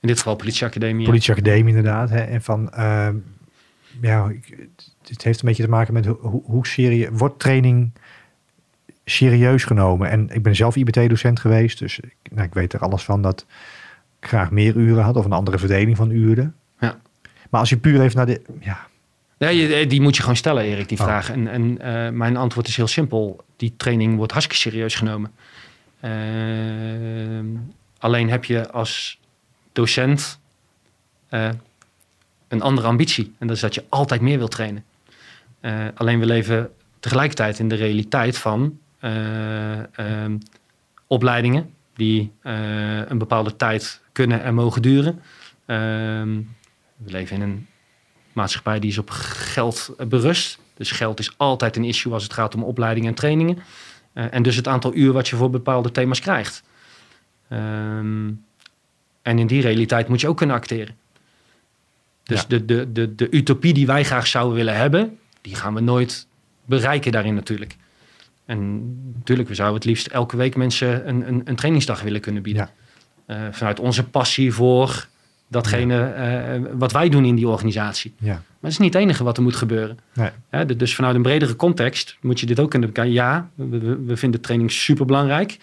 In 0.00 0.08
dit 0.08 0.16
geval 0.18 0.36
politieacademie. 0.36 1.06
Politieacademie 1.06 1.76
inderdaad. 1.76 2.10
Hè, 2.10 2.20
en 2.20 2.42
van, 2.42 2.70
ehm, 2.72 3.16
ja, 4.00 4.32
het 5.08 5.22
heeft 5.22 5.40
een 5.40 5.48
beetje 5.48 5.62
te 5.62 5.68
maken 5.70 5.94
met 5.94 6.06
hoe, 6.06 6.42
hoe 6.44 6.66
serieus 6.66 7.08
wordt 7.12 7.38
training 7.38 7.92
serieus 9.04 9.64
genomen. 9.64 10.10
En 10.10 10.28
ik 10.32 10.42
ben 10.42 10.56
zelf 10.56 10.76
IBT-docent 10.76 11.40
geweest, 11.40 11.78
dus 11.78 11.98
ik, 12.00 12.14
nou, 12.30 12.46
ik 12.46 12.54
weet 12.54 12.72
er 12.72 12.80
alles 12.80 13.04
van 13.04 13.22
dat 13.22 13.46
ik 14.20 14.28
graag 14.28 14.50
meer 14.50 14.76
uren 14.76 15.02
had 15.04 15.16
of 15.16 15.24
een 15.24 15.32
andere 15.32 15.58
verdeling 15.58 15.96
van 15.96 16.10
uren. 16.10 16.54
Ja. 16.80 17.00
Maar 17.50 17.60
als 17.60 17.68
je 17.68 17.76
puur 17.78 18.00
even 18.00 18.16
naar 18.16 18.26
de, 18.26 18.42
ja, 18.60 18.86
Nee, 19.38 19.56
je- 19.56 19.86
die 19.86 20.00
moet 20.00 20.14
je 20.16 20.20
gewoon 20.20 20.36
stellen, 20.36 20.62
Erik, 20.64 20.88
die 20.88 20.98
Oh. 20.98 21.04
vraag. 21.04 21.30
En, 21.30 21.48
en 21.48 21.78
eh, 21.80 22.10
mijn 22.12 22.36
antwoord 22.36 22.68
is 22.68 22.76
heel 22.76 22.86
simpel. 22.86 23.44
Die 23.56 23.74
training 23.76 24.16
wordt 24.16 24.32
hartstikke 24.32 24.62
serieus 24.68 24.94
genomen. 24.94 25.30
Ehm, 26.00 27.46
alleen 27.98 28.30
heb 28.30 28.44
je 28.44 28.70
als 28.70 29.20
docent 29.78 30.40
eh, 31.28 31.48
een 32.48 32.62
andere 32.62 32.86
ambitie. 32.86 33.34
En 33.38 33.46
dat 33.46 33.56
is 33.56 33.62
dat 33.62 33.74
je 33.74 33.84
altijd 33.88 34.20
meer 34.20 34.38
wilt 34.38 34.50
trainen. 34.50 34.84
Eh, 35.60 35.86
alleen 35.94 36.18
we 36.18 36.26
leven 36.26 36.70
tegelijkertijd 37.00 37.58
in 37.58 37.68
de 37.68 37.74
realiteit 37.74 38.38
van 38.38 38.78
eh, 38.98 39.98
ehm, 39.98 40.38
opleidingen 41.06 41.74
die 41.94 42.32
een 42.42 43.18
bepaalde 43.18 43.56
tijd 43.56 44.00
kunnen 44.12 44.42
en 44.42 44.54
mogen 44.54 44.82
duren. 44.82 45.22
Ehm, 45.66 46.40
we 46.96 47.10
leven 47.10 47.36
in 47.36 47.42
een 47.42 47.66
maatschappij 48.32 48.78
die 48.78 48.90
is 48.90 48.98
op 48.98 49.10
geld 49.10 49.94
berust. 50.08 50.58
Dus 50.74 50.90
geld 50.90 51.18
is 51.18 51.34
altijd 51.36 51.76
een 51.76 51.84
issue 51.84 52.12
als 52.12 52.22
het 52.22 52.32
gaat 52.32 52.54
om 52.54 52.62
opleidingen 52.62 53.08
en 53.08 53.14
trainingen. 53.14 53.58
En 54.12 54.42
dus 54.42 54.56
het 54.56 54.68
aantal 54.68 54.94
uur 54.94 55.12
wat 55.12 55.28
je 55.28 55.36
voor 55.36 55.50
bepaalde 55.50 55.90
thema's 55.90 56.20
krijgt. 56.20 56.62
Ehm, 57.48 58.30
en 59.28 59.38
in 59.38 59.46
die 59.46 59.60
realiteit 59.62 60.08
moet 60.08 60.20
je 60.20 60.28
ook 60.28 60.36
kunnen 60.36 60.56
acteren. 60.56 60.94
Dus 62.22 62.40
Ja. 62.40 62.46
de, 62.48 62.64
de, 62.64 62.92
de, 62.92 63.14
de 63.14 63.28
utopie 63.30 63.74
die 63.74 63.86
wij 63.86 64.04
graag 64.04 64.26
zouden 64.26 64.54
willen 64.56 64.76
hebben, 64.76 65.18
die 65.40 65.54
gaan 65.54 65.74
we 65.74 65.80
nooit 65.80 66.26
bereiken 66.64 67.12
daarin 67.12 67.34
natuurlijk. 67.34 67.76
En 68.44 68.82
natuurlijk, 69.14 69.48
we 69.48 69.54
zouden 69.54 69.76
het 69.78 69.84
liefst 69.88 70.06
elke 70.06 70.36
week 70.36 70.56
mensen 70.56 71.08
een, 71.08 71.28
een, 71.28 71.40
een 71.44 71.56
trainingsdag 71.56 72.02
willen 72.02 72.20
kunnen 72.20 72.42
bieden. 72.42 72.68
Eh, 73.26 73.40
vanuit 73.50 73.80
onze 73.80 74.04
passie 74.04 74.52
voor 74.52 75.06
datgene 75.48 76.00
eh, 76.04 76.60
wat 76.72 76.92
wij 76.92 77.08
doen 77.08 77.24
in 77.24 77.34
die 77.34 77.48
organisatie. 77.48 78.14
ja, 78.18 78.32
Maar 78.32 78.42
dat 78.60 78.70
is 78.70 78.78
niet 78.78 78.92
het 78.92 79.02
enige 79.02 79.24
wat 79.24 79.36
er 79.36 79.42
moet 79.42 79.56
gebeuren. 79.56 79.98
nee, 80.50 80.76
dus 80.76 80.94
vanuit 80.94 81.14
een 81.14 81.22
bredere 81.22 81.56
context 81.56 82.16
moet 82.20 82.40
je 82.40 82.46
dit 82.46 82.60
ook 82.60 82.70
kunnen 82.70 82.88
bekijken. 82.88 83.14
Ja, 83.14 83.48
we- 83.54 83.98
we 84.04 84.16
vinden 84.16 84.40
training 84.40 84.70
super 84.72 85.06
belangrijk. 85.06 85.58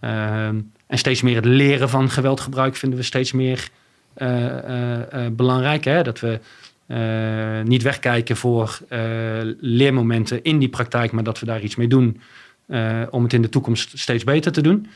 En 0.00 0.98
steeds 0.98 1.22
meer 1.22 1.36
het 1.36 1.44
leren 1.44 1.88
van 1.88 2.10
geweldgebruik 2.10 2.76
vinden 2.76 2.98
we 2.98 3.04
steeds 3.04 3.32
meer 3.32 3.70
eh, 4.18 4.58
eh, 4.58 5.26
eh, 5.26 5.32
belangrijk. 5.32 5.84
Hè? 5.84 6.02
Dat 6.02 6.20
we 6.20 6.40
niet 7.64 7.82
wegkijken 7.82 8.36
voor 8.36 8.80
leermomenten 9.60 10.42
in 10.42 10.58
die 10.58 10.68
praktijk, 10.68 11.12
maar 11.12 11.24
dat 11.24 11.40
we 11.40 11.46
daar 11.46 11.62
iets 11.62 11.76
mee 11.76 11.88
doen 11.88 12.20
om 13.10 13.22
het 13.22 13.32
in 13.32 13.42
de 13.42 13.48
toekomst 13.48 13.98
steeds 13.98 14.24
beter 14.24 14.52
te 14.52 14.60
doen. 14.60 14.86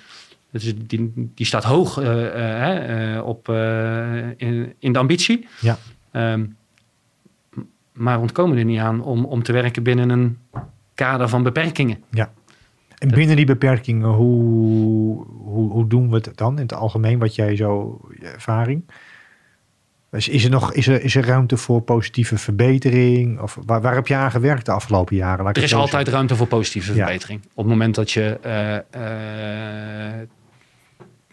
Dus 0.50 0.74
die, 0.76 1.12
die 1.14 1.46
staat 1.46 1.64
hoog 1.64 1.98
op, 3.22 3.48
in, 4.36 4.74
in 4.78 4.92
de 4.92 4.98
ambitie. 4.98 5.46
Ja. 5.61 5.78
Ehm, 6.11 6.44
maar 7.92 8.14
we 8.14 8.20
ontkomen 8.20 8.59
er 8.59 8.64
niet 8.64 8.80
aan 8.80 9.03
om, 9.03 9.24
om 9.24 9.42
te 9.42 9.53
werken 9.53 9.82
binnen 9.82 10.11
een 10.11 10.38
kader 10.94 11.28
van 11.28 11.42
beperkingen. 11.42 12.05
En 13.03 13.09
binnen 13.09 13.36
die 13.36 13.44
beperkingen, 13.46 14.09
hoe, 14.09 15.24
hoe, 15.26 15.70
hoe 15.70 15.86
doen 15.86 16.09
we 16.11 16.14
het 16.14 16.30
dan 16.34 16.55
in 16.57 16.62
het 16.62 16.74
algemeen? 16.74 17.18
Wat 17.18 17.34
jij 17.34 17.57
zo, 17.57 18.00
je 18.20 18.26
ervaring? 18.26 18.84
Dus 20.11 20.28
is 20.28 20.44
er 20.44 20.50
nog 20.50 20.72
is 20.72 20.86
er, 20.86 21.03
is 21.03 21.14
er 21.14 21.24
ruimte 21.26 21.57
voor 21.57 21.80
positieve 21.82 22.38
verbetering? 22.38 23.40
Of 23.40 23.59
waar, 23.66 23.80
waar 23.80 23.94
heb 23.94 24.07
je 24.07 24.14
aan 24.14 24.30
gewerkt 24.30 24.66
de 24.66 24.72
afgelopen 24.72 25.16
jaren? 25.16 25.44
Laat 25.44 25.57
Er 25.57 25.62
is 25.62 25.74
altijd 25.74 26.09
ruimte 26.09 26.36
voor 26.36 26.46
positieve 26.46 26.94
Ja. 26.94 27.05
verbetering. 27.07 27.40
Op 27.55 27.57
het 27.64 27.66
moment 27.66 27.94
dat 27.94 28.11
je 28.11 28.38
eh, 28.42 28.76
eh, 30.20 30.28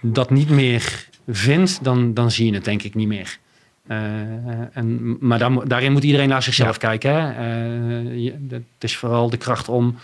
dat 0.01 0.29
niet 0.29 0.49
meer 0.49 1.07
vindt, 1.27 1.83
dan, 1.83 2.13
dan 2.13 2.31
zie 2.31 2.45
je 2.45 2.53
het 2.53 2.65
denk 2.65 2.83
ik 2.83 2.95
niet 2.95 3.07
meer. 3.07 3.37
Eh, 3.87 3.97
en, 4.77 5.17
maar 5.19 5.39
daar, 5.39 5.67
daarin 5.67 5.91
moet 5.91 6.03
iedereen 6.03 6.29
naar 6.29 6.43
zichzelf 6.43 6.81
Ja. 6.81 6.87
kijken. 6.87 7.11
Hè? 7.11 7.29
Eh, 7.29 8.23
je- 8.23 8.37
het 8.49 8.63
is 8.79 8.97
vooral 8.97 9.29
de 9.29 9.37
kracht 9.37 9.69
om, 9.69 9.95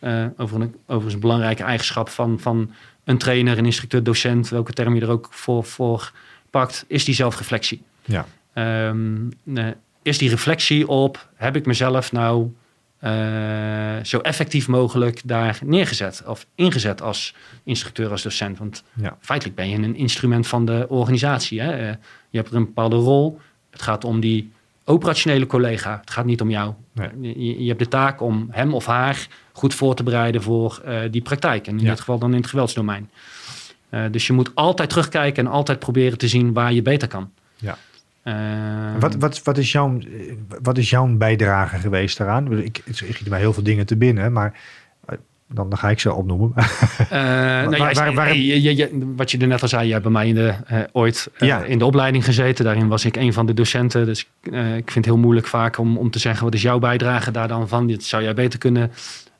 eh, 0.00 0.24
over 0.36 0.60
een, 0.60 0.74
overigens 0.86 1.14
een 1.14 1.20
belangrijke 1.20 1.62
eigenschap 1.62 2.08
van, 2.08 2.40
van 2.40 2.72
een 3.04 3.18
trainer, 3.18 3.58
een 3.58 3.64
instructeur, 3.64 4.02
docent, 4.02 4.48
welke 4.48 4.72
term 4.72 4.94
je 4.94 5.00
er 5.00 5.10
ook 5.10 5.28
voor, 5.30 5.64
voor 5.64 6.12
pakt, 6.50 6.84
is 6.88 7.04
die 7.04 7.14
zelfreflectie. 7.14 7.82
Ja. 8.04 8.26
Ehm, 8.52 9.16
eh, 9.54 9.66
is 10.02 10.18
die 10.18 10.28
reflectie 10.30 10.88
op, 10.88 11.28
heb 11.34 11.56
ik 11.56 11.66
mezelf 11.66 12.12
nou 12.12 12.52
eh, 12.98 13.12
zo 14.02 14.18
effectief 14.18 14.68
mogelijk 14.68 15.20
daar 15.24 15.58
neergezet 15.64 16.22
of 16.26 16.46
ingezet 16.54 17.02
als 17.02 17.34
instructeur, 17.64 18.10
als 18.10 18.22
docent? 18.22 18.58
Want 18.58 18.82
Ja. 18.92 19.16
feitelijk 19.20 19.56
ben 19.56 19.68
je 19.68 19.76
een 19.76 19.96
instrument 19.96 20.46
van 20.46 20.64
de 20.64 20.86
organisatie. 20.88 21.60
Hè? 21.60 21.88
Je 22.30 22.38
hebt 22.38 22.50
er 22.50 22.56
een 22.56 22.64
bepaalde 22.64 22.96
rol. 22.96 23.40
Het 23.70 23.82
gaat 23.82 24.04
om 24.04 24.20
die 24.20 24.52
operationele 24.84 25.46
collega. 25.46 25.98
Het 26.00 26.10
gaat 26.10 26.24
niet 26.24 26.40
om 26.40 26.50
jou. 26.50 26.74
Nee. 26.92 27.08
Je, 27.20 27.62
je 27.62 27.68
hebt 27.68 27.78
de 27.78 27.88
taak 27.88 28.20
om 28.20 28.48
hem 28.50 28.74
of 28.74 28.86
haar 28.86 29.26
goed 29.60 29.74
voor 29.74 29.94
te 29.94 30.02
bereiden 30.02 30.42
voor 30.42 30.80
eh, 30.84 30.98
die 31.10 31.22
praktijk. 31.22 31.66
En 31.66 31.78
in 31.78 31.84
Ja. 31.84 31.88
dit 31.90 31.98
geval 31.98 32.18
dan 32.18 32.30
in 32.30 32.36
het 32.40 32.46
geweldsdomein. 32.46 33.10
Eh, 33.88 34.02
dus 34.10 34.26
je 34.26 34.32
moet 34.32 34.50
altijd 34.54 34.88
terugkijken 34.90 35.46
en 35.46 35.52
altijd 35.52 35.78
proberen 35.78 36.18
te 36.18 36.28
zien 36.28 36.52
waar 36.52 36.72
je 36.72 36.82
beter 36.82 37.08
kan. 37.08 37.30
Ja. 37.56 37.76
Eh, 38.22 38.34
Wat, 39.00 39.14
wat, 39.16 39.42
wat, 39.42 39.58
is 39.58 39.72
jouw, 39.72 39.98
wat 40.62 40.78
is 40.78 40.90
jouw 40.90 41.06
bijdrage 41.16 41.76
geweest 41.78 42.18
daaraan? 42.18 42.52
Ik, 42.58 42.82
ik, 42.84 42.96
schiet 42.96 43.28
mij 43.28 43.38
heel 43.38 43.52
veel 43.52 43.62
dingen 43.62 43.86
te 43.86 43.96
binnen, 43.96 44.32
maar 44.32 44.52
eh, 45.06 45.16
dan, 45.52 45.68
dan 45.68 45.78
ga 45.78 45.90
ik 45.90 46.00
ze 46.00 46.12
opnoemen. 46.12 46.52
Wat 49.16 49.30
je 49.30 49.38
er 49.38 49.46
net 49.46 49.62
al 49.62 49.68
zei, 49.68 49.86
je 49.86 49.90
hebt 49.92 50.02
bij 50.02 50.12
mij 50.12 50.28
in 50.28 50.34
de, 50.34 50.54
ooit 50.92 51.30
Ja. 51.38 51.62
in 51.62 51.78
de 51.78 51.84
opleiding 51.84 52.24
gezeten. 52.24 52.64
Daarin 52.64 52.88
was 52.88 53.04
ik 53.04 53.16
een 53.16 53.32
van 53.32 53.46
de 53.46 53.54
docenten. 53.54 54.06
Dus 54.06 54.20
ik 54.42 54.90
vind 54.90 54.94
het 54.94 55.04
heel 55.04 55.18
moeilijk 55.18 55.46
vaak 55.46 55.78
om, 55.78 55.96
om 55.98 56.10
te 56.10 56.18
zeggen, 56.18 56.44
wat 56.44 56.54
is 56.54 56.62
jouw 56.62 56.78
bijdrage 56.78 57.30
daar 57.30 57.48
dan 57.48 57.68
van? 57.68 57.86
Dit 57.86 58.04
zou 58.04 58.22
jij 58.22 58.34
beter 58.34 58.58
kunnen 58.58 58.90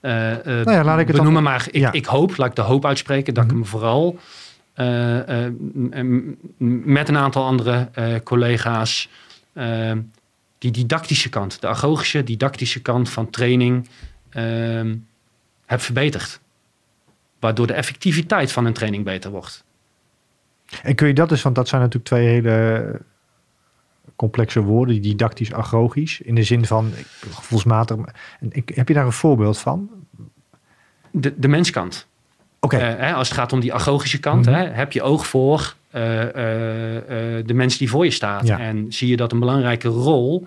eh, 0.00 0.32
eh, 0.32 0.44
Nou 0.44 0.70
ja, 0.76 0.84
laat 0.84 0.98
ik 0.98 1.06
het 1.06 1.16
benoemen. 1.16 1.42
Maar 1.42 1.66
ik, 1.70 1.74
Ja. 1.74 1.92
ik 1.92 2.04
hoop, 2.06 2.36
laat 2.36 2.48
ik 2.48 2.54
de 2.54 2.62
hoop 2.62 2.86
uitspreken, 2.86 3.34
dat 3.34 3.44
Mhm. 3.44 3.52
ik 3.52 3.60
hem 3.60 3.70
vooral 3.70 4.18
eh, 4.74 5.46
met 6.84 7.08
een 7.08 7.16
aantal 7.16 7.44
andere 7.44 7.90
collega's 8.24 9.08
die 10.58 10.70
didactische 10.70 11.28
kant, 11.28 11.60
de 11.60 11.66
agogische 11.66 12.24
didactische 12.24 12.82
kant 12.82 13.10
van 13.10 13.30
training 13.30 13.88
heb 15.66 15.80
verbeterd. 15.80 16.40
Waardoor 17.40 17.66
de 17.66 17.72
effectiviteit 17.72 18.52
van 18.52 18.64
een 18.64 18.72
training 18.72 19.04
beter 19.04 19.30
wordt. 19.30 19.64
En 20.82 20.94
kun 20.94 21.06
je 21.06 21.14
dat 21.14 21.28
dus, 21.28 21.42
want 21.42 21.54
dat 21.54 21.68
zijn 21.68 21.80
natuurlijk 21.80 22.08
twee 22.08 22.26
hele 22.26 23.00
complexe 24.16 24.60
woorden, 24.60 25.02
didactisch 25.02 25.52
agogisch, 25.52 26.20
in 26.20 26.34
de 26.34 26.42
zin 26.42 26.64
van 26.66 26.92
gevoelsmatig. 27.30 27.96
Ik, 28.50 28.72
heb 28.74 28.88
je 28.88 28.94
daar 28.94 29.06
een 29.06 29.12
voorbeeld 29.12 29.58
van? 29.58 29.88
De, 31.10 31.34
de 31.36 31.48
menskant. 31.48 32.06
Oké, 32.60 32.76
Eh, 32.76 33.16
als 33.16 33.28
het 33.28 33.38
gaat 33.38 33.52
om 33.52 33.60
die 33.60 33.74
agogische 33.74 34.18
kant, 34.20 34.46
Mhm. 34.46 34.54
hè, 34.54 34.64
heb 34.68 34.92
je 34.92 35.02
oog 35.02 35.26
voor 35.26 35.74
eh, 35.90 36.22
eh, 36.22 37.46
de 37.46 37.54
mens 37.54 37.78
die 37.78 37.90
voor 37.90 38.04
je 38.04 38.10
staat. 38.10 38.46
Ja. 38.46 38.58
En 38.58 38.86
zie 38.92 39.08
je 39.08 39.16
dat 39.16 39.32
een 39.32 39.38
belangrijke 39.38 39.88
rol 39.88 40.46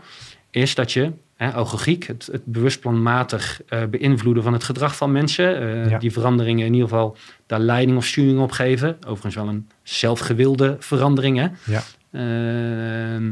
is 0.51 0.76
dat 0.76 0.91
je, 0.91 1.12
hè, 1.36 1.54
agogiek, 1.54 2.04
het, 2.08 2.30
het 2.32 2.45
bewustplanmatig 2.45 3.62
beïnvloeden 3.89 4.43
van 4.43 4.54
het 4.54 4.64
gedrag 4.64 4.95
van 4.95 5.12
mensen, 5.12 5.89
Ja. 5.89 5.97
die 5.97 6.12
veranderingen 6.12 6.66
in 6.66 6.74
ieder 6.74 6.88
geval 6.89 7.18
daar 7.45 7.60
leiding 7.60 7.97
of 7.97 8.06
sturing 8.06 8.39
op 8.39 8.51
geven. 8.51 8.97
Overigens 9.08 9.36
wel 9.36 9.47
een 9.47 9.68
zelfgewilde 9.84 10.76
verandering. 10.80 11.38
Hè? 11.38 11.47
Ja. 11.66 11.82
Ehm, 12.14 13.32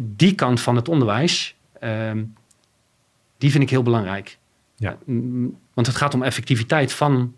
die 0.00 0.34
kant 0.34 0.60
van 0.60 0.76
het 0.76 0.88
onderwijs, 0.88 1.54
ehm, 1.80 2.24
die 3.38 3.50
vind 3.50 3.62
ik 3.62 3.70
heel 3.70 3.82
belangrijk. 3.82 4.38
Ja. 4.76 4.96
Mm, 5.04 5.58
Want 5.74 5.86
het 5.86 5.96
gaat 5.96 6.14
om 6.14 6.22
effectiviteit 6.22 6.92
van, 6.92 7.34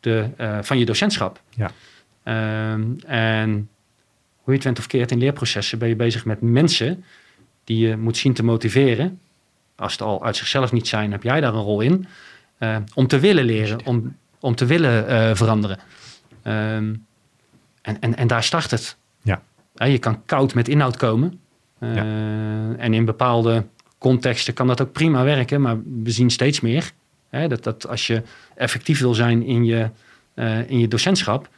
de, 0.00 0.28
eh, 0.36 0.58
van 0.62 0.78
je 0.78 0.84
docentschap. 0.84 1.40
Ja. 1.50 1.70
Ehm, 2.22 2.84
en 3.06 3.68
hoe 4.36 4.52
je 4.52 4.52
het 4.52 4.64
went 4.64 4.78
of 4.78 4.86
keert 4.86 5.10
in 5.10 5.18
leerprocessen 5.18 5.78
ben 5.78 5.88
je 5.88 5.96
bezig 5.96 6.24
met 6.24 6.40
mensen 6.40 7.04
die 7.64 7.86
je 7.88 7.96
moet 7.96 8.16
zien 8.16 8.32
te 8.34 8.42
motiveren. 8.44 9.20
Als 9.76 9.92
het 9.92 10.02
al 10.02 10.24
uit 10.24 10.36
zichzelf 10.36 10.72
niet 10.72 10.88
zijn, 10.88 11.12
heb 11.12 11.22
jij 11.22 11.40
daar 11.40 11.54
een 11.54 11.60
rol 11.60 11.80
in. 11.80 12.06
eh, 12.58 12.76
om 12.94 13.06
te 13.06 13.18
willen 13.18 13.44
leren, 13.44 13.86
om, 13.86 14.16
om 14.40 14.54
te 14.54 14.66
willen 14.66 15.08
eh, 15.08 15.34
veranderen. 15.34 15.78
En, 16.42 17.06
en, 17.82 18.16
en 18.16 18.26
daar 18.26 18.42
start 18.42 18.70
het. 18.70 18.96
Je 19.86 19.98
kan 19.98 20.24
koud 20.24 20.54
met 20.54 20.68
inhoud 20.68 20.96
komen. 20.96 21.40
Eh, 21.78 21.94
Ja. 21.94 22.02
En 22.76 22.94
in 22.94 23.04
bepaalde 23.04 23.64
contexten 23.98 24.54
kan 24.54 24.66
dat 24.66 24.80
ook 24.80 24.92
prima 24.92 25.24
werken, 25.24 25.60
maar 25.60 25.76
we 26.02 26.10
zien 26.10 26.30
steeds 26.30 26.60
meer 26.60 26.92
hè, 27.30 27.48
dat, 27.48 27.64
dat 27.64 27.88
als 27.88 28.06
je 28.06 28.22
effectief 28.54 29.00
wil 29.00 29.14
zijn 29.14 29.42
in 29.42 29.64
je, 29.64 29.90
eh, 30.34 30.70
in 30.70 30.78
je 30.78 30.88
docentschap, 30.88 31.48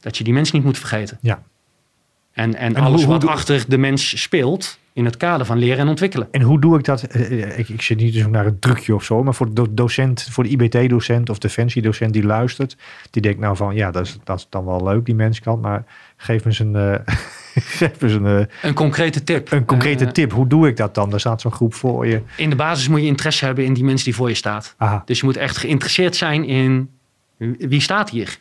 dat 0.00 0.16
je 0.16 0.24
die 0.24 0.32
mens 0.32 0.50
niet 0.52 0.64
moet 0.64 0.78
vergeten. 0.78 1.18
Ja. 1.20 1.42
En, 2.34 2.54
en, 2.54 2.74
En 2.74 2.82
alles 2.82 3.02
hoe- 3.04 3.12
wat 3.12 3.26
achter 3.26 3.64
de 3.68 3.78
mens 3.78 4.22
speelt 4.22 4.78
in 4.92 5.04
het 5.04 5.16
kader 5.16 5.46
van 5.46 5.58
leren 5.58 5.78
en 5.78 5.88
ontwikkelen. 5.88 6.28
En 6.30 6.40
hoe 6.40 6.60
doe 6.60 6.78
ik 6.78 6.84
dat? 6.84 7.02
Eh, 7.02 7.42
eh, 7.42 7.58
Ik, 7.58 7.68
ik 7.68 7.82
zit 7.82 7.98
niet 7.98 8.12
dus 8.14 8.26
naar 8.26 8.46
een 8.46 8.58
drukje 8.58 8.94
of 8.94 9.04
zo, 9.04 9.22
maar 9.22 9.34
voor 9.34 9.46
de 9.46 9.52
do- 9.52 9.66
docent, 9.70 10.28
voor 10.30 10.44
de 10.44 10.50
IBT-docent 10.50 11.30
of 11.30 11.38
defensiedocent 11.38 12.12
die 12.12 12.24
luistert, 12.24 12.76
die 13.10 13.22
denkt 13.22 13.40
nou 13.40 13.56
van 13.56 13.74
ja, 13.74 13.90
dat 13.90 14.06
is, 14.06 14.18
dat 14.24 14.38
is 14.38 14.46
dan 14.50 14.64
wel 14.64 14.82
leuk, 14.84 15.04
die 15.04 15.14
menskant, 15.14 15.62
maar 15.62 15.84
geef 16.16 16.40
me 16.44 16.46
eens 16.50 16.58
een, 16.58 16.76
eh, 16.76 16.94
geef 17.78 18.00
me 18.00 18.08
eens 18.08 18.12
een, 18.16 18.48
Een 18.62 18.74
concrete 18.74 19.24
tip. 19.24 19.52
een 19.52 19.64
concrete 19.64 20.12
tip. 20.12 20.32
Hoe 20.32 20.46
doe 20.46 20.68
ik 20.68 20.76
dat 20.76 20.94
dan? 20.94 21.12
Er 21.12 21.20
staat 21.20 21.40
zo'n 21.40 21.52
groep 21.52 21.74
voor 21.74 22.06
je. 22.06 22.20
in 22.36 22.50
de 22.50 22.56
basis 22.56 22.88
moet 22.88 23.00
je 23.00 23.06
interesse 23.06 23.44
hebben 23.44 23.64
in 23.64 23.74
die 23.74 23.84
mens 23.84 24.02
die 24.04 24.14
voor 24.14 24.28
je 24.28 24.34
staat. 24.34 24.74
Aha, 24.78 25.02
Dus 25.04 25.18
je 25.20 25.24
moet 25.26 25.36
echt 25.36 25.56
geïnteresseerd 25.56 26.16
zijn 26.16 26.44
in 26.44 26.90
wie 27.58 27.80
staat 27.80 28.10
hier. 28.10 28.38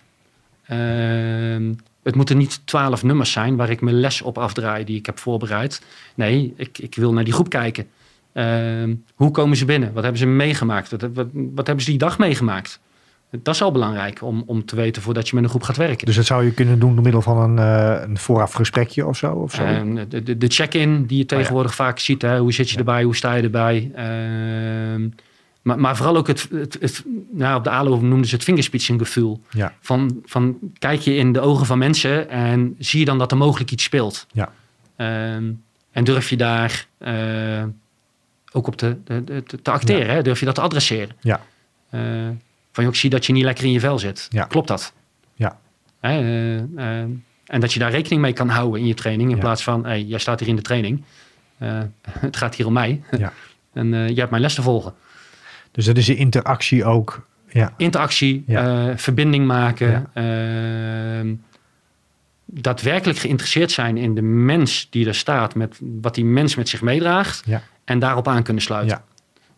Ehm, 2.03 2.07
het 2.07 2.15
moeten 2.15 2.37
niet 2.37 2.61
twaalf 2.65 3.03
nummers 3.03 3.31
zijn 3.31 3.55
waar 3.55 3.69
ik 3.69 3.81
mijn 3.81 3.99
les 3.99 4.21
op 4.21 4.37
afdraai 4.37 4.83
die 4.83 4.97
ik 4.97 5.05
heb 5.05 5.19
voorbereid. 5.19 5.81
Nee, 6.15 6.53
ik, 6.57 6.77
ik 6.77 6.95
wil 6.95 7.13
naar 7.13 7.23
die 7.23 7.33
groep 7.33 7.49
kijken. 7.49 7.87
Ehm, 8.33 8.95
hoe 9.15 9.31
komen 9.31 9.57
ze 9.57 9.65
binnen? 9.65 9.93
Wat 9.93 10.03
hebben 10.03 10.21
ze 10.21 10.25
meegemaakt? 10.25 10.89
Wat, 10.89 11.01
wat, 11.01 11.27
wat 11.33 11.67
hebben 11.67 11.85
ze 11.85 11.89
die 11.89 11.99
dag 11.99 12.17
meegemaakt? 12.17 12.79
Dat 13.41 13.53
is 13.55 13.61
al 13.61 13.71
belangrijk 13.71 14.21
om, 14.21 14.43
om 14.45 14.65
te 14.65 14.75
weten 14.75 15.01
voordat 15.01 15.29
je 15.29 15.35
met 15.35 15.43
een 15.43 15.49
groep 15.49 15.63
gaat 15.63 15.77
werken. 15.77 16.05
dus 16.05 16.15
dat 16.15 16.25
zou 16.25 16.45
je 16.45 16.51
kunnen 16.53 16.79
doen 16.79 16.93
door 16.93 17.03
middel 17.03 17.21
van 17.21 17.37
een, 17.37 17.59
eh, 17.59 18.01
een 18.07 18.17
vooraf 18.17 18.53
gesprekje 18.53 19.05
of 19.07 19.17
zo? 19.17 19.33
Of 19.33 19.53
zo? 19.53 19.63
Ehm, 19.63 20.05
de, 20.09 20.23
de, 20.23 20.37
de 20.37 20.47
check-in 20.47 21.05
die 21.05 21.17
je 21.17 21.25
tegenwoordig 21.25 21.75
vaak 21.75 21.99
ziet. 21.99 22.21
Hè? 22.21 22.39
Hoe 22.39 22.53
zit 22.53 22.67
je 22.67 22.73
Ja. 22.73 22.79
erbij? 22.79 23.03
Hoe 23.03 23.15
sta 23.15 23.33
je 23.33 23.43
erbij? 23.43 23.91
Ehm, 25.63 25.67
maar, 25.71 25.79
maar 25.79 25.95
vooral 25.97 26.17
ook 26.17 26.27
het, 26.27 26.47
het, 26.51 26.77
het 26.79 27.03
nou, 27.31 27.57
op 27.57 27.63
de 27.63 27.69
ALO 27.69 27.99
noemden 28.01 28.27
ze 28.27 28.35
het 28.35 28.43
vingerspitsengevoel. 28.43 29.41
ja, 29.49 29.73
Van, 29.81 30.21
van 30.25 30.57
kijk 30.79 30.99
je 31.01 31.15
in 31.15 31.31
de 31.33 31.39
ogen 31.39 31.65
van 31.65 31.77
mensen 31.77 32.29
en 32.29 32.75
zie 32.79 32.99
je 32.99 33.05
dan 33.05 33.17
dat 33.17 33.31
er 33.31 33.37
mogelijk 33.37 33.71
iets 33.71 33.83
speelt. 33.83 34.27
Ja. 34.31 34.51
Ehm, 34.95 35.51
en 35.91 36.03
durf 36.03 36.29
je 36.29 36.37
daar 36.37 36.87
eh, 36.97 37.63
ook 38.51 38.67
op 38.67 38.75
te, 38.75 38.97
acteren. 39.63 40.13
Hè? 40.15 40.21
Durf 40.21 40.39
je 40.39 40.45
dat 40.45 40.55
te 40.55 40.61
adresseren. 40.61 41.15
Ja. 41.21 41.41
Eh, 41.89 42.01
van 42.71 42.85
ik 42.87 42.95
zie 42.95 43.09
dat 43.09 43.25
je 43.25 43.33
niet 43.33 43.43
lekker 43.43 43.65
in 43.65 43.71
je 43.71 43.79
vel 43.79 43.99
zit. 43.99 44.27
Ja. 44.29 44.43
Klopt 44.45 44.67
dat? 44.67 44.93
Ja. 45.33 45.59
Hè, 45.99 46.19
eh, 46.19 46.57
eh, 47.01 47.09
en 47.45 47.59
dat 47.59 47.73
je 47.73 47.79
daar 47.79 47.91
rekening 47.91 48.21
mee 48.21 48.33
kan 48.33 48.49
houden 48.49 48.81
in 48.81 48.87
je 48.87 48.93
training. 48.93 49.29
In 49.29 49.35
Ja. 49.35 49.41
plaats 49.41 49.63
van, 49.63 49.85
hey, 49.85 50.01
jij 50.03 50.19
staat 50.19 50.39
hier 50.39 50.49
in 50.49 50.55
de 50.55 50.61
training. 50.61 51.03
Het 52.19 52.37
gaat 52.37 52.55
hier 52.55 52.65
om 52.65 52.73
mij. 52.73 53.01
Ja. 53.17 53.33
en 53.73 53.89
jij 53.89 54.13
hebt 54.13 54.29
mijn 54.29 54.41
les 54.41 54.53
te 54.53 54.61
volgen. 54.61 54.93
Dus 55.73 55.85
dat 55.85 55.97
is 55.97 56.05
de 56.05 56.15
interactie 56.15 56.85
ook. 56.85 57.27
Ja, 57.49 57.73
interactie, 57.77 58.43
Ja. 58.47 58.87
eh, 58.89 58.97
verbinding 58.97 59.45
maken. 59.47 59.89
Ja. 59.89 60.09
ehm, 61.19 61.33
daadwerkelijk 62.45 63.19
geïnteresseerd 63.19 63.71
zijn 63.71 63.97
in 63.97 64.15
de 64.15 64.21
mens 64.21 64.87
die 64.89 65.07
er 65.07 65.15
staat, 65.15 65.55
met 65.55 65.79
wat 66.01 66.15
die 66.15 66.25
mens 66.25 66.55
met 66.55 66.69
zich 66.69 66.81
meedraagt. 66.81 67.43
Ja. 67.45 67.61
En 67.85 67.99
daarop 67.99 68.27
aan 68.27 68.43
kunnen 68.43 68.63
sluiten. 68.63 69.01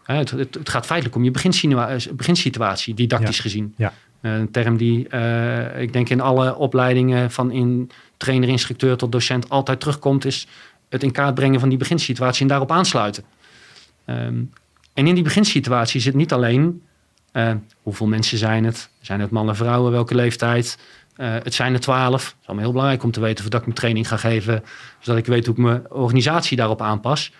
Het, 0.04 0.32
het, 0.32 0.54
het 0.54 0.70
gaat 0.70 0.86
feitelijk 0.86 1.16
om 1.18 1.24
je 1.24 1.32
beginsitua- 1.32 1.98
beginsituatie, 2.14 2.94
didactisch 2.94 3.40
gezien. 3.40 3.74
Ja. 3.78 3.94
Eh, 4.22 4.34
een 4.38 4.52
term 4.52 4.78
die 4.78 5.08
eh, 5.08 5.82
ik 5.82 5.94
denk 5.94 6.10
in 6.10 6.22
alle 6.22 6.56
opleidingen 6.56 7.32
van 7.32 7.52
in 7.52 7.92
trainer, 8.18 8.50
instructeur 8.50 8.98
tot 8.98 9.12
docent 9.12 9.50
altijd 9.50 9.80
terugkomt, 9.80 10.26
is 10.26 10.48
het 10.90 11.04
in 11.04 11.12
kaart 11.12 11.36
brengen 11.36 11.60
van 11.60 11.70
die 11.70 11.78
beginsituatie 11.78 12.42
en 12.42 12.48
daarop 12.48 12.72
aansluiten. 12.72 13.24
Ehm, 14.06 14.36
en 14.96 15.08
in 15.08 15.14
die 15.16 15.24
beginsituatie 15.24 16.02
zit 16.02 16.14
niet 16.14 16.34
alleen 16.34 16.82
eh, 17.32 17.52
hoeveel 17.82 18.08
mensen 18.08 18.38
zijn 18.38 18.64
het, 18.64 18.90
zijn 19.02 19.20
het 19.20 19.32
mannen, 19.32 19.56
vrouwen, 19.56 19.92
welke 19.92 20.16
leeftijd. 20.16 20.78
Eh, 21.16 21.34
het 21.34 21.54
zijn 21.54 21.74
er 21.74 21.80
twaalf. 21.80 22.26
Het 22.26 22.36
is 22.42 22.46
allemaal 22.46 22.64
heel 22.64 22.74
belangrijk 22.74 23.04
om 23.04 23.12
te 23.12 23.20
weten 23.20 23.42
voordat 23.42 23.60
ik 23.60 23.66
mijn 23.66 23.80
training 23.80 24.08
ga 24.08 24.18
geven, 24.18 24.64
zodat 25.00 25.20
ik 25.20 25.26
weet 25.26 25.46
hoe 25.46 25.56
ik 25.56 25.62
mijn 25.62 25.92
organisatie 25.92 26.58
daarop 26.58 26.82
aanpas. 26.82 27.34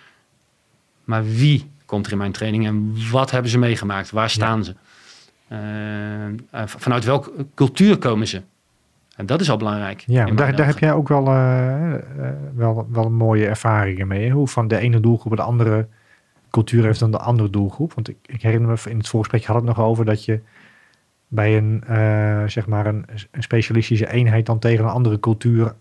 Maar 1.04 1.24
wie 1.24 1.70
komt 1.86 2.06
er 2.06 2.12
in 2.12 2.18
mijn 2.18 2.32
training 2.32 2.66
en 2.66 2.94
wat 3.10 3.30
hebben 3.30 3.50
ze 3.50 3.58
meegemaakt? 3.58 4.10
Waar 4.10 4.30
staan 4.30 4.64
ze? 4.64 4.74
Eh, 5.48 6.62
vanuit 6.66 7.04
welke 7.04 7.46
cultuur 7.54 7.98
komen 7.98 8.26
ze? 8.26 8.42
En 9.16 9.26
dat 9.26 9.40
is 9.40 9.50
al 9.50 9.56
belangrijk. 9.56 10.04
ja 10.06 10.24
daar, 10.24 10.56
daar 10.56 10.66
heb 10.66 10.78
jij 10.78 10.92
ook 10.92 11.08
wel, 11.08 11.24
wel, 12.54 12.86
wel 12.90 13.10
mooie 13.10 13.46
ervaringen 13.46 14.06
mee. 14.06 14.24
hè? 14.26 14.30
Hoe 14.30 14.48
van 14.48 14.68
de 14.68 14.78
ene 14.78 15.00
doelgroep 15.00 15.36
de 15.36 15.42
andere 15.42 15.88
cultuur 16.56 16.84
heeft 16.84 17.00
dan 17.00 17.10
de 17.10 17.18
andere 17.18 17.50
doelgroep. 17.50 17.94
Want 17.94 18.08
ik, 18.08 18.16
ik 18.26 18.42
herinner 18.42 18.70
me, 18.70 18.90
in 18.90 18.98
het 18.98 19.08
voorgesprek 19.08 19.44
had 19.44 19.56
het 19.56 19.64
nog 19.64 19.80
over 19.80 20.04
dat 20.04 20.24
je 20.24 20.40
bij 21.28 21.56
een, 21.56 21.84
eh, 21.86 22.42
zeg 22.46 22.66
maar 22.66 22.86
een, 22.86 23.04
een 23.30 23.42
specialistische 23.42 24.10
eenheid 24.10 24.46
dan 24.46 24.58
tegen 24.58 24.84
een 24.84 24.90
andere 24.90 25.20
cultuur 25.20 25.74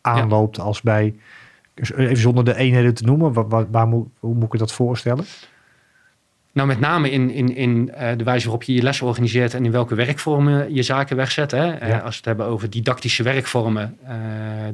aanloopt 0.00 0.60
als 0.60 0.82
bij, 0.82 1.14
even 1.74 2.16
zonder 2.16 2.44
de 2.44 2.56
eenheden 2.56 2.94
te 2.94 3.04
noemen, 3.04 3.32
waar, 3.32 3.48
waar, 3.48 3.70
waar 3.70 3.88
moet, 3.88 4.08
hoe 4.18 4.34
moet 4.34 4.52
ik 4.52 4.58
dat 4.58 4.72
voorstellen? 4.72 5.24
Nou, 6.58 6.70
met 6.70 6.80
name 6.80 7.10
in, 7.10 7.30
in, 7.30 7.56
in 7.56 7.90
eh, 7.94 8.16
de 8.16 8.24
wijze 8.24 8.42
waarop 8.44 8.62
je 8.62 8.72
je 8.74 8.82
les 8.82 9.00
organiseert 9.02 9.54
en 9.54 9.64
in 9.64 9.70
welke 9.70 9.94
werkvormen 9.94 10.74
je 10.74 10.82
zaken 10.82 11.16
wegzet. 11.16 11.50
Hè? 11.50 11.72
Eh, 11.72 11.88
Ja. 11.88 11.94
als 11.98 12.10
we 12.10 12.16
het 12.16 12.24
hebben 12.24 12.46
over 12.46 12.70
didactische 12.70 13.22
werkvormen, 13.22 13.96
eh, 14.04 14.14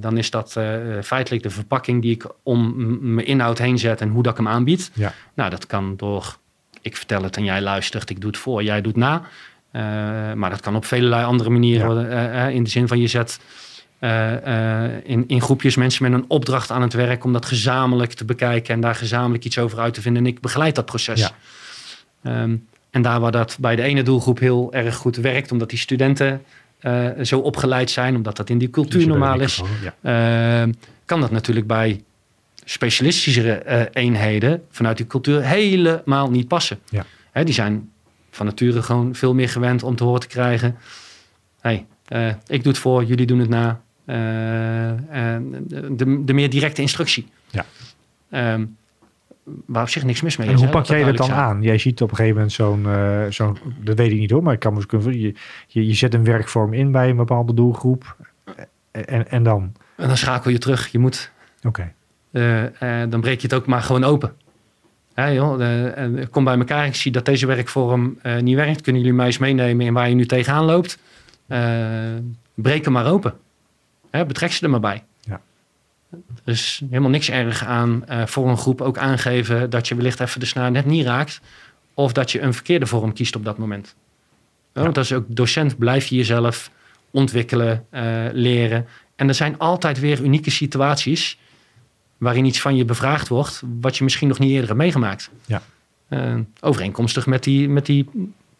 dan 0.00 0.18
is 0.18 0.30
dat 0.30 0.56
feitelijk 1.02 1.42
de 1.42 1.50
verpakking 1.50 2.02
die 2.02 2.10
ik 2.10 2.26
om 2.42 2.74
mijn 3.14 3.26
inhoud 3.26 3.58
heen 3.58 3.78
zet 3.78 4.00
en 4.00 4.08
hoe 4.08 4.22
dat 4.22 4.32
ik 4.32 4.38
hem 4.38 4.48
aanbied. 4.48 4.90
Ja. 4.94 5.12
Nou, 5.34 5.50
dat 5.50 5.66
kan 5.66 5.94
door 5.96 6.36
ik 6.80 6.96
vertel 6.96 7.22
het 7.22 7.36
en 7.36 7.44
jij 7.44 7.60
luistert, 7.60 8.10
ik 8.10 8.20
doe 8.20 8.30
het 8.30 8.38
voor, 8.38 8.62
jij 8.62 8.80
doet 8.80 8.96
na. 8.96 9.22
Maar 10.34 10.50
dat 10.50 10.60
kan 10.60 10.76
op 10.76 10.84
vele 10.84 11.22
andere 11.22 11.50
manieren 11.50 12.10
Ja. 12.10 12.46
in 12.48 12.64
de 12.64 12.70
zin 12.70 12.88
van 12.88 13.00
je 13.00 13.06
zet 13.06 13.40
in, 15.04 15.24
in 15.26 15.40
groepjes 15.40 15.76
mensen 15.76 16.10
met 16.10 16.12
een 16.20 16.24
opdracht 16.28 16.70
aan 16.70 16.82
het 16.82 16.92
werk 16.92 17.24
om 17.24 17.32
dat 17.32 17.46
gezamenlijk 17.46 18.12
te 18.12 18.24
bekijken 18.24 18.74
en 18.74 18.80
daar 18.80 18.94
gezamenlijk 18.94 19.44
iets 19.44 19.58
over 19.58 19.78
uit 19.78 19.94
te 19.94 20.00
vinden. 20.00 20.22
En 20.24 20.28
ik 20.28 20.40
begeleid 20.40 20.74
dat 20.74 20.86
proces. 20.86 21.20
Ja. 21.20 21.30
Ehm, 22.24 22.56
en 22.90 23.02
daar 23.02 23.20
waar 23.20 23.32
dat 23.32 23.56
bij 23.60 23.76
de 23.76 23.82
ene 23.82 24.02
doelgroep 24.02 24.38
heel 24.38 24.72
erg 24.72 24.94
goed 24.94 25.16
werkt, 25.16 25.52
omdat 25.52 25.70
die 25.70 25.78
studenten 25.78 26.42
eh, 26.80 27.06
zo 27.22 27.38
opgeleid 27.38 27.90
zijn, 27.90 28.16
omdat 28.16 28.36
dat 28.36 28.50
in 28.50 28.58
die 28.58 28.70
cultuur 28.70 28.92
Dus, 28.92 29.02
eh, 29.02 29.08
normaal 29.08 29.40
is, 29.40 29.62
Ja. 29.82 29.94
Ehm, 30.60 30.72
kan 31.04 31.20
dat 31.20 31.30
natuurlijk 31.30 31.66
bij 31.66 32.02
specialistischere 32.64 33.52
eh, 33.52 33.82
eenheden 33.92 34.62
vanuit 34.70 34.96
die 34.96 35.06
cultuur 35.06 35.42
helemaal 35.42 36.30
niet 36.30 36.48
passen. 36.48 36.78
Ja. 36.90 37.04
Hè, 37.30 37.44
die 37.44 37.54
zijn 37.54 37.90
van 38.30 38.46
nature 38.46 38.82
gewoon 38.82 39.14
veel 39.14 39.34
meer 39.34 39.48
gewend 39.48 39.82
om 39.82 39.96
te 39.96 40.04
horen 40.04 40.20
te 40.20 40.26
krijgen: 40.26 40.76
hey, 41.60 41.86
eh, 42.08 42.28
ik 42.28 42.62
doe 42.62 42.72
het 42.72 42.80
voor, 42.80 43.04
jullie 43.04 43.26
doen 43.26 43.38
het 43.38 43.48
na. 43.48 43.82
De, 44.06 46.22
de 46.24 46.32
meer 46.32 46.50
directe 46.50 46.80
instructie. 46.80 47.26
Ja. 47.50 47.64
Ehm, 48.30 48.64
waar 49.66 49.82
op 49.82 49.88
zich 49.88 50.04
niks 50.04 50.22
mis 50.22 50.36
mee 50.36 50.46
En 50.46 50.52
is. 50.52 50.58
hoe 50.58 50.68
hè, 50.68 50.74
pak 50.74 50.86
jij 50.86 51.04
dat 51.04 51.16
dan 51.16 51.30
aan? 51.30 51.62
Jij 51.62 51.78
ziet 51.78 52.02
op 52.02 52.10
een 52.10 52.16
gegeven 52.16 52.36
moment 52.36 52.52
zo'n, 52.52 52.86
eh, 52.86 53.24
zo'n 53.28 53.58
dat 53.80 53.98
weet 53.98 54.12
ik 54.12 54.18
niet 54.18 54.30
hoor, 54.30 54.42
maar 54.42 54.54
ik 54.54 54.60
kan 54.60 54.74
kunnen 54.86 55.20
je, 55.20 55.34
je, 55.66 55.86
je 55.86 55.94
zet 55.94 56.14
een 56.14 56.24
werkvorm 56.24 56.72
in 56.72 56.92
bij 56.92 57.10
een 57.10 57.16
bepaalde 57.16 57.54
doelgroep. 57.54 58.16
En, 58.90 59.30
en 59.30 59.42
dan? 59.42 59.72
En 59.96 60.08
dan 60.08 60.16
schakel 60.16 60.50
je 60.50 60.58
terug. 60.58 60.88
Je 60.88 60.98
moet 60.98 61.32
Oké. 61.62 61.92
Eh, 62.30 63.02
eh, 63.02 63.10
dan 63.10 63.20
breek 63.20 63.40
je 63.40 63.46
het 63.46 63.56
ook 63.56 63.66
maar 63.66 63.82
gewoon 63.82 64.04
open. 64.04 64.32
Hè, 65.14 65.26
joh, 65.26 65.82
eh, 65.94 66.24
kom 66.30 66.44
bij 66.44 66.58
elkaar, 66.58 66.86
ik 66.86 66.94
zie 66.94 67.12
dat 67.12 67.24
deze 67.24 67.46
werkvorm 67.46 68.18
eh, 68.22 68.36
niet 68.36 68.56
werkt. 68.56 68.80
Kunnen 68.80 69.02
jullie 69.02 69.16
mij 69.16 69.26
eens 69.26 69.38
meenemen 69.38 69.86
in 69.86 69.92
waar 69.92 70.08
je 70.08 70.14
nu 70.14 70.26
tegenaan 70.26 70.64
loopt? 70.64 70.98
Eh, 71.46 71.60
breek 72.54 72.84
hem 72.84 72.92
maar 72.92 73.06
open. 73.06 73.34
Hè, 74.10 74.26
betrek 74.26 74.52
ze 74.52 74.64
er 74.64 74.70
maar 74.70 74.80
bij. 74.80 75.02
Er 76.44 76.52
is 76.52 76.82
helemaal 76.88 77.10
niks 77.10 77.30
erg 77.30 77.64
aan 77.64 78.06
eh, 78.06 78.26
voor 78.26 78.48
een 78.48 78.58
groep 78.58 78.80
ook 78.80 78.98
aangeven 78.98 79.70
dat 79.70 79.88
je 79.88 79.94
wellicht 79.94 80.20
even 80.20 80.40
de 80.40 80.46
snaar 80.46 80.70
net 80.70 80.86
niet 80.86 81.06
raakt. 81.06 81.40
Of 81.94 82.12
dat 82.12 82.32
je 82.32 82.40
een 82.40 82.54
verkeerde 82.54 82.86
vorm 82.86 83.12
kiest 83.12 83.36
op 83.36 83.44
dat 83.44 83.58
moment. 83.58 83.94
Ja, 84.72 84.82
Want 84.82 84.98
als 84.98 85.12
ook 85.12 85.24
docent 85.28 85.78
blijf 85.78 86.06
je 86.06 86.16
jezelf 86.16 86.70
ontwikkelen, 87.10 87.86
eh, 87.90 88.24
leren. 88.32 88.86
En 89.16 89.28
er 89.28 89.34
zijn 89.34 89.58
altijd 89.58 90.00
weer 90.00 90.22
unieke 90.22 90.50
situaties 90.50 91.38
waarin 92.18 92.44
iets 92.44 92.60
van 92.60 92.76
je 92.76 92.84
bevraagd 92.84 93.28
wordt, 93.28 93.62
wat 93.80 93.96
je 93.96 94.04
misschien 94.04 94.28
nog 94.28 94.38
niet 94.38 94.50
eerder 94.50 94.68
hebt 94.68 94.78
meegemaakt. 94.78 95.30
Ja. 95.46 95.62
Eh, 96.08 96.34
overeenkomstig 96.60 97.26
met 97.26 97.44
die, 97.44 97.68
met 97.68 97.86
die 97.86 98.08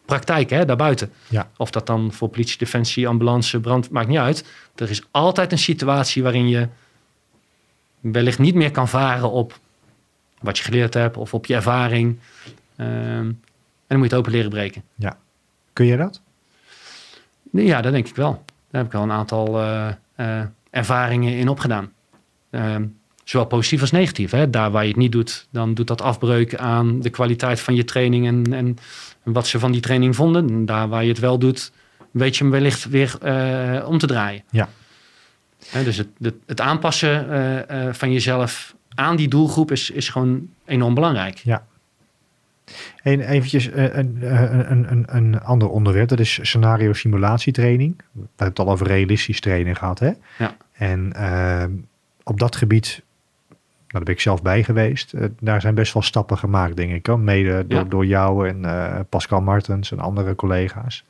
praktijk 0.05 0.49
hè, 0.49 0.65
daarbuiten. 0.65 1.11
Ja. 1.27 1.49
Of 1.57 1.69
dat 1.69 1.87
dan 1.87 2.13
voor 2.13 2.29
politie, 2.29 2.57
defensie, 2.57 3.07
ambulance, 3.07 3.59
brand, 3.59 3.89
maakt 3.89 4.07
niet 4.07 4.17
uit. 4.17 4.45
Er 4.75 4.89
is 4.89 5.03
altijd 5.11 5.51
een 5.51 5.57
situatie 5.57 6.23
waarin 6.23 6.47
je 6.47 6.67
wellicht 8.11 8.39
niet 8.39 8.55
meer 8.55 8.71
kan 8.71 8.87
varen 8.87 9.31
op 9.31 9.59
wat 10.39 10.57
je 10.57 10.63
geleerd 10.63 10.93
hebt 10.93 11.17
of 11.17 11.33
op 11.33 11.45
je 11.45 11.55
ervaring. 11.55 12.19
Ehm, 12.75 12.89
en 12.89 13.37
dan 13.87 13.97
moet 13.97 14.09
je 14.09 14.15
het 14.15 14.25
open 14.25 14.31
leren 14.31 14.49
breken. 14.49 14.83
Kun 15.73 15.85
je 15.85 15.97
dat? 15.97 16.21
Ja, 17.51 17.81
dat 17.81 17.91
denk 17.91 18.07
ik 18.07 18.15
wel. 18.15 18.43
Daar 18.69 18.81
heb 18.81 18.85
ik 18.85 18.93
al 18.93 19.03
een 19.03 19.11
aantal 19.11 19.59
eh, 19.61 19.87
eh, 20.15 20.45
ervaringen 20.69 21.33
in 21.33 21.47
opgedaan. 21.47 21.91
Ehm, 22.49 22.85
zowel 23.23 23.47
positief 23.47 23.81
als 23.81 23.91
negatief. 23.91 24.31
Hè? 24.31 24.49
Daar 24.49 24.71
waar 24.71 24.83
je 24.83 24.89
het 24.89 24.97
niet 24.97 25.11
doet, 25.11 25.47
dan 25.49 25.73
doet 25.73 25.87
dat 25.87 26.01
afbreuk 26.01 26.55
aan 26.55 26.99
de 26.99 27.09
kwaliteit 27.09 27.59
van 27.59 27.75
je 27.75 27.83
training 27.83 28.27
en, 28.27 28.53
en 28.53 28.77
wat 29.23 29.47
ze 29.47 29.59
van 29.59 29.71
die 29.71 29.81
training 29.81 30.15
vonden. 30.15 30.49
En 30.49 30.65
daar 30.65 30.87
waar 30.87 31.03
je 31.03 31.09
het 31.09 31.19
wel 31.19 31.39
doet, 31.39 31.71
weet 32.11 32.37
je 32.37 32.43
hem 32.43 32.51
wellicht 32.51 32.85
weer 32.85 33.17
eh, 33.21 33.87
om 33.87 33.97
te 33.97 34.07
draaien. 34.07 34.43
Ja. 34.49 34.69
Hè, 35.75 35.83
dus 35.83 35.97
het, 35.97 36.07
het, 36.21 36.35
het 36.45 36.61
aanpassen 36.61 37.29
eh, 37.29 37.87
eh, 37.87 37.93
van 37.93 38.11
jezelf 38.11 38.75
aan 38.95 39.15
die 39.15 39.27
doelgroep 39.27 39.71
is, 39.71 39.89
is 39.89 40.09
gewoon 40.09 40.49
enorm 40.65 40.93
belangrijk. 40.93 41.41
En 43.03 43.19
eventjes 43.19 43.69
eh, 43.69 43.95
een, 43.95 44.17
een, 44.71 44.91
een, 44.91 45.05
een, 45.07 45.41
ander 45.41 45.69
onderwerp, 45.69 46.09
dat 46.09 46.19
is 46.19 46.39
scenario 46.41 46.93
simulatietraining. 46.93 47.95
We 47.97 48.19
hebben 48.19 48.47
het 48.47 48.59
al 48.59 48.69
over 48.69 48.87
realistisch 48.87 49.39
trainen 49.39 49.75
gehad, 49.75 49.99
hè? 49.99 50.11
Ja. 50.37 50.55
En 50.71 51.13
ehm, 51.13 51.71
op 52.23 52.39
dat 52.39 52.55
gebied, 52.55 53.01
nou, 53.47 53.59
daar 53.87 54.03
ben 54.03 54.13
ik 54.13 54.19
zelf 54.19 54.41
bij 54.41 54.63
geweest, 54.63 55.13
daar 55.39 55.61
zijn 55.61 55.75
best 55.75 55.93
wel 55.93 56.03
stappen 56.03 56.37
gemaakt, 56.37 56.75
denk 56.75 56.91
ik. 56.91 57.05
Hoor. 57.05 57.19
Mede 57.19 57.67
door, 57.67 57.79
Ja. 57.79 57.85
door 57.85 58.05
jou 58.05 58.47
en 58.49 59.07
Pascal 59.09 59.41
Martens 59.41 59.91
en 59.91 59.99
andere 59.99 60.35
collega's. 60.35 61.05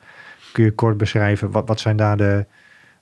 Kun 0.52 0.64
je 0.64 0.72
kort 0.72 0.96
beschrijven, 0.96 1.50
wat, 1.50 1.68
wat 1.68 1.80
zijn 1.80 1.96
daar 1.96 2.16
de 2.16 2.46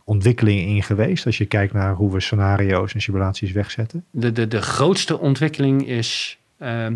ontwikkelingen 0.04 0.66
in 0.66 0.82
geweest, 0.82 1.26
als 1.26 1.38
je 1.38 1.46
kijkt 1.46 1.72
naar 1.72 1.94
hoe 1.94 2.12
we 2.12 2.20
scenario's 2.20 2.94
en 2.94 3.00
simulaties 3.00 3.52
wegzetten? 3.52 4.04
De, 4.10 4.32
de, 4.32 4.48
de 4.48 4.62
grootste 4.62 5.18
ontwikkeling 5.18 5.86
is 5.86 6.38
ehm, 6.58 6.94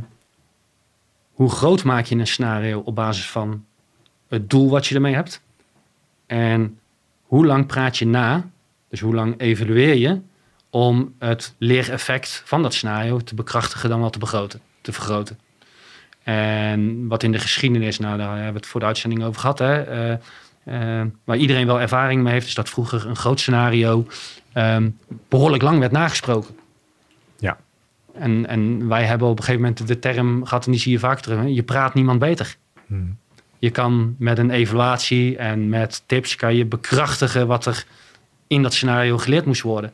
hoe 1.32 1.50
groot 1.50 1.84
maak 1.84 2.04
je 2.04 2.16
een 2.16 2.26
scenario 2.26 2.80
op 2.84 2.94
basis 2.94 3.30
van 3.30 3.64
het 4.28 4.50
doel 4.50 4.70
wat 4.70 4.86
je 4.86 4.94
ermee 4.94 5.14
hebt. 5.14 5.42
En 6.26 6.78
hoe 7.22 7.46
lang 7.46 7.66
praat 7.66 7.96
je 7.98 8.06
na, 8.06 8.50
dus 8.88 9.00
hoe 9.00 9.14
lang 9.14 9.40
evalueer 9.40 9.94
je 9.94 10.20
om 10.70 11.14
het 11.18 11.54
leereffect 11.58 12.42
van 12.44 12.62
dat 12.62 12.74
scenario 12.74 13.18
te 13.18 13.34
bekrachtigen 13.34 13.88
dan 13.88 14.00
wel 14.00 14.10
te 14.10 14.18
begroten, 14.18 14.60
te 14.80 14.92
vergroten. 14.92 15.38
En 16.22 17.06
wat 17.06 17.22
in 17.22 17.32
de 17.32 17.38
geschiedenis, 17.38 17.98
nou 17.98 18.18
daar 18.18 18.34
hebben 18.34 18.52
we 18.52 18.58
het 18.58 18.66
voor 18.66 18.80
de 18.80 18.86
uitzending 18.86 19.24
over 19.24 19.40
gehad, 19.40 19.58
hè, 19.58 19.82
eh, 19.82 20.16
eh, 20.68 21.02
waar 21.24 21.36
iedereen 21.36 21.66
wel 21.66 21.80
ervaring 21.80 22.22
mee 22.22 22.32
heeft, 22.32 22.46
is 22.46 22.54
dat 22.54 22.68
vroeger 22.68 23.06
een 23.06 23.16
groot 23.16 23.40
scenario 23.40 24.06
ehm, 24.52 24.90
behoorlijk 25.28 25.62
lang 25.62 25.78
werd 25.78 25.92
nagesproken. 25.92 26.56
Ja. 27.38 27.58
En, 28.14 28.46
en 28.46 28.88
wij 28.88 29.04
hebben 29.04 29.28
op 29.28 29.38
een 29.38 29.44
gegeven 29.44 29.66
moment 29.66 29.86
de 29.86 29.98
term 29.98 30.44
gehad, 30.44 30.66
en 30.66 30.72
die 30.72 30.80
zie 30.80 30.92
je 30.92 30.98
vaak 30.98 31.20
terug, 31.20 31.38
hè, 31.38 31.44
je 31.44 31.62
praat 31.62 31.94
niemand 31.94 32.18
beter. 32.18 32.56
Hmm. 32.86 33.16
Je 33.58 33.70
kan 33.70 34.14
met 34.18 34.38
een 34.38 34.50
evaluatie 34.50 35.36
en 35.36 35.68
met 35.68 36.02
tips 36.06 36.36
kan 36.36 36.54
je 36.54 36.64
bekrachtigen 36.64 37.46
wat 37.46 37.66
er 37.66 37.84
in 38.46 38.62
dat 38.62 38.74
scenario 38.74 39.18
geleerd 39.18 39.44
moest 39.44 39.62
worden. 39.62 39.92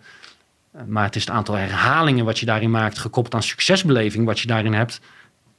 Maar 0.87 1.05
het 1.05 1.17
is 1.17 1.25
het 1.25 1.35
aantal 1.35 1.55
herhalingen 1.55 2.25
wat 2.25 2.39
je 2.39 2.47
daarin 2.47 2.71
maakt, 2.71 2.99
gekoppeld 2.99 3.35
aan 3.35 3.43
succesbeleving 3.43 4.25
wat 4.27 4.41
je 4.41 4.47
daarin 4.47 4.73
hebt. 4.73 5.01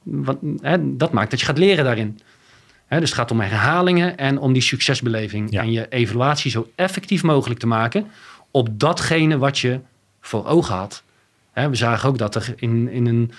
Wat, 0.02 0.36
hè, 0.60 0.96
dat 0.96 1.12
maakt 1.12 1.30
dat 1.30 1.40
je 1.40 1.46
gaat 1.46 1.58
leren 1.58 1.84
daarin. 1.84 2.20
Dus 2.88 2.98
het 2.98 3.14
gaat 3.14 3.30
om 3.30 3.40
herhalingen 3.40 4.16
en 4.16 4.38
om 4.38 4.52
die 4.52 4.62
succesbeleving. 4.62 5.50
Ja. 5.50 5.62
En 5.62 5.72
je 5.72 5.88
evaluatie 5.88 6.50
zo 6.50 6.70
effectief 6.74 7.22
mogelijk 7.22 7.60
te 7.60 7.66
maken 7.66 8.06
op 8.50 8.68
datgene 8.72 9.38
wat 9.38 9.58
je 9.58 9.80
voor 10.20 10.46
ogen 10.46 10.74
had. 10.74 11.02
We 11.52 11.74
zagen 11.74 12.08
ook 12.08 12.18
dat 12.18 12.34
er 12.34 12.54
in, 12.56 12.88
in 12.88 13.06
een 13.06 13.32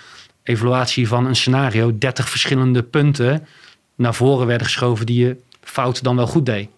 evaluatie 0.44 1.08
van 1.08 1.26
een 1.26 1.36
scenario 1.36 1.98
30 1.98 2.30
verschillende 2.30 2.84
punten 2.84 3.48
naar 3.96 4.14
voren 4.14 4.48
werden 4.48 4.68
geschoven 4.68 5.06
die 5.06 5.26
je 5.26 5.38
fout 5.62 6.04
dan 6.04 6.16
wel 6.16 6.28
goed 6.28 6.46
deed. 6.46 6.70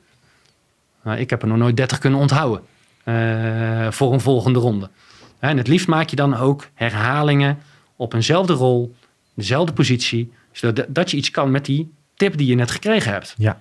Nou, 1.03 1.19
ik 1.19 1.29
heb 1.29 1.41
er 1.41 1.47
nog 1.47 1.57
nooit 1.57 1.77
30 1.77 1.97
kunnen 1.97 2.19
onthouden 2.19 2.61
eh, 3.03 3.91
voor 3.91 4.13
een 4.13 4.21
volgende 4.21 4.59
ronde. 4.59 4.89
En 5.39 5.57
het 5.57 5.67
liefst 5.67 5.87
maak 5.87 6.09
je 6.09 6.15
dan 6.15 6.35
ook 6.37 6.67
herhalingen 6.73 7.57
op 7.95 8.13
eenzelfde 8.13 8.53
rol, 8.53 8.95
dezelfde 9.33 9.73
positie, 9.73 10.31
zodat 10.51 10.85
dat 10.89 11.11
je 11.11 11.17
iets 11.17 11.31
kan 11.31 11.51
met 11.51 11.65
die 11.65 11.91
tip 12.19 12.37
die 12.37 12.47
je 12.47 12.55
net 12.55 12.71
gekregen 12.71 13.11
hebt. 13.11 13.35
Ja. 13.37 13.59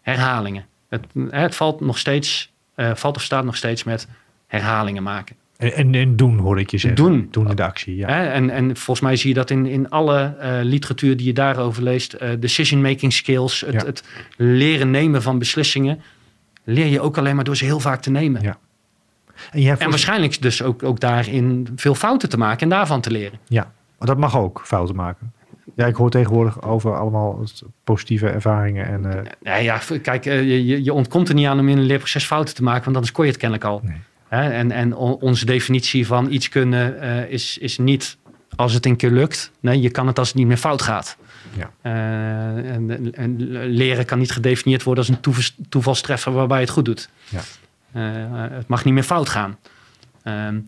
Herhalingen. 0.00 0.64
Het, 0.88 1.06
het 1.30 1.54
valt 1.54 1.80
nog 1.80 1.98
steeds, 1.98 2.52
eh, 2.74 2.94
valt 2.94 3.16
of 3.16 3.22
staat 3.22 3.44
nog 3.44 3.56
steeds 3.56 3.84
met 3.84 4.08
herhalingen 4.46 5.02
maken. 5.02 5.36
En, 5.56 5.72
en, 5.74 5.94
en 5.94 6.16
doen, 6.16 6.38
hoor 6.38 6.58
ik 6.60 6.70
je 6.70 6.78
zeggen. 6.78 7.04
Doen. 7.04 7.28
Doen 7.30 7.48
in 7.48 7.56
de 7.56 7.62
actie, 7.64 7.96
ja. 7.96 8.32
En, 8.32 8.50
en 8.50 8.76
volgens 8.76 9.00
mij 9.00 9.16
zie 9.16 9.28
je 9.28 9.34
dat 9.34 9.50
in, 9.50 9.66
in 9.66 9.90
alle 9.90 10.36
eh, 10.38 10.58
literatuur 10.62 11.16
die 11.16 11.26
je 11.26 11.32
daarover 11.32 11.82
leest. 11.82 12.12
eh, 12.12 12.30
decision-making 12.38 13.12
skills, 13.12 13.60
het, 13.60 13.72
Ja. 13.72 13.84
het 13.84 14.04
leren 14.36 14.90
nemen 14.90 15.22
van 15.22 15.38
beslissingen. 15.38 16.00
Leer 16.64 16.86
je 16.86 17.00
ook 17.00 17.18
alleen 17.18 17.34
maar 17.34 17.44
door 17.44 17.56
ze 17.56 17.64
heel 17.64 17.80
vaak 17.80 18.00
te 18.02 18.10
nemen. 18.10 18.42
Ja. 18.42 18.58
En, 19.50 19.60
jij 19.60 19.76
En 19.78 19.90
waarschijnlijk 19.90 20.42
dus 20.42 20.62
ook, 20.62 20.82
ook 20.82 21.00
daarin 21.00 21.68
veel 21.76 21.94
fouten 21.94 22.28
te 22.28 22.36
maken 22.38 22.60
en 22.60 22.68
daarvan 22.68 23.00
te 23.00 23.10
leren. 23.10 23.38
Ja, 23.48 23.72
maar 23.98 24.08
dat 24.08 24.18
mag 24.18 24.36
ook, 24.36 24.62
fouten 24.64 24.96
maken. 24.96 25.32
Ja, 25.80 25.86
ik 25.86 25.94
hoor 25.94 26.10
tegenwoordig 26.10 26.62
over 26.62 26.96
allemaal 26.98 27.44
positieve 27.84 28.28
ervaringen. 28.28 28.86
En, 28.86 29.12
eh, 29.24 29.30
Nee, 29.42 29.62
ja, 29.64 29.80
kijk, 30.02 30.26
eh, 30.26 30.42
je, 30.68 30.82
je- 30.84 30.92
ontkomt 30.92 31.28
er 31.28 31.34
niet 31.34 31.46
aan 31.46 31.58
om 31.58 31.68
in 31.68 31.78
een 31.78 31.84
leerproces 31.84 32.24
fouten 32.24 32.54
te 32.54 32.62
maken, 32.62 32.84
want 32.84 32.94
anders 32.96 33.12
kon 33.14 33.24
je 33.24 33.30
het 33.30 33.40
kennelijk 33.40 33.68
al. 33.68 33.80
Nee. 33.84 33.96
Hè, 34.28 34.50
En, 34.50 34.70
en 34.72 34.94
on- 34.96 35.14
onze 35.20 35.44
definitie 35.46 36.06
van 36.06 36.32
iets 36.32 36.48
kunnen 36.48 37.00
eh, 37.00 37.30
is, 37.32 37.58
is 37.58 37.78
niet 37.78 38.16
als 38.56 38.72
het 38.72 38.86
een 38.86 38.96
keer 38.96 39.10
lukt. 39.10 39.50
Nee, 39.60 39.80
je 39.80 39.90
kan 39.90 40.06
het 40.06 40.18
als 40.18 40.28
het 40.28 40.36
niet 40.36 40.46
meer 40.46 40.56
fout 40.56 40.82
gaat. 40.82 41.16
Ja. 41.56 41.70
Eh, 41.82 42.72
en, 42.74 43.12
en 43.14 43.36
leren 43.66 44.04
kan 44.04 44.18
niet 44.18 44.32
gedefinieerd 44.32 44.82
worden 44.82 45.04
als 45.04 45.14
een 45.14 45.20
toeval- 45.20 45.64
toevalstreffer 45.68 46.32
waarbij 46.32 46.58
je 46.58 46.64
het 46.64 46.72
goed 46.72 46.84
doet. 46.84 47.08
Ja. 47.28 47.40
Het 48.48 48.68
mag 48.68 48.84
niet 48.84 48.94
meer 48.94 49.02
fout 49.02 49.28
gaan. 49.28 49.56
Ehm, 50.22 50.58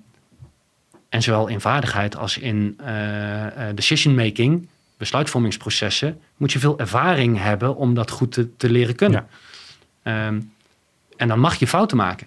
en 1.08 1.22
zowel 1.22 1.46
in 1.48 1.60
vaardigheid 1.60 2.16
als 2.16 2.38
in 2.38 2.78
eh, 2.84 3.46
eh, 3.68 3.76
decision 3.76 4.14
making, 4.14 4.68
besluitvormingsprocessen, 5.02 6.20
moet 6.36 6.52
je 6.52 6.58
veel 6.58 6.78
ervaring 6.78 7.38
hebben 7.38 7.76
om 7.76 7.94
dat 7.94 8.10
goed 8.10 8.32
te, 8.32 8.56
te 8.56 8.70
leren 8.70 8.94
kunnen. 8.94 9.26
Ehm, 10.02 10.40
en 11.16 11.28
dan 11.28 11.40
mag 11.40 11.54
je 11.54 11.66
fouten 11.66 11.96
maken. 11.96 12.26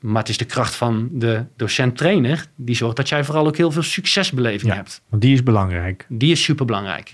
Maar 0.00 0.20
het 0.20 0.28
is 0.28 0.36
de 0.36 0.44
kracht 0.44 0.74
van 0.74 1.08
de 1.12 1.44
docent-trainer 1.56 2.46
die 2.56 2.74
zorgt 2.76 2.96
dat 2.96 3.08
jij 3.08 3.24
vooral 3.24 3.46
ook 3.46 3.56
heel 3.56 3.70
veel 3.72 3.82
succesbeleving 3.82 4.70
Ja. 4.70 4.76
hebt. 4.76 5.02
want 5.08 5.22
die 5.22 5.32
is 5.32 5.42
belangrijk. 5.42 6.06
Die 6.08 6.30
is 6.32 6.42
superbelangrijk. 6.42 7.12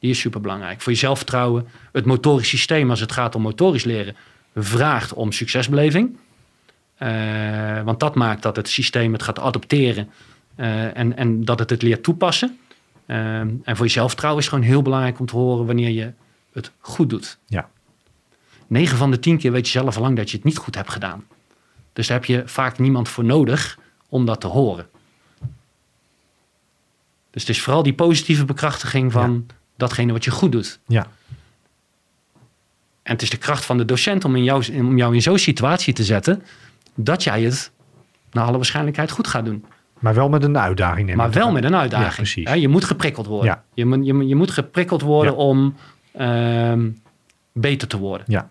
Die 0.00 0.10
is 0.10 0.20
superbelangrijk. 0.20 0.80
Voor 0.80 0.92
je 0.92 0.98
zelfvertrouwen, 0.98 1.66
het 1.92 2.04
motorisch 2.04 2.48
systeem 2.48 2.90
als 2.90 3.00
het 3.00 3.12
gaat 3.12 3.34
om 3.34 3.42
motorisch 3.42 3.84
leren, 3.84 4.16
vraagt 4.54 5.12
om 5.12 5.32
succesbeleving. 5.32 6.16
Eh, 6.96 7.82
want 7.82 8.00
dat 8.00 8.14
maakt 8.14 8.42
dat 8.42 8.56
het 8.56 8.68
systeem 8.68 9.12
het 9.12 9.22
gaat 9.22 9.38
adopteren 9.38 10.08
eh, 10.54 10.96
en, 10.96 11.16
en 11.16 11.44
dat 11.44 11.58
het 11.58 11.70
het 11.70 11.82
leert 11.82 12.02
toepassen. 12.02 12.58
Eh, 13.08 13.38
en 13.40 13.62
voor 13.64 13.86
je 13.86 13.92
zelfvertrouwen 13.92 14.42
is 14.42 14.48
gewoon 14.48 14.64
heel 14.64 14.82
belangrijk 14.82 15.18
om 15.18 15.26
te 15.26 15.36
horen 15.36 15.66
wanneer 15.66 15.90
je 15.90 16.12
het 16.52 16.72
goed 16.80 17.10
doet. 17.10 17.38
Ja. 17.46 17.68
9 18.66 18.96
van 18.96 19.10
de 19.10 19.18
10 19.18 19.38
keer 19.38 19.52
weet 19.52 19.66
je 19.66 19.78
zelf 19.78 19.96
al 19.96 20.02
lang 20.02 20.16
dat 20.16 20.30
je 20.30 20.36
het 20.36 20.44
niet 20.44 20.56
goed 20.56 20.74
hebt 20.74 20.90
gedaan. 20.90 21.24
Dus 21.92 22.06
daar 22.06 22.16
heb 22.16 22.26
je 22.26 22.42
vaak 22.46 22.78
niemand 22.78 23.08
voor 23.08 23.24
nodig 23.24 23.78
om 24.08 24.24
dat 24.26 24.40
te 24.40 24.46
horen. 24.46 24.88
Dus 27.30 27.42
het 27.42 27.56
is 27.56 27.62
vooral 27.62 27.82
die 27.82 27.94
positieve 27.94 28.44
bekrachtiging 28.44 29.12
van 29.12 29.46
datgene 29.76 30.12
wat 30.12 30.24
je 30.24 30.30
goed 30.30 30.52
doet. 30.52 30.78
Ja, 30.86 31.06
En 33.02 33.12
het 33.12 33.22
is 33.22 33.30
de 33.30 33.36
kracht 33.36 33.64
van 33.64 33.78
de 33.78 33.84
docent 33.84 34.24
om, 34.24 34.36
in 34.36 34.44
jou, 34.44 34.78
om 34.78 34.96
jou 34.96 35.14
in 35.14 35.22
zo'n 35.22 35.38
situatie 35.38 35.94
te 35.94 36.04
zetten 36.04 36.42
dat 36.94 37.22
jij 37.22 37.42
het 37.42 37.70
naar 38.30 38.44
alle 38.44 38.56
waarschijnlijkheid 38.56 39.10
goed 39.10 39.26
gaat 39.26 39.44
doen. 39.44 39.64
Maar 39.98 40.14
wel 40.14 40.28
met 40.28 40.42
een 40.44 40.58
uitdaging. 40.58 41.06
neem 41.06 41.16
Maar 41.16 41.30
wel 41.30 41.52
met 41.52 41.64
een 41.64 41.76
uitdaging. 41.76 42.08
Ja, 42.10 42.16
precies. 42.16 42.48
Hè, 42.48 42.54
je 42.54 42.68
moet 42.68 42.84
geprikkeld 42.84 43.26
worden. 43.26 43.46
Ja. 43.50 43.62
Je, 43.74 43.84
moet, 43.86 44.06
je, 44.06 44.26
je 44.26 44.34
moet 44.34 44.50
geprikkeld 44.50 45.02
worden 45.02 45.32
Ja. 45.32 45.38
om 45.38 45.74
ehm, 46.12 46.88
beter 47.52 47.88
te 47.88 47.98
worden. 47.98 48.26
Ja. 48.28 48.48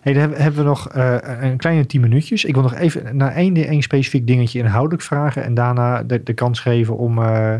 Hey, 0.00 0.12
dan 0.12 0.22
hebben- 0.34 0.54
we 0.54 0.62
nog 0.62 0.88
eh, 0.88 1.16
een 1.40 1.56
kleine 1.56 1.86
tien 1.86 2.00
minuutjes. 2.00 2.44
Ik 2.44 2.54
wil 2.54 2.62
nog 2.62 2.74
even 2.74 3.16
naar 3.16 3.32
één, 3.34 3.56
één 3.56 3.82
specifiek 3.82 4.26
dingetje 4.26 4.58
inhoudelijk 4.58 5.02
vragen. 5.02 5.44
En 5.44 5.54
daarna 5.54 6.02
de, 6.02 6.22
de 6.22 6.32
kans 6.32 6.60
geven 6.60 6.96
om 6.96 7.18
eh, 7.22 7.54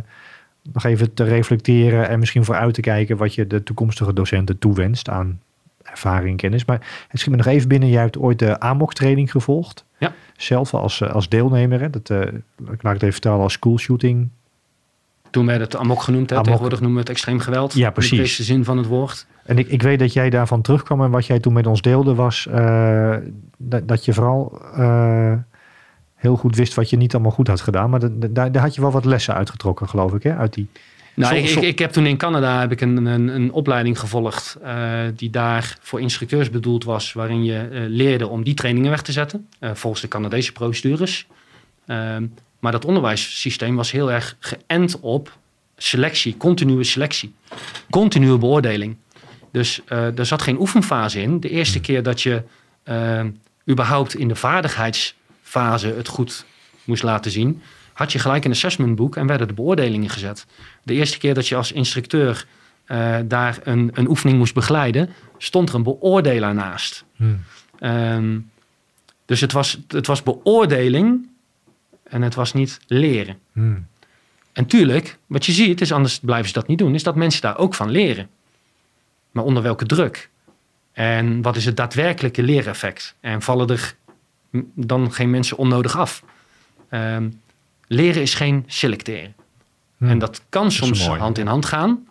nog 0.73 0.85
even 0.85 1.15
te 1.15 1.25
reflecteren. 1.25 2.09
En 2.09 2.19
misschien 2.19 2.45
vooruit 2.45 2.75
te 2.75 2.81
kijken 2.81 3.17
wat 3.17 3.35
je 3.35 3.47
de 3.47 3.63
toekomstige 3.63 4.13
docenten 4.13 4.59
toewenst 4.59 5.09
aan 5.09 5.41
ervaring 5.83 6.31
en 6.31 6.37
kennis. 6.37 6.65
Maar 6.65 7.05
het 7.09 7.19
schiet 7.21 7.31
me 7.31 7.37
nog 7.37 7.47
even 7.47 7.69
binnen. 7.69 7.89
Jij 7.89 8.01
hebt 8.03 8.19
ooit 8.19 8.39
de 8.39 8.61
AMOC-training 8.61 9.31
gevolgd. 9.31 9.85
Zelf 10.43 10.75
als, 10.75 11.01
eh, 11.01 11.13
als 11.13 11.29
deelnemer. 11.29 11.81
Hè? 11.81 11.91
Dat, 11.91 12.11
eh, 12.11 12.21
ik 12.71 12.81
het 12.83 12.93
even 12.93 13.13
vertellen 13.13 13.41
als 13.41 13.53
schoolshooting. 13.53 14.29
Toen 15.31 15.47
werd 15.47 15.61
het 15.61 15.77
amok 15.77 16.03
genoemd. 16.03 16.31
Hè. 16.31 16.35
Amok. 16.35 16.47
Tegenwoordig 16.47 16.81
noemen 16.81 16.97
we 16.97 17.03
het 17.03 17.13
extreem 17.13 17.39
geweld. 17.39 17.75
Ja, 17.75 17.87
In 17.87 17.93
precies. 17.93 18.11
de 18.11 18.17
breedste 18.17 18.43
zin 18.43 18.65
van 18.65 18.77
het 18.77 18.87
woord. 18.87 19.27
En 19.45 19.59
ik, 19.59 19.69
ik 19.69 19.83
weet 19.83 19.99
dat 19.99 20.13
jij 20.13 20.31
daarvan 20.31 20.63
terugkwam 20.63 21.03
en 21.03 21.11
wat 21.11 21.27
jij 21.27 21.41
toen 21.41 21.53
met 21.53 21.67
ons 21.67 21.83
deelde 21.83 22.15
was 22.15 22.47
eh, 22.47 23.17
dat, 23.57 23.89
dat 23.89 24.05
je 24.05 24.13
vooral 24.13 24.61
heel 26.15 26.37
goed 26.37 26.57
wist 26.57 26.75
wat 26.75 26.91
je 26.91 26.97
niet 26.97 27.15
allemaal 27.15 27.33
goed 27.33 27.49
had 27.49 27.61
gedaan. 27.61 27.91
Maar 27.91 28.01
daar, 28.31 28.53
daar 28.53 28.63
had 28.63 28.75
je 28.75 28.81
wel 28.81 28.91
wat 28.91 29.05
lessen 29.05 29.35
uitgetrokken, 29.35 29.89
geloof 29.89 30.15
ik, 30.15 30.23
hè? 30.23 30.37
uit 30.37 30.55
die... 30.55 30.69
Nou, 31.15 31.37
ik, 31.37 31.49
ik, 31.49 31.63
ik 31.63 31.79
heb 31.79 31.93
toen 31.93 32.07
in 32.07 32.17
Canada 32.17 32.61
heb 32.61 32.73
ik 32.73 32.81
een, 32.81 33.07
een, 33.07 33.29
een 33.29 33.53
opleiding 33.53 33.99
gevolgd 33.99 34.57
eh, 34.63 35.01
die 35.17 35.31
daar 35.31 35.77
voor 35.81 36.01
instructeurs 36.01 36.51
bedoeld 36.51 36.85
was, 36.85 37.13
waarin 37.13 37.45
je 37.45 37.59
eh, 37.59 37.81
leerde 37.87 38.29
om 38.29 38.45
die 38.45 38.55
trainingen 38.55 38.91
weg 38.91 39.03
te 39.03 39.13
zetten, 39.13 39.49
eh, 39.59 39.71
volgens 39.75 40.03
de 40.03 40.09
Canadese 40.09 40.53
procedures. 40.53 41.27
Ehm, 41.87 42.27
maar 42.59 42.73
dat 42.73 42.85
onderwijssysteem 42.85 43.77
was 43.77 43.91
heel 43.91 44.13
erg 44.13 44.37
geënt 44.41 45.01
op 45.01 45.39
selectie, 45.77 46.37
continue 46.37 46.85
selectie, 46.85 47.35
continue 47.91 48.39
beoordeling. 48.39 48.97
Dus 49.53 49.81
er 49.87 50.27
zat 50.27 50.43
geen 50.43 50.61
oefenfase 50.61 51.21
in. 51.21 51.41
De 51.41 51.49
eerste 51.49 51.81
keer 51.81 52.03
dat 52.03 52.23
je 52.23 52.43
überhaupt 53.71 54.15
in 54.15 54.29
de 54.29 54.35
vaardigheidsfase 54.35 55.87
het 55.87 56.09
goed 56.09 56.45
moest 56.85 57.03
laten 57.03 57.31
zien, 57.31 57.63
had 57.93 58.13
je 58.13 58.19
gelijk 58.19 58.45
een 58.45 58.51
assessmentboek 58.51 59.17
en 59.17 59.27
werden 59.27 59.49
de 59.49 59.55
beoordelingen 59.55 60.09
gezet. 60.09 60.47
De 60.83 60.95
eerste 60.95 61.19
keer 61.19 61.35
dat 61.35 61.49
je 61.49 61.57
als 61.57 61.73
instructeur 61.73 62.47
eh, 62.85 63.19
daar 63.25 63.59
een, 63.63 63.91
een 63.95 64.09
oefening 64.09 64.39
moest 64.39 64.55
begeleiden, 64.55 65.11
stond 65.39 65.69
er 65.69 65.75
een 65.75 65.83
beoordelaar 65.83 66.55
naast. 66.55 67.05
Ehm, 67.79 68.39
dus 69.25 69.41
het 69.41 69.53
was, 69.53 69.79
het 69.89 70.07
was 70.07 70.23
beoordeling 70.23 71.29
en 72.03 72.23
het 72.23 72.35
was 72.35 72.53
niet 72.53 72.79
leren. 72.87 73.39
Hmm. 73.53 73.87
En 74.53 74.67
tuurlijk, 74.67 75.19
wat 75.27 75.47
je 75.47 75.53
ziet, 75.53 75.81
is 75.81 75.93
anders 75.93 76.19
blijven 76.19 76.47
ze 76.47 76.53
dat 76.55 76.67
niet 76.67 76.79
doen, 76.79 76.95
is 76.95 77.03
dat 77.03 77.15
mensen 77.17 77.41
daar 77.41 77.59
ook 77.59 77.75
van 77.75 77.91
leren. 77.91 78.29
Maar 79.31 79.45
onder 79.45 79.63
welke 79.63 79.87
druk? 79.87 80.31
En 80.93 81.43
wat 81.43 81.57
is 81.57 81.65
het 81.65 81.77
daadwerkelijke 81.77 82.43
leereffect? 82.43 83.15
En 83.21 83.43
vallen 83.43 83.69
er 83.69 83.95
dan 84.75 85.13
geen 85.13 85.31
mensen 85.31 85.57
onnodig 85.57 85.99
af? 85.99 86.25
Ehm, 86.89 87.29
leren 87.93 88.23
is 88.23 88.35
geen 88.35 88.65
selecteren. 88.67 89.35
Hmm. 89.97 90.09
En 90.09 90.19
dat 90.19 90.43
kan 90.49 90.71
soms 90.71 91.07
mooi. 91.07 91.21
hand 91.21 91.39
in 91.39 91.47
hand 91.47 91.67
gaan. 91.67 92.07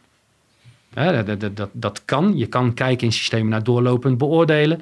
Hè, 0.93 1.23
dat, 1.23 1.39
dat, 1.39 1.57
dat, 1.57 1.69
dat 1.71 2.05
kan. 2.05 2.37
Je 2.37 2.45
kan 2.45 2.73
kijken 2.73 3.07
in 3.07 3.13
systemen 3.13 3.49
naar 3.49 3.63
doorlopend 3.63 4.17
beoordelen. 4.17 4.81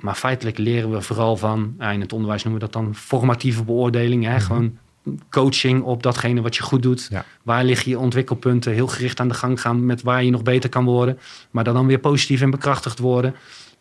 Maar 0.00 0.14
feitelijk 0.14 0.58
leren 0.58 0.90
we 0.90 1.00
vooral 1.00 1.36
van, 1.36 1.74
ja, 1.78 1.90
in 1.90 2.00
het 2.00 2.12
onderwijs 2.12 2.42
noemen 2.44 2.60
we 2.60 2.70
dat 2.70 2.82
dan 2.82 2.94
formatieve 2.94 3.64
beoordeling. 3.64 4.24
Hè? 4.24 4.40
Gewoon 4.40 4.78
coaching 5.30 5.82
op 5.82 6.02
datgene 6.02 6.40
wat 6.40 6.56
je 6.56 6.62
goed 6.62 6.82
doet. 6.82 7.06
Ja. 7.10 7.24
Waar 7.42 7.64
liggen 7.64 7.90
je 7.90 7.98
ontwikkelpunten? 7.98 8.72
Heel 8.72 8.86
gericht 8.86 9.20
aan 9.20 9.28
de 9.28 9.34
gang 9.34 9.60
gaan 9.60 9.86
met 9.86 10.02
waar 10.02 10.24
je 10.24 10.30
nog 10.30 10.42
beter 10.42 10.70
kan 10.70 10.84
worden. 10.84 11.18
Maar 11.50 11.64
dan, 11.64 11.74
dan 11.74 11.86
weer 11.86 11.98
positief 11.98 12.40
en 12.40 12.50
bekrachtigd 12.50 12.98
worden. 12.98 13.34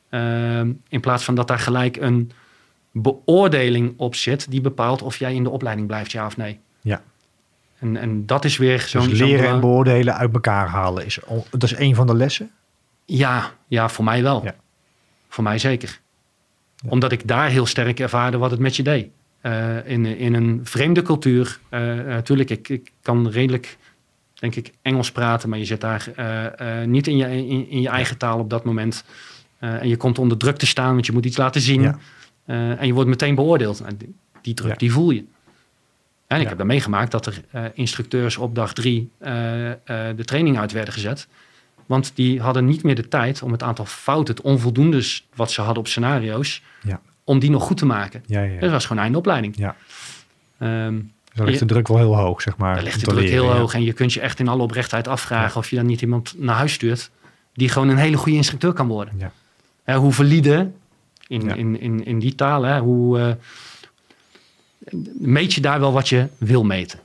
Ehm, 0.09 0.71
in 0.89 0.99
plaats 0.99 1.23
van 1.23 1.35
dat 1.35 1.47
daar 1.47 1.59
gelijk 1.59 1.97
een 1.97 2.31
beoordeling 3.01 3.93
op 3.97 4.15
zit 4.15 4.51
die 4.51 4.61
bepaalt 4.61 5.01
of 5.01 5.17
jij 5.17 5.33
in 5.33 5.43
de 5.43 5.49
opleiding 5.49 5.87
blijft, 5.87 6.11
ja 6.11 6.25
of 6.25 6.37
nee. 6.37 6.59
Ja. 6.81 7.01
En, 7.79 7.97
en 7.97 8.25
dat 8.25 8.45
is 8.45 8.57
weer 8.57 8.79
zo'n... 8.79 9.09
Dus 9.09 9.17
zo'n 9.17 9.27
leren 9.27 9.47
en 9.47 9.59
beoordelen 9.59 10.15
uit 10.15 10.33
elkaar 10.33 10.67
halen, 10.67 11.05
is, 11.05 11.19
dat 11.51 11.63
is 11.63 11.77
een 11.77 11.95
van 11.95 12.07
de 12.07 12.15
lessen. 12.15 12.51
Ja, 13.05 13.51
ja, 13.67 13.89
voor 13.89 14.03
mij 14.03 14.23
wel. 14.23 14.43
Ja. 14.43 14.55
Voor 15.29 15.43
mij 15.43 15.57
zeker. 15.57 15.99
Omdat 16.87 17.11
ik 17.11 17.27
daar 17.27 17.49
heel 17.49 17.65
sterk 17.65 17.99
ervaarde 17.99 18.37
wat 18.37 18.51
het 18.51 18.59
met 18.59 18.75
je 18.75 18.83
deed. 18.83 19.07
Eh, 19.41 19.89
in, 19.89 20.05
in 20.05 20.33
een 20.33 20.59
vreemde 20.63 21.01
cultuur. 21.01 21.59
Natuurlijk, 21.69 22.49
ik, 22.49 22.69
ik 22.69 22.91
kan 23.01 23.29
redelijk, 23.29 23.77
denk 24.33 24.55
ik, 24.55 24.71
Engels 24.81 25.11
praten. 25.11 25.49
Maar 25.49 25.59
je 25.59 25.65
zit 25.65 25.81
daar 25.81 26.07
eh, 26.15 26.81
eh, 26.81 26.87
niet 26.87 27.07
in 27.07 27.17
je, 27.17 27.25
in, 27.25 27.69
in 27.69 27.81
je 27.81 27.89
eigen 27.89 28.17
taal 28.17 28.39
op 28.39 28.49
dat 28.49 28.63
moment. 28.63 29.03
Eh, 29.59 29.81
en 29.81 29.87
je 29.87 29.97
komt 29.97 30.19
onder 30.19 30.37
druk 30.37 30.57
te 30.57 30.65
staan, 30.65 30.93
want 30.93 31.05
je 31.05 31.11
moet 31.11 31.25
iets 31.25 31.37
laten 31.37 31.61
zien. 31.61 31.81
Ja. 31.81 31.97
Eh, 32.45 32.79
en 32.81 32.87
je 32.87 32.93
wordt 32.93 33.09
meteen 33.09 33.35
beoordeeld. 33.35 33.83
Die, 33.97 34.15
die 34.41 34.53
druk, 34.53 34.71
Ja. 34.71 34.77
die 34.77 34.91
voel 34.91 35.09
je. 35.11 35.23
En 36.27 36.37
ik 36.37 36.41
Ja. 36.43 36.47
heb 36.49 36.57
daar 36.57 36.67
meegemaakt 36.67 37.11
dat 37.11 37.25
er 37.25 37.41
eh, 37.51 37.63
instructeurs 37.73 38.37
op 38.37 38.55
dag 38.55 38.73
drie 38.73 39.09
eh, 39.17 39.31
de 40.15 40.23
training 40.25 40.57
uit 40.59 40.71
werden 40.71 40.93
gezet. 40.93 41.27
Want 41.85 42.11
die 42.15 42.41
hadden 42.41 42.65
niet 42.65 42.83
meer 42.83 42.95
de 42.95 43.07
tijd 43.07 43.41
om 43.41 43.51
het 43.51 43.63
aantal 43.63 43.85
fouten, 43.85 44.35
het 44.35 44.43
onvoldoendes 44.43 45.27
wat 45.35 45.51
ze 45.51 45.61
hadden 45.61 45.79
op 45.79 45.87
scenario's, 45.87 46.61
Ja. 46.81 47.01
om 47.23 47.39
die 47.39 47.49
nog 47.49 47.63
goed 47.63 47.77
te 47.77 47.85
maken. 47.85 48.23
Ja, 48.25 48.41
ja, 48.41 48.59
Dat 48.59 48.71
was 48.71 48.85
gewoon 48.85 49.03
einde 49.03 49.17
opleiding. 49.17 49.57
Ja. 49.57 49.75
Dus 50.57 50.67
dan 51.33 51.45
ligt 51.45 51.59
de 51.59 51.65
druk 51.65 51.87
wel 51.87 51.97
heel 51.97 52.17
hoog, 52.17 52.41
zeg 52.41 52.57
maar. 52.57 52.73
daar 52.75 52.83
ligt 52.83 52.99
de 52.99 53.05
druk 53.05 53.29
heel 53.29 53.51
hoog 53.53 53.73
en 53.73 53.83
je 53.83 53.93
kunt 53.93 54.13
je 54.13 54.19
echt 54.19 54.39
in 54.39 54.47
alle 54.47 54.61
oprechtheid 54.63 55.07
afvragen 55.07 55.57
of 55.57 55.69
je 55.69 55.75
dan 55.75 55.85
niet 55.85 56.01
iemand 56.01 56.33
naar 56.37 56.55
huis 56.55 56.73
stuurt 56.73 57.11
die 57.53 57.69
gewoon 57.69 57.89
een 57.89 57.97
hele 57.97 58.17
goede 58.17 58.37
instructeur 58.37 58.73
kan 58.73 58.87
worden. 58.87 59.31
Ja. 59.85 59.95
Hoe 59.97 60.11
valide, 60.11 60.71
in, 61.27 61.41
Ja. 61.41 61.53
in, 61.55 61.79
in, 61.79 62.05
in 62.05 62.19
die 62.19 62.35
taal, 62.35 62.63
hè, 62.63 62.79
hoe 62.79 63.19
eh, 63.19 63.31
meet 65.19 65.53
je 65.53 65.61
daar 65.61 65.79
wel 65.79 65.93
wat 65.93 66.09
je 66.09 66.27
wil 66.37 66.63
meten? 66.63 66.99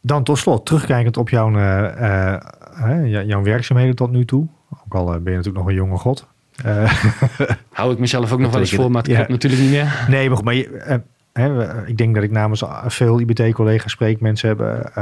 Dan 0.00 0.24
tot 0.24 0.38
slot, 0.38 0.66
terugkijkend 0.66 1.16
op 1.16 1.28
jouw, 1.28 1.56
eh, 1.56 2.34
eh, 2.34 3.26
jouw 3.26 3.42
werkzaamheden 3.42 3.94
tot 3.94 4.10
nu 4.10 4.24
toe. 4.24 4.46
Ook 4.84 4.94
al 4.94 5.04
ben 5.04 5.32
je 5.32 5.36
natuurlijk 5.36 5.56
nog 5.56 5.66
een 5.66 5.74
jonge 5.74 5.96
god. 5.96 6.26
Hou 7.72 7.92
ik 7.92 7.98
mezelf 7.98 8.32
ook 8.32 8.38
nog 8.38 8.52
wel 8.52 8.60
eens 8.60 8.74
voor, 8.74 8.90
maar 8.90 9.02
het 9.02 9.10
ja. 9.10 9.16
klopt 9.16 9.30
natuurlijk 9.30 9.62
niet 9.62 9.70
meer. 9.70 10.04
nee, 10.08 10.28
maar, 10.28 10.36
goed, 10.36 10.44
maar 10.44 10.54
je, 10.54 11.00
hè, 11.32 11.86
ik 11.86 11.96
denk 11.96 12.14
dat 12.14 12.24
ik 12.24 12.30
namens 12.30 12.64
veel 12.86 13.20
IBT-collega's 13.20 13.92
spreek. 13.92 14.20
Mensen 14.20 14.48
hebben 14.48 14.92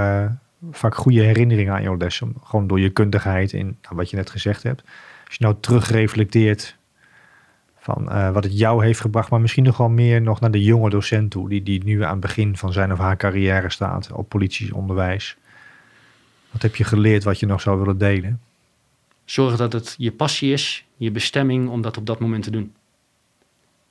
vaak 0.71 0.95
goede 0.95 1.21
herinneringen 1.21 1.75
aan 1.75 1.83
jouw 1.83 1.97
lessen. 1.97 2.35
Gewoon 2.45 2.67
door 2.67 2.81
je 2.81 2.91
kundigheid 2.91 3.53
in 3.53 3.77
nou, 3.83 3.97
wat 3.97 4.11
je 4.11 4.17
net 4.17 4.31
gezegd 4.31 4.63
hebt. 4.63 4.83
Als 5.27 5.37
je 5.37 5.45
nou 5.45 5.57
terugreflecteert 5.61 6.77
eh, 7.95 8.33
wat 8.33 8.45
het 8.45 8.59
jou 8.59 8.85
heeft 8.85 9.01
gebracht. 9.01 9.31
Maar 9.31 9.41
misschien 9.41 9.65
nog 9.65 9.77
wel 9.77 9.89
meer 9.89 10.23
nog 10.23 10.41
naar 10.41 10.51
de 10.51 10.63
jonge 10.63 10.91
docent 10.91 11.31
toe. 11.31 11.49
Die, 11.49 11.63
die 11.63 11.85
nu 11.85 12.05
aan 12.05 12.11
het 12.11 12.21
begin 12.21 12.57
van 12.57 12.73
zijn 12.73 12.93
of 12.93 12.99
haar 12.99 13.17
carrière 13.17 13.71
staat 13.71 14.13
op 14.13 14.29
politieonderwijs. 14.29 15.37
Wat 16.51 16.63
heb 16.63 16.77
je 16.77 16.85
geleerd 16.85 17.25
wat 17.25 17.41
je 17.41 17.47
nog 17.47 17.61
zou 17.61 17.79
willen 17.79 17.99
delen? 17.99 18.41
Zorg 19.25 19.57
dat 19.57 19.73
het 19.73 19.95
je 19.99 20.13
passie 20.13 20.53
is, 20.53 20.85
je 20.97 21.11
bestemming 21.11 21.69
om 21.69 21.83
dat 21.83 21.97
op 21.97 22.07
dat 22.07 22.21
moment 22.21 22.43
te 22.43 22.51
doen. 22.51 22.75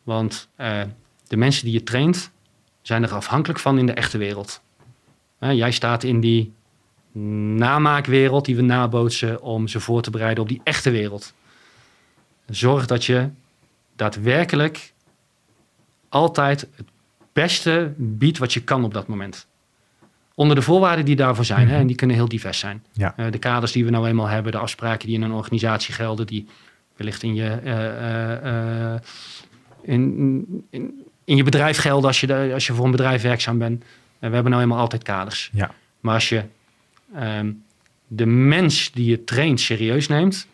Want 0.04 0.50
eh, 0.56 0.82
de 1.28 1.38
mensen 1.38 1.66
die 1.66 1.74
je 1.74 1.84
traint, 1.84 2.32
zijn 2.82 3.04
er 3.04 3.14
afhankelijk 3.14 3.60
van 3.60 3.78
in 3.78 3.86
de 3.86 3.94
echte 3.94 4.18
wereld. 4.18 4.62
Hè, 5.40 5.50
jij 5.50 5.72
staat 5.72 6.04
in 6.04 6.20
die 6.20 6.54
namaakwereld 7.58 8.46
die 8.46 8.56
we 8.56 8.62
nabootsen 8.62 9.42
om 9.42 9.68
ze 9.68 9.80
voor 9.80 10.02
te 10.02 10.10
bereiden 10.10 10.44
op 10.44 10.50
die 10.50 10.62
echte 10.64 10.90
wereld. 10.90 11.34
Zorg 12.50 12.86
dat 12.86 13.06
je 13.06 13.30
daadwerkelijk 14.00 14.94
altijd 16.10 16.68
het 16.76 16.88
beste 17.34 17.94
biedt 17.98 18.38
wat 18.38 18.54
je 18.54 18.62
kan 18.62 18.84
op 18.84 18.94
dat 18.94 19.08
moment. 19.08 19.48
Onder 20.34 20.56
de 20.56 20.62
voorwaarden 20.62 21.06
die 21.06 21.16
daarvoor 21.16 21.46
zijn, 21.46 21.68
hè, 21.68 21.78
en 21.78 21.88
die 21.88 21.96
kunnen 21.96 22.16
heel 22.16 22.28
divers 22.28 22.60
zijn. 22.60 22.84
Ja. 22.94 23.14
Eh, 23.18 23.32
de 23.32 23.38
kaders 23.38 23.72
die 23.72 23.86
we 23.86 23.92
nou 23.92 24.08
eenmaal 24.08 24.28
hebben, 24.28 24.52
de 24.52 24.58
afspraken 24.58 25.08
die 25.08 25.16
in 25.16 25.22
een 25.22 25.32
organisatie 25.32 25.94
gelden, 25.94 26.28
die 26.28 26.48
wellicht 26.96 27.24
in 27.24 27.36
je, 27.36 27.50
eh, 27.50 28.94
eh, 28.94 29.00
in, 29.82 30.66
in, 30.70 31.06
in 31.24 31.36
je 31.36 31.44
bedrijf 31.44 31.78
gelden 31.78 32.08
als 32.08 32.20
je, 32.20 32.28
de, 32.28 32.52
als 32.54 32.68
je 32.68 32.74
voor 32.74 32.86
een 32.86 32.92
bedrijf 32.92 33.22
werkzaam 33.22 33.58
bent. 33.58 33.84
We 34.20 34.28
hebben 34.28 34.52
nou 34.52 34.64
eenmaal 34.64 34.80
altijd 34.80 35.04
kaders. 35.04 35.50
Ja. 35.54 35.72
Maar 36.00 36.14
als 36.14 36.30
je 36.30 36.44
ehm, 37.16 37.52
de 38.08 38.26
mens 38.26 38.92
die 38.92 39.06
je 39.06 39.24
traint 39.24 39.60
serieus 39.60 40.08
neemt, 40.08 40.48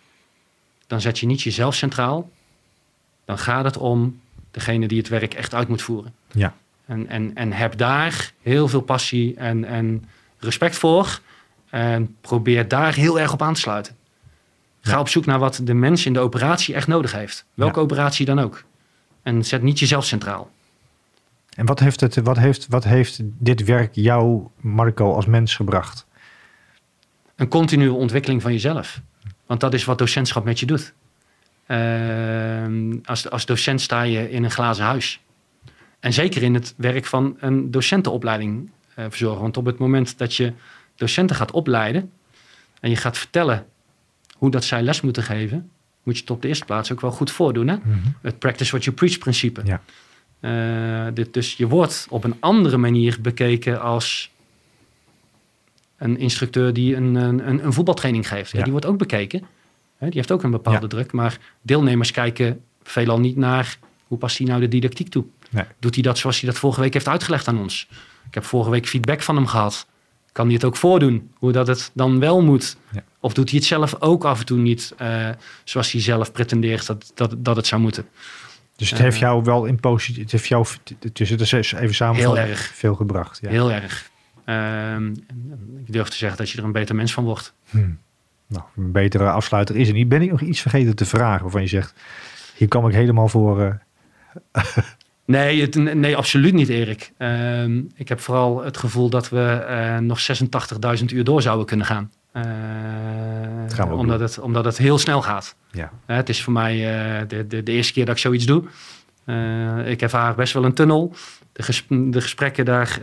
dan 0.88 1.02
zet 1.02 1.20
je 1.20 1.26
niet 1.26 1.42
jezelf 1.42 1.76
centraal. 1.76 2.30
Dan 3.26 3.38
gaat 3.38 3.66
het 3.66 3.78
om 3.78 4.20
degene 4.52 4.88
die 4.88 4.98
het 4.98 5.08
werk 5.08 5.34
echt 5.34 5.54
uit 5.54 5.68
moet 5.68 5.82
voeren. 5.82 6.14
Ja. 6.32 6.54
En, 6.86 7.08
en, 7.08 7.36
en 7.36 7.52
heb 7.52 7.78
daar 7.78 8.32
heel 8.42 8.68
veel 8.68 8.82
passie 8.82 9.36
en, 9.36 9.66
en 9.66 10.06
respect 10.40 10.76
voor. 10.76 11.20
En 11.70 12.16
probeer 12.22 12.68
daar 12.68 12.94
heel 12.94 13.20
erg 13.20 13.34
op 13.34 13.42
aan 13.42 13.54
te 13.54 13.60
sluiten. 13.60 13.96
Ga 14.82 14.92
Ja. 14.92 15.00
op 15.00 15.10
zoek 15.10 15.26
naar 15.26 15.40
wat 15.40 15.60
de 15.64 15.74
mens 15.74 16.06
in 16.06 16.14
de 16.14 16.20
operatie 16.20 16.76
echt 16.76 16.88
nodig 16.88 17.12
heeft. 17.12 17.46
Welke 17.54 17.76
Ja. 17.80 17.82
operatie 17.82 18.26
dan 18.26 18.40
ook. 18.40 18.64
En 19.24 19.46
zet 19.46 19.62
niet 19.62 19.80
jezelf 19.80 20.06
centraal. 20.06 20.50
En 21.56 21.66
wat 21.66 21.80
heeft, 21.80 22.00
het, 22.00 22.16
wat, 22.16 22.38
heeft, 22.38 22.68
wat 22.70 22.84
heeft 22.84 23.20
dit 23.24 23.64
werk 23.64 23.90
jou, 23.96 24.48
Marco, 24.60 25.14
als 25.14 25.26
mens 25.26 25.56
gebracht? 25.56 26.06
Een 27.36 27.48
continue 27.48 27.92
ontwikkeling 27.94 28.42
van 28.42 28.52
jezelf. 28.52 29.02
Want 29.46 29.60
dat 29.60 29.74
is 29.74 29.86
wat 29.86 29.98
docentschap 29.98 30.44
met 30.44 30.60
je 30.60 30.66
doet. 30.66 30.94
Ehm, 31.66 32.98
als, 33.06 33.30
als 33.30 33.46
docent 33.46 33.82
sta 33.82 34.02
je 34.02 34.32
in 34.32 34.44
een 34.44 34.52
glazen 34.52 34.86
huis. 34.86 35.20
En 36.00 36.14
zeker 36.14 36.44
in 36.44 36.54
het 36.54 36.74
werk 36.78 37.06
van 37.06 37.38
een 37.40 37.72
docentenopleiding 37.72 38.70
uh, 39.00 39.06
verzorgen. 39.10 39.42
Want 39.42 39.58
op 39.58 39.66
het 39.66 39.78
moment 39.78 40.18
dat 40.18 40.36
je 40.36 40.54
docenten 40.96 41.36
gaat 41.36 41.52
opleiden 41.52 42.12
en 42.80 42.90
je 42.90 42.96
gaat 42.96 43.18
vertellen 43.18 43.66
hoe 44.36 44.52
dat 44.52 44.64
zij 44.64 44.82
les 44.82 45.02
moeten 45.02 45.24
geven, 45.24 45.70
moet 46.04 46.16
je 46.16 46.22
het 46.22 46.32
op 46.32 46.42
de 46.42 46.48
eerste 46.48 46.66
plaats 46.66 46.92
ook 46.92 47.02
wel 47.02 47.12
goed 47.12 47.32
voordoen. 47.32 47.68
Hè? 47.68 47.76
Mhm. 47.76 47.98
Het 48.22 48.40
practice 48.40 48.72
what 48.72 48.84
you 48.84 48.96
preach 48.96 49.18
principe. 49.18 49.62
Ja. 49.64 49.82
Uh, 50.42 51.14
dit, 51.14 51.34
dus 51.34 51.54
je 51.54 51.68
wordt 51.68 52.08
op 52.10 52.24
een 52.24 52.36
andere 52.40 52.78
manier 52.78 53.18
bekeken 53.22 53.82
als 53.82 54.32
een 55.98 56.18
instructeur 56.18 56.74
die 56.74 56.96
een, 56.96 57.16
een, 57.16 57.66
een 57.66 57.74
voetbaltraining 57.74 58.28
geeft. 58.28 58.52
Ja. 58.52 58.62
Die 58.64 58.72
wordt 58.72 58.86
ook 58.86 58.98
bekeken. 58.98 59.48
Die 60.00 60.10
heeft 60.14 60.32
ook 60.32 60.44
een 60.44 60.52
bepaalde 60.52 60.82
ja. 60.82 60.88
druk. 60.88 61.12
Maar 61.12 61.38
deelnemers 61.62 62.12
kijken 62.12 62.62
veelal 62.84 63.20
niet 63.20 63.36
naar 63.36 63.78
hoe 64.08 64.18
past 64.18 64.38
hij 64.38 64.48
nou 64.48 64.60
de 64.60 64.68
didactiek 64.68 65.10
toe. 65.10 65.26
Nee. 65.50 65.66
Doet 65.80 65.94
hij 65.94 66.04
dat 66.04 66.18
zoals 66.18 66.40
hij 66.40 66.50
dat 66.50 66.60
vorige 66.60 66.82
week 66.82 66.94
heeft 66.94 67.08
uitgelegd 67.08 67.48
aan 67.48 67.60
ons? 67.60 67.88
Ik 68.28 68.34
heb 68.34 68.44
vorige 68.44 68.70
week 68.70 68.88
feedback 68.88 69.22
van 69.22 69.36
hem 69.36 69.48
gehad. 69.48 69.88
Kan 70.32 70.46
hij 70.46 70.54
het 70.54 70.64
ook 70.64 70.76
voordoen? 70.76 71.32
Hoe 71.38 71.52
dat 71.52 71.68
het 71.68 71.92
dan 71.94 72.20
wel 72.20 72.42
moet? 72.42 72.78
Ja. 72.92 73.04
Of 73.20 73.34
doet 73.34 73.50
hij 73.50 73.60
het 73.60 73.68
zelf 73.68 73.96
ook 74.00 74.26
af 74.26 74.40
en 74.40 74.46
toe 74.46 74.58
niet 74.58 74.94
uh, 75.02 75.30
zoals 75.64 75.92
hij 75.92 76.02
zelf 76.02 76.32
pretendeert 76.32 76.86
dat, 76.86 77.12
dat, 77.14 77.36
dat 77.38 77.56
het 77.56 77.68
zou 77.68 77.82
moeten? 77.82 78.08
Dus 78.76 78.90
het 78.90 79.00
heeft 79.00 79.20
jou 79.20 79.44
wel 79.44 79.66
in 79.66 79.80
positief, 79.80 80.22
het 80.22 80.32
heeft 80.32 80.48
jou 80.48 80.66
tussen 81.14 81.38
de 81.38 81.46
zes 81.46 81.72
even 81.72 81.96
samen 81.96 82.16
heel 82.16 82.38
erg 82.38 82.72
veel 82.74 82.96
gebracht. 82.96 83.40
Ja. 83.42 83.50
Heel 83.50 83.72
erg. 83.72 84.12
Um, 84.46 85.14
ik 85.86 85.94
durf 85.94 86.10
te 86.10 86.18
zeggen 86.18 86.38
dat 86.38 86.50
je 86.50 86.58
er 86.58 86.64
een 86.64 86.72
beter 86.72 86.96
mens 86.96 87.14
van 87.14 87.24
wordt. 87.24 87.54
Hmm. 87.70 88.00
Nou, 88.48 88.64
een 88.76 88.92
betere 88.92 89.30
afsluiter 89.30 89.76
is 89.76 89.88
er 89.88 89.94
niet. 89.94 90.10
Ben 90.10 90.22
ik 90.22 90.32
nog 90.32 90.42
iets 90.42 90.62
vergeten 90.62 90.96
te 90.96 91.06
vragen 91.06 91.42
waarvan 91.42 91.62
je 91.62 91.68
zegt, 91.68 91.94
hier 92.56 92.68
kwam 92.68 92.88
ik 92.88 92.94
helemaal 92.94 93.28
voor. 93.28 93.62
Uh... 93.62 94.64
nee, 95.26 95.62
het, 95.62 95.76
nee, 95.76 96.18
absoluut 96.18 96.54
niet, 96.54 96.70
Erik. 96.70 97.12
Um, 97.18 97.92
ik 97.96 98.10
heb 98.10 98.20
vooral 98.20 98.64
het 98.64 98.78
gevoel 98.78 99.10
dat 99.10 99.30
we 99.30 99.66
uh, 99.70 99.98
nog 99.98 100.20
86.000 101.00 101.06
uur 101.06 101.24
door 101.24 101.42
zouden 101.42 101.66
kunnen 101.66 101.86
gaan. 101.86 102.12
Uh, 102.34 102.44
gaan 103.68 103.92
omdat, 103.92 104.20
het, 104.20 104.40
omdat 104.40 104.66
het 104.66 104.78
heel 104.78 104.98
snel 104.98 105.22
gaat. 105.22 105.56
Ja. 105.72 105.92
Uh, 106.08 106.16
het 106.16 106.30
is 106.30 106.44
voor 106.44 106.54
mij 106.54 106.76
uh, 106.76 107.28
de, 107.28 107.48
de, 107.48 107.64
de, 107.64 107.72
eerste 107.72 107.94
keer 107.94 108.06
dat 108.06 108.16
ik 108.16 108.22
zoiets 108.22 108.46
doe. 108.46 108.64
ik 109.86 110.02
ervaar 110.02 110.36
best 110.36 110.54
wel 110.54 110.66
een 110.66 110.74
tunnel. 110.74 111.14
De, 111.52 111.64
ges, 111.64 111.86
de 111.90 112.22
gesprekken 112.22 112.66
daar, 112.66 113.00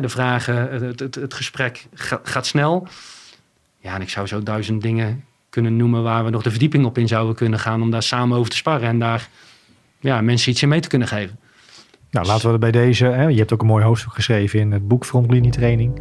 de 0.00 0.08
vragen, 0.08 0.84
het, 0.84 1.00
het, 1.00 1.14
het 1.14 1.34
gesprek 1.34 1.86
ga, 1.94 2.20
gaat 2.22 2.46
snel. 2.46 2.88
Ja, 3.80 3.94
en 3.94 4.00
ik 4.00 4.08
zou 4.08 4.26
zo 4.26 4.42
duizend 4.42 4.82
dingen 4.82 5.24
kunnen 5.50 5.76
noemen 5.76 6.02
waar 6.02 6.24
we 6.24 6.30
nog 6.30 6.42
de 6.42 6.50
verdieping 6.50 6.84
op 6.84 6.98
in 6.98 7.08
zouden 7.08 7.34
kunnen 7.34 7.58
gaan. 7.58 7.82
Om 7.82 7.90
daar 7.90 8.02
samen 8.02 8.38
over 8.38 8.50
te 8.50 8.56
sparren 8.56 8.88
en 8.88 8.98
daar 8.98 9.28
ja, 9.98 10.20
mensen 10.20 10.50
iets 10.50 10.62
in 10.62 10.68
mee 10.68 10.80
te 10.80 10.88
kunnen 10.88 11.08
geven. 11.08 11.38
Nou, 12.10 12.26
laten 12.26 12.46
we 12.46 12.52
er 12.52 12.58
bij 12.58 12.70
deze. 12.70 13.04
Hè, 13.04 13.26
je 13.26 13.38
hebt 13.38 13.52
ook 13.52 13.60
een 13.60 13.66
mooi 13.66 13.84
hoofdstuk 13.84 14.12
geschreven 14.12 14.60
in 14.60 14.72
het 14.72 14.88
boek 14.88 15.04
Frontlinietraining. 15.04 16.00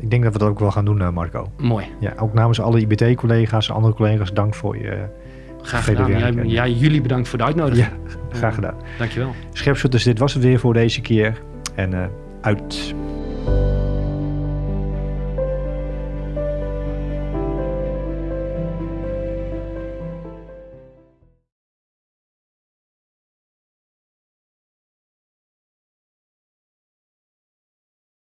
Ik 0.00 0.10
denk 0.10 0.22
dat 0.22 0.32
we 0.32 0.38
dat 0.38 0.48
ook 0.48 0.58
wel 0.58 0.70
gaan 0.70 0.84
doen, 0.84 1.14
Marco. 1.14 1.52
Mooi. 1.58 1.86
Ja, 2.00 2.12
ook 2.18 2.34
namens 2.34 2.60
alle 2.60 2.80
IBT-collega's 2.80 3.68
en 3.68 3.74
andere 3.74 3.94
collega's, 3.94 4.32
dank 4.32 4.54
voor 4.54 4.76
je. 4.76 5.06
Graag 5.62 5.84
gedaan. 5.84 6.10
Jij, 6.10 6.32
jij, 6.46 6.72
jullie 6.72 7.00
bedankt 7.00 7.28
voor 7.28 7.38
de 7.38 7.44
uitnodiging. 7.44 7.86
Ja, 7.86 8.36
graag 8.36 8.54
gedaan. 8.54 8.74
Dankjewel. 8.98 9.34
Scherpschutters, 9.52 10.04
dit 10.04 10.18
was 10.18 10.34
het 10.34 10.42
weer 10.42 10.58
voor 10.58 10.72
deze 10.72 11.00
keer. 11.00 11.42
En 11.74 11.92
uh, 11.92 12.04
uit. 12.40 12.94